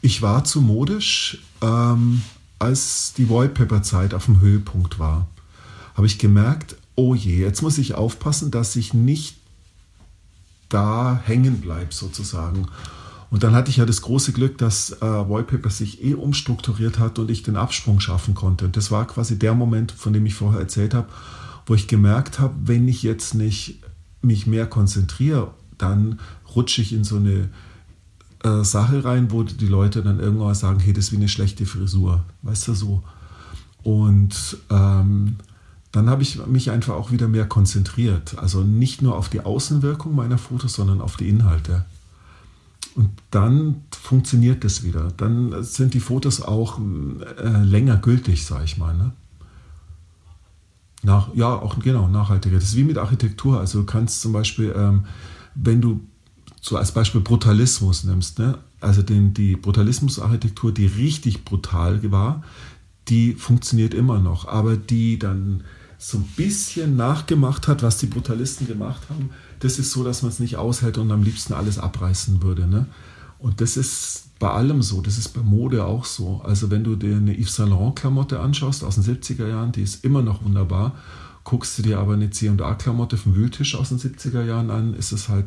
Ich 0.01 0.21
war 0.21 0.43
zu 0.43 0.61
modisch, 0.61 1.39
ähm, 1.61 2.21
als 2.59 3.13
die 3.17 3.29
Wallpaper-Zeit 3.29 4.13
auf 4.13 4.25
dem 4.25 4.41
Höhepunkt 4.41 4.99
war. 4.99 5.27
Habe 5.95 6.07
ich 6.07 6.19
gemerkt, 6.19 6.75
oh 6.97 7.15
je, 7.15 7.39
jetzt 7.39 7.61
muss 7.61 7.77
ich 7.77 7.93
aufpassen, 7.93 8.51
dass 8.51 8.75
ich 8.75 8.93
nicht 8.93 9.37
da 10.67 11.21
hängen 11.23 11.61
bleibe 11.61 11.93
sozusagen. 11.93 12.67
Und 13.29 13.43
dann 13.43 13.53
hatte 13.53 13.69
ich 13.69 13.77
ja 13.77 13.85
das 13.85 14.01
große 14.01 14.31
Glück, 14.33 14.57
dass 14.57 14.91
äh, 14.91 15.01
Wallpaper 15.01 15.69
sich 15.69 16.03
eh 16.03 16.15
umstrukturiert 16.15 16.97
hat 16.97 17.19
und 17.19 17.29
ich 17.29 17.43
den 17.43 17.55
Absprung 17.55 17.99
schaffen 17.99 18.35
konnte. 18.35 18.65
Und 18.65 18.75
das 18.75 18.89
war 18.89 19.05
quasi 19.05 19.37
der 19.37 19.53
Moment, 19.53 19.91
von 19.91 20.11
dem 20.11 20.25
ich 20.25 20.33
vorher 20.33 20.59
erzählt 20.59 20.93
habe, 20.93 21.07
wo 21.65 21.75
ich 21.75 21.87
gemerkt 21.87 22.39
habe, 22.39 22.53
wenn 22.63 22.87
ich 22.87 23.03
jetzt 23.03 23.35
nicht 23.35 23.79
mich 24.21 24.47
mehr 24.47 24.65
konzentriere, 24.65 25.51
dann 25.77 26.19
rutsche 26.55 26.81
ich 26.81 26.93
in 26.93 27.03
so 27.03 27.17
eine 27.17 27.49
äh, 28.43 28.63
Sache 28.63 29.03
rein, 29.03 29.31
wo 29.31 29.43
die 29.43 29.67
Leute 29.67 30.01
dann 30.01 30.19
irgendwann 30.19 30.55
sagen, 30.55 30.79
hey, 30.79 30.93
das 30.93 31.05
ist 31.05 31.11
wie 31.11 31.17
eine 31.17 31.29
schlechte 31.29 31.65
Frisur, 31.65 32.23
weißt 32.41 32.69
du 32.69 32.73
so. 32.73 33.03
Und 33.83 34.57
ähm, 34.69 35.35
dann 35.97 36.09
habe 36.11 36.21
ich 36.21 36.45
mich 36.45 36.69
einfach 36.69 36.93
auch 36.93 37.11
wieder 37.11 37.27
mehr 37.27 37.45
konzentriert. 37.45 38.37
Also 38.37 38.61
nicht 38.61 39.01
nur 39.01 39.17
auf 39.17 39.29
die 39.29 39.41
Außenwirkung 39.41 40.15
meiner 40.15 40.37
Fotos, 40.37 40.73
sondern 40.73 41.01
auf 41.01 41.17
die 41.17 41.27
Inhalte. 41.27 41.85
Und 42.93 43.09
dann 43.31 43.81
funktioniert 43.91 44.63
das 44.63 44.83
wieder. 44.83 45.11
Dann 45.17 45.63
sind 45.63 45.95
die 45.95 45.99
Fotos 45.99 46.41
auch 46.41 46.79
äh, 46.79 47.63
länger 47.63 47.97
gültig, 47.97 48.45
sage 48.45 48.65
ich 48.65 48.77
mal. 48.77 48.95
Ne? 48.95 49.11
Nach, 51.01 51.33
ja, 51.33 51.47
auch 51.53 51.79
genau, 51.79 52.07
nachhaltiger. 52.07 52.57
Das 52.57 52.69
ist 52.69 52.75
wie 52.75 52.83
mit 52.83 52.99
Architektur. 52.99 53.59
Also 53.59 53.79
du 53.79 53.85
kannst 53.85 54.21
zum 54.21 54.33
Beispiel, 54.33 54.73
ähm, 54.77 55.05
wenn 55.55 55.81
du 55.81 55.99
so 56.61 56.77
als 56.77 56.91
Beispiel 56.91 57.21
Brutalismus 57.21 58.03
nimmst, 58.03 58.37
ne? 58.37 58.59
also 58.81 59.01
den, 59.01 59.33
die 59.33 59.55
Brutalismusarchitektur, 59.55 60.71
die 60.71 60.85
richtig 60.85 61.43
brutal 61.43 62.11
war, 62.11 62.43
die 63.07 63.33
funktioniert 63.33 63.95
immer 63.95 64.19
noch, 64.19 64.47
aber 64.47 64.75
die 64.77 65.17
dann 65.17 65.63
so 65.97 66.19
ein 66.19 66.27
bisschen 66.35 66.95
nachgemacht 66.95 67.67
hat, 67.67 67.81
was 67.81 67.97
die 67.97 68.05
Brutalisten 68.05 68.67
gemacht 68.67 69.01
haben, 69.09 69.31
das 69.59 69.79
ist 69.79 69.91
so, 69.91 70.03
dass 70.03 70.21
man 70.21 70.31
es 70.31 70.39
nicht 70.39 70.57
aushält 70.57 70.97
und 70.97 71.11
am 71.11 71.23
liebsten 71.23 71.53
alles 71.53 71.79
abreißen 71.79 72.43
würde. 72.43 72.67
Ne? 72.67 72.85
Und 73.39 73.61
das 73.61 73.77
ist 73.77 74.25
bei 74.39 74.49
allem 74.49 74.81
so, 74.81 75.01
das 75.01 75.17
ist 75.17 75.29
bei 75.29 75.41
Mode 75.41 75.85
auch 75.85 76.05
so. 76.05 76.41
Also 76.43 76.69
wenn 76.69 76.83
du 76.83 76.95
dir 76.95 77.17
eine 77.17 77.37
Yves 77.37 77.55
Saint 77.55 77.71
Laurent 77.71 77.95
Klamotte 77.95 78.39
anschaust 78.39 78.83
aus 78.83 78.95
den 78.95 79.03
70er 79.03 79.47
Jahren, 79.47 79.71
die 79.71 79.81
ist 79.81 80.03
immer 80.03 80.21
noch 80.21 80.43
wunderbar. 80.43 80.95
Guckst 81.43 81.77
du 81.77 81.81
dir 81.81 81.99
aber 81.99 82.13
eine 82.13 82.29
C&A 82.29 82.75
Klamotte 82.75 83.17
vom 83.17 83.35
Wühltisch 83.35 83.75
aus 83.75 83.89
den 83.89 83.99
70er 83.99 84.43
Jahren 84.43 84.69
an, 84.69 84.93
ist 84.93 85.11
es 85.11 85.29
halt 85.29 85.45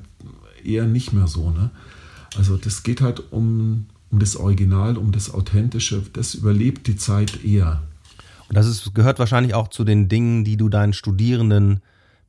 eher 0.64 0.86
nicht 0.86 1.12
mehr 1.12 1.28
so. 1.28 1.50
Ne? 1.50 1.70
Also 2.36 2.56
das 2.56 2.82
geht 2.82 3.00
halt 3.00 3.32
um, 3.32 3.86
um 4.10 4.18
das 4.18 4.36
Original, 4.36 4.96
um 4.96 5.12
das 5.12 5.32
Authentische. 5.32 6.02
Das 6.12 6.34
überlebt 6.34 6.86
die 6.86 6.96
Zeit 6.96 7.44
eher. 7.44 7.82
Das 8.52 8.66
ist, 8.66 8.94
gehört 8.94 9.18
wahrscheinlich 9.18 9.54
auch 9.54 9.68
zu 9.68 9.84
den 9.84 10.08
Dingen, 10.08 10.44
die 10.44 10.56
du 10.56 10.68
deinen 10.68 10.92
Studierenden 10.92 11.80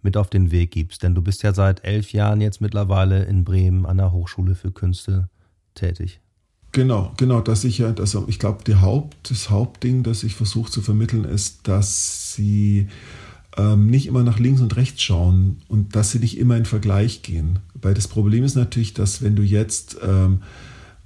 mit 0.01 0.17
auf 0.17 0.29
den 0.29 0.51
Weg 0.51 0.71
gibst. 0.71 1.03
Denn 1.03 1.15
du 1.15 1.21
bist 1.21 1.43
ja 1.43 1.53
seit 1.53 1.83
elf 1.83 2.13
Jahren 2.13 2.41
jetzt 2.41 2.61
mittlerweile 2.61 3.23
in 3.23 3.43
Bremen 3.43 3.85
an 3.85 3.97
der 3.97 4.11
Hochschule 4.11 4.55
für 4.55 4.71
Künste 4.71 5.29
tätig. 5.75 6.19
Genau, 6.71 7.11
genau, 7.17 7.41
dass 7.41 7.63
ich 7.63 7.79
ja, 7.79 7.93
also 7.93 8.25
ich 8.27 8.39
glaube, 8.39 8.81
Haupt, 8.81 9.29
das 9.29 9.49
Hauptding, 9.49 10.03
das 10.03 10.23
ich 10.23 10.35
versuche 10.35 10.71
zu 10.71 10.81
vermitteln, 10.81 11.25
ist, 11.25 11.67
dass 11.67 12.33
sie 12.33 12.87
ähm, 13.57 13.87
nicht 13.87 14.07
immer 14.07 14.23
nach 14.23 14.39
links 14.39 14.61
und 14.61 14.77
rechts 14.77 15.01
schauen 15.01 15.61
und 15.67 15.95
dass 15.95 16.11
sie 16.11 16.19
nicht 16.19 16.37
immer 16.37 16.55
in 16.55 16.65
Vergleich 16.65 17.23
gehen. 17.23 17.59
Weil 17.73 17.93
das 17.93 18.07
Problem 18.07 18.45
ist 18.45 18.55
natürlich, 18.55 18.93
dass 18.93 19.21
wenn 19.21 19.35
du 19.35 19.43
jetzt 19.43 19.97
ähm, 20.01 20.43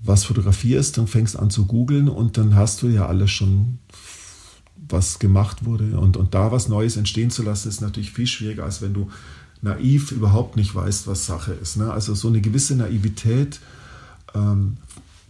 was 0.04 0.26
fotografierst, 0.26 0.98
dann 1.00 1.08
fängst 1.08 1.38
an 1.38 1.50
zu 1.50 1.66
googeln 1.66 2.10
und 2.10 2.38
dann 2.38 2.56
hast 2.56 2.84
du 2.84 2.88
ja 2.88 3.08
alles 3.08 3.32
schon, 3.32 3.80
was 4.76 5.20
gemacht 5.20 5.66
wurde. 5.66 5.98
Und, 6.00 6.18
und 6.18 6.34
da 6.34 6.52
was 6.52 6.68
Neues 6.68 6.98
entstehen 6.98 7.32
zu 7.32 7.44
lassen, 7.44 7.70
ist 7.70 7.82
natürlich 7.82 8.12
viel 8.12 8.28
schwieriger, 8.28 8.64
als 8.64 8.82
wenn 8.82 8.94
du 8.94 9.10
naiv 9.62 10.12
überhaupt 10.12 10.56
nicht 10.56 10.74
weißt, 10.76 11.08
was 11.08 11.26
Sache 11.26 11.54
ist. 11.54 11.78
Ne? 11.78 11.92
Also 11.92 12.14
so 12.14 12.28
eine 12.28 12.42
gewisse 12.42 12.76
Naivität 12.76 13.60
ähm, 14.34 14.78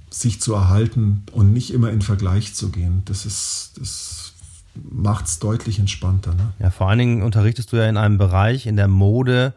sich 0.09 0.41
zu 0.41 0.53
erhalten 0.53 1.23
und 1.31 1.53
nicht 1.53 1.73
immer 1.73 1.91
in 1.91 2.01
Vergleich 2.01 2.53
zu 2.53 2.69
gehen, 2.69 3.01
das 3.05 3.25
ist, 3.25 3.73
das 3.79 4.33
macht 4.73 5.27
es 5.27 5.39
deutlich 5.39 5.79
entspannter. 5.79 6.33
Ne? 6.33 6.53
Ja, 6.59 6.69
vor 6.69 6.89
allen 6.89 6.99
Dingen 6.99 7.21
unterrichtest 7.21 7.71
du 7.71 7.77
ja 7.77 7.87
in 7.87 7.97
einem 7.97 8.17
Bereich 8.17 8.65
in 8.65 8.75
der 8.75 8.87
Mode, 8.87 9.53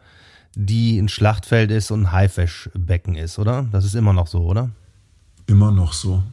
die 0.55 0.97
ein 0.97 1.09
Schlachtfeld 1.09 1.71
ist 1.71 1.91
und 1.91 2.03
ein 2.03 2.11
Haifischbecken 2.11 3.15
ist, 3.15 3.37
oder? 3.39 3.67
Das 3.71 3.85
ist 3.85 3.95
immer 3.95 4.13
noch 4.13 4.27
so, 4.27 4.39
oder? 4.39 4.69
Immer 5.47 5.71
noch 5.71 5.93
so. 5.93 6.23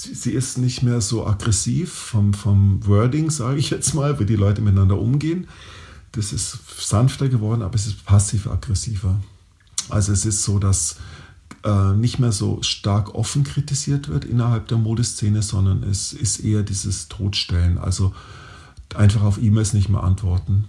Sie, 0.00 0.14
sie 0.14 0.30
ist 0.30 0.56
nicht 0.56 0.82
mehr 0.82 1.02
so 1.02 1.26
aggressiv 1.26 1.92
vom, 1.92 2.32
vom 2.32 2.86
Wording, 2.86 3.28
sage 3.28 3.58
ich 3.58 3.68
jetzt 3.68 3.92
mal, 3.92 4.18
wie 4.18 4.24
die 4.24 4.34
Leute 4.34 4.62
miteinander 4.62 4.98
umgehen. 4.98 5.46
Das 6.12 6.32
ist 6.32 6.58
sanfter 6.78 7.28
geworden, 7.28 7.60
aber 7.60 7.74
es 7.74 7.86
ist 7.86 8.06
passiv-aggressiver. 8.06 9.20
Also 9.90 10.12
es 10.12 10.24
ist 10.24 10.42
so, 10.42 10.58
dass 10.58 10.96
äh, 11.64 11.92
nicht 11.92 12.18
mehr 12.18 12.32
so 12.32 12.62
stark 12.62 13.14
offen 13.14 13.44
kritisiert 13.44 14.08
wird 14.08 14.24
innerhalb 14.24 14.68
der 14.68 14.78
Modeszene, 14.78 15.42
sondern 15.42 15.82
es 15.82 16.14
ist 16.14 16.38
eher 16.38 16.62
dieses 16.62 17.08
Totstellen, 17.08 17.76
also 17.76 18.14
einfach 18.94 19.20
auf 19.20 19.36
E-Mails 19.36 19.74
nicht 19.74 19.90
mehr 19.90 20.02
antworten. 20.02 20.64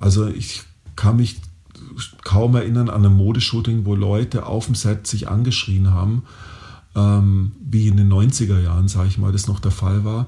Also 0.00 0.28
ich 0.28 0.62
kann 0.96 1.16
mich 1.16 1.42
kaum 2.24 2.54
erinnern 2.54 2.88
an 2.88 3.04
ein 3.04 3.12
Modeshooting, 3.12 3.84
wo 3.84 3.94
Leute 3.94 4.46
auf 4.46 4.64
dem 4.64 4.74
Set 4.74 5.06
sich 5.06 5.28
angeschrien 5.28 5.90
haben, 5.90 6.22
ähm, 6.96 7.52
wie 7.60 7.86
in 7.86 7.96
den 7.96 8.12
90er 8.12 8.60
Jahren, 8.60 8.88
sage 8.88 9.08
ich 9.08 9.18
mal, 9.18 9.30
das 9.30 9.46
noch 9.46 9.60
der 9.60 9.70
Fall 9.70 10.04
war, 10.04 10.26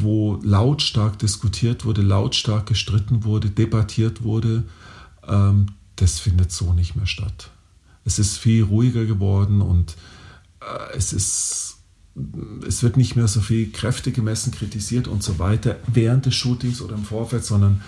wo 0.00 0.38
lautstark 0.42 1.18
diskutiert 1.18 1.84
wurde, 1.84 2.02
lautstark 2.02 2.66
gestritten 2.66 3.24
wurde, 3.24 3.50
debattiert 3.50 4.22
wurde, 4.22 4.64
ähm, 5.26 5.66
das 5.96 6.20
findet 6.20 6.52
so 6.52 6.72
nicht 6.72 6.96
mehr 6.96 7.06
statt. 7.06 7.50
Es 8.04 8.18
ist 8.18 8.36
viel 8.36 8.64
ruhiger 8.64 9.04
geworden 9.04 9.62
und 9.62 9.96
äh, 10.60 10.96
es 10.96 11.12
ist 11.12 11.68
es 12.66 12.82
wird 12.82 12.98
nicht 12.98 13.16
mehr 13.16 13.26
so 13.26 13.40
viel 13.40 13.70
Kräfte 13.72 14.12
gemessen, 14.12 14.52
kritisiert 14.52 15.08
und 15.08 15.22
so 15.22 15.38
weiter 15.38 15.78
während 15.86 16.26
des 16.26 16.34
Shootings 16.34 16.82
oder 16.82 16.94
im 16.94 17.04
Vorfeld, 17.04 17.42
sondern 17.42 17.80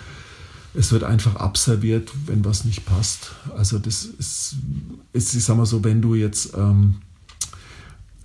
es 0.73 0.91
wird 0.91 1.03
einfach 1.03 1.35
abserviert, 1.35 2.11
wenn 2.25 2.43
was 2.43 2.65
nicht 2.65 2.87
passt. 2.87 3.33
Also 3.55 3.77
das 3.77 4.03
ist, 4.03 4.55
ist 5.13 5.35
ich 5.35 5.43
sag 5.43 5.57
mal 5.57 5.67
so, 5.67 5.83
wenn 5.83 6.01
du 6.01 6.15
jetzt 6.15 6.55
ähm, 6.57 6.95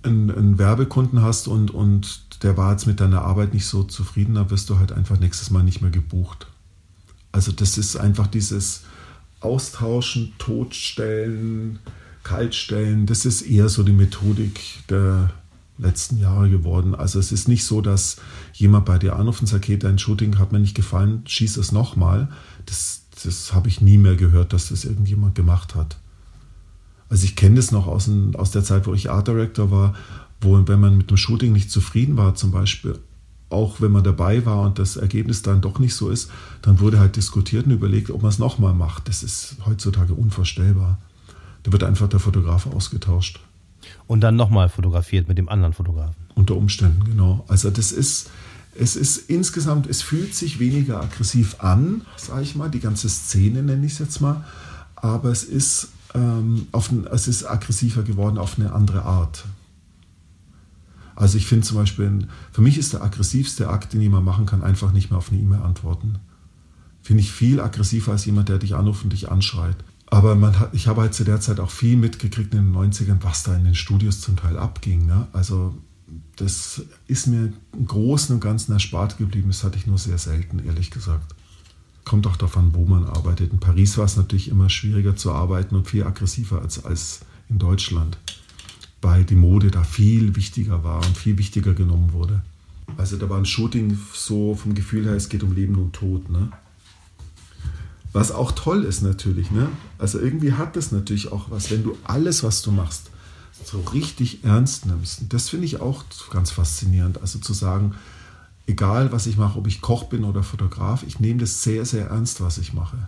einen, 0.03 0.31
einen, 0.31 0.57
Werbekunden 0.57 1.21
hast 1.21 1.47
und, 1.47 1.71
und 1.71 2.43
der 2.43 2.57
war 2.57 2.71
jetzt 2.71 2.87
mit 2.87 2.99
deiner 2.99 3.21
Arbeit 3.21 3.53
nicht 3.53 3.65
so 3.65 3.83
zufrieden, 3.83 4.35
dann 4.35 4.49
wirst 4.49 4.69
du 4.69 4.79
halt 4.79 4.91
einfach 4.91 5.19
nächstes 5.19 5.51
Mal 5.51 5.63
nicht 5.63 5.81
mehr 5.81 5.91
gebucht. 5.91 6.47
Also 7.31 7.51
das 7.51 7.77
ist 7.77 7.95
einfach 7.95 8.27
dieses 8.27 8.83
Austauschen, 9.39 10.33
Totstellen, 10.37 11.79
Kaltstellen, 12.23 13.05
das 13.05 13.25
ist 13.25 13.41
eher 13.41 13.69
so 13.69 13.83
die 13.83 13.93
Methodik 13.93 14.59
der 14.89 15.31
letzten 15.77 16.17
Jahre 16.17 16.49
geworden. 16.49 16.93
Also 16.93 17.19
es 17.19 17.31
ist 17.31 17.47
nicht 17.47 17.65
so, 17.65 17.81
dass 17.81 18.17
jemand 18.53 18.85
bei 18.85 18.99
dir 18.99 19.15
anruft 19.15 19.41
und 19.41 19.47
sagt, 19.47 19.65
okay, 19.65 19.77
dein 19.77 19.97
Shooting 19.97 20.37
hat 20.37 20.51
mir 20.51 20.59
nicht 20.59 20.75
gefallen, 20.75 21.23
schieß 21.25 21.57
es 21.57 21.71
nochmal. 21.71 22.29
Das, 22.65 23.03
das 23.23 23.53
habe 23.53 23.67
ich 23.67 23.81
nie 23.81 23.97
mehr 23.97 24.15
gehört, 24.15 24.53
dass 24.53 24.69
das 24.69 24.85
irgendjemand 24.85 25.35
gemacht 25.35 25.75
hat. 25.75 25.97
Also 27.11 27.25
ich 27.25 27.35
kenne 27.35 27.57
das 27.57 27.71
noch 27.71 27.87
aus, 27.87 28.09
aus 28.35 28.51
der 28.51 28.63
Zeit, 28.63 28.87
wo 28.87 28.93
ich 28.93 29.11
Art 29.11 29.27
Director 29.27 29.69
war, 29.69 29.93
wo 30.39 30.65
wenn 30.65 30.79
man 30.79 30.97
mit 30.97 31.09
dem 31.09 31.17
Shooting 31.17 31.51
nicht 31.51 31.69
zufrieden 31.69 32.15
war 32.15 32.35
zum 32.35 32.51
Beispiel, 32.51 32.97
auch 33.49 33.81
wenn 33.81 33.91
man 33.91 34.05
dabei 34.05 34.45
war 34.45 34.61
und 34.61 34.79
das 34.79 34.95
Ergebnis 34.95 35.41
dann 35.41 35.59
doch 35.59 35.77
nicht 35.77 35.93
so 35.93 36.09
ist, 36.09 36.31
dann 36.61 36.79
wurde 36.79 36.99
halt 36.99 37.17
diskutiert 37.17 37.65
und 37.65 37.73
überlegt, 37.73 38.11
ob 38.11 38.21
man 38.21 38.29
es 38.29 38.39
nochmal 38.39 38.73
macht. 38.73 39.09
Das 39.09 39.23
ist 39.23 39.57
heutzutage 39.65 40.13
unvorstellbar. 40.13 40.99
Da 41.63 41.73
wird 41.73 41.83
einfach 41.83 42.07
der 42.07 42.21
Fotograf 42.21 42.65
ausgetauscht. 42.67 43.41
Und 44.07 44.21
dann 44.21 44.37
nochmal 44.37 44.69
fotografiert 44.69 45.27
mit 45.27 45.37
dem 45.37 45.49
anderen 45.49 45.73
Fotografen. 45.73 46.15
Unter 46.33 46.55
Umständen, 46.55 47.03
genau. 47.03 47.43
Also 47.49 47.69
das 47.71 47.91
ist, 47.91 48.29
es 48.73 48.95
ist 48.95 49.29
insgesamt, 49.29 49.85
es 49.85 50.01
fühlt 50.01 50.33
sich 50.33 50.59
weniger 50.59 51.01
aggressiv 51.01 51.57
an, 51.59 52.03
sage 52.15 52.43
ich 52.43 52.55
mal, 52.55 52.69
die 52.69 52.79
ganze 52.79 53.09
Szene 53.09 53.63
nenne 53.63 53.85
ich 53.85 53.93
es 53.93 53.99
jetzt 53.99 54.21
mal, 54.21 54.45
aber 54.95 55.29
es 55.29 55.43
ist, 55.43 55.89
ähm, 56.13 56.67
auf, 56.71 56.91
es 57.11 57.27
ist 57.27 57.45
aggressiver 57.45 58.03
geworden 58.03 58.37
auf 58.37 58.57
eine 58.57 58.73
andere 58.73 59.03
Art. 59.03 59.45
Also 61.15 61.37
ich 61.37 61.45
finde 61.45 61.67
zum 61.67 61.77
Beispiel, 61.77 62.27
für 62.51 62.61
mich 62.61 62.77
ist 62.77 62.93
der 62.93 63.03
aggressivste 63.03 63.69
Akt, 63.69 63.93
den 63.93 64.01
jemand 64.01 64.25
machen 64.25 64.45
kann, 64.45 64.63
einfach 64.63 64.91
nicht 64.91 65.11
mehr 65.11 65.17
auf 65.17 65.31
eine 65.31 65.39
E-Mail 65.39 65.61
antworten. 65.61 66.15
Finde 67.01 67.21
ich 67.21 67.31
viel 67.31 67.59
aggressiver 67.59 68.11
als 68.11 68.25
jemand, 68.25 68.49
der 68.49 68.59
dich 68.59 68.75
anruft 68.75 69.03
und 69.03 69.13
dich 69.13 69.29
anschreit. 69.31 69.75
Aber 70.07 70.35
man 70.35 70.59
hat, 70.59 70.73
ich 70.73 70.87
habe 70.87 71.01
halt 71.01 71.13
zu 71.13 71.23
der 71.23 71.39
Zeit 71.39 71.59
auch 71.59 71.71
viel 71.71 71.95
mitgekriegt 71.95 72.53
in 72.53 72.65
den 72.65 72.75
90ern, 72.75 73.19
was 73.21 73.43
da 73.43 73.55
in 73.55 73.63
den 73.63 73.75
Studios 73.75 74.19
zum 74.19 74.35
Teil 74.35 74.57
abging. 74.57 75.05
Ne? 75.05 75.27
Also 75.31 75.73
das 76.35 76.81
ist 77.07 77.27
mir 77.27 77.53
im 77.73 77.85
Großen 77.85 78.35
und 78.35 78.41
Ganzen 78.41 78.73
erspart 78.73 79.17
geblieben. 79.17 79.49
Das 79.49 79.63
hatte 79.63 79.77
ich 79.77 79.87
nur 79.87 79.97
sehr 79.97 80.17
selten, 80.17 80.59
ehrlich 80.65 80.91
gesagt. 80.91 81.33
Kommt 82.05 82.27
auch 82.27 82.37
davon, 82.37 82.73
wo 82.73 82.85
man 82.85 83.05
arbeitet. 83.05 83.51
In 83.51 83.59
Paris 83.59 83.97
war 83.97 84.05
es 84.05 84.17
natürlich 84.17 84.49
immer 84.49 84.69
schwieriger 84.69 85.15
zu 85.15 85.31
arbeiten 85.31 85.75
und 85.75 85.87
viel 85.87 86.03
aggressiver 86.03 86.61
als, 86.61 86.83
als 86.83 87.21
in 87.49 87.59
Deutschland, 87.59 88.17
weil 89.01 89.23
die 89.23 89.35
Mode 89.35 89.71
da 89.71 89.83
viel 89.83 90.35
wichtiger 90.35 90.83
war 90.83 91.05
und 91.05 91.17
viel 91.17 91.37
wichtiger 91.37 91.73
genommen 91.73 92.13
wurde. 92.13 92.41
Also 92.97 93.17
da 93.17 93.29
war 93.29 93.37
ein 93.37 93.45
Shooting 93.45 93.97
so 94.13 94.55
vom 94.55 94.73
Gefühl 94.73 95.05
her, 95.05 95.13
es 95.13 95.29
geht 95.29 95.43
um 95.43 95.53
Leben 95.53 95.75
und 95.75 95.93
Tod. 95.93 96.29
Ne? 96.29 96.51
Was 98.13 98.31
auch 98.31 98.51
toll 98.51 98.83
ist 98.83 99.01
natürlich. 99.01 99.51
Ne? 99.51 99.69
Also 99.97 100.19
irgendwie 100.19 100.53
hat 100.53 100.75
das 100.75 100.91
natürlich 100.91 101.31
auch 101.31 101.49
was, 101.49 101.71
wenn 101.71 101.83
du 101.83 101.97
alles, 102.03 102.43
was 102.43 102.61
du 102.61 102.71
machst, 102.71 103.11
so 103.63 103.79
richtig 103.93 104.43
ernst 104.43 104.85
nimmst. 104.85 105.21
Das 105.29 105.49
finde 105.49 105.65
ich 105.65 105.79
auch 105.79 106.03
ganz 106.31 106.51
faszinierend. 106.51 107.21
Also 107.21 107.39
zu 107.39 107.53
sagen, 107.53 107.95
egal 108.67 109.11
was 109.11 109.27
ich 109.27 109.37
mache, 109.37 109.57
ob 109.57 109.67
ich 109.67 109.81
Koch 109.81 110.05
bin 110.05 110.23
oder 110.23 110.43
Fotograf, 110.43 111.03
ich 111.03 111.19
nehme 111.19 111.39
das 111.39 111.63
sehr, 111.63 111.85
sehr 111.85 112.07
ernst, 112.07 112.41
was 112.41 112.57
ich 112.57 112.73
mache. 112.73 113.07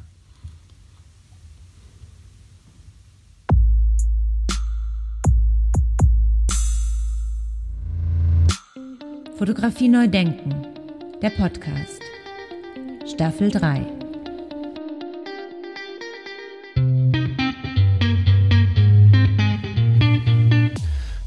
Fotografie 9.37 9.89
neu 9.89 10.07
denken. 10.07 10.53
Der 11.21 11.31
Podcast. 11.31 12.01
Staffel 13.05 13.51
3. 13.51 14.02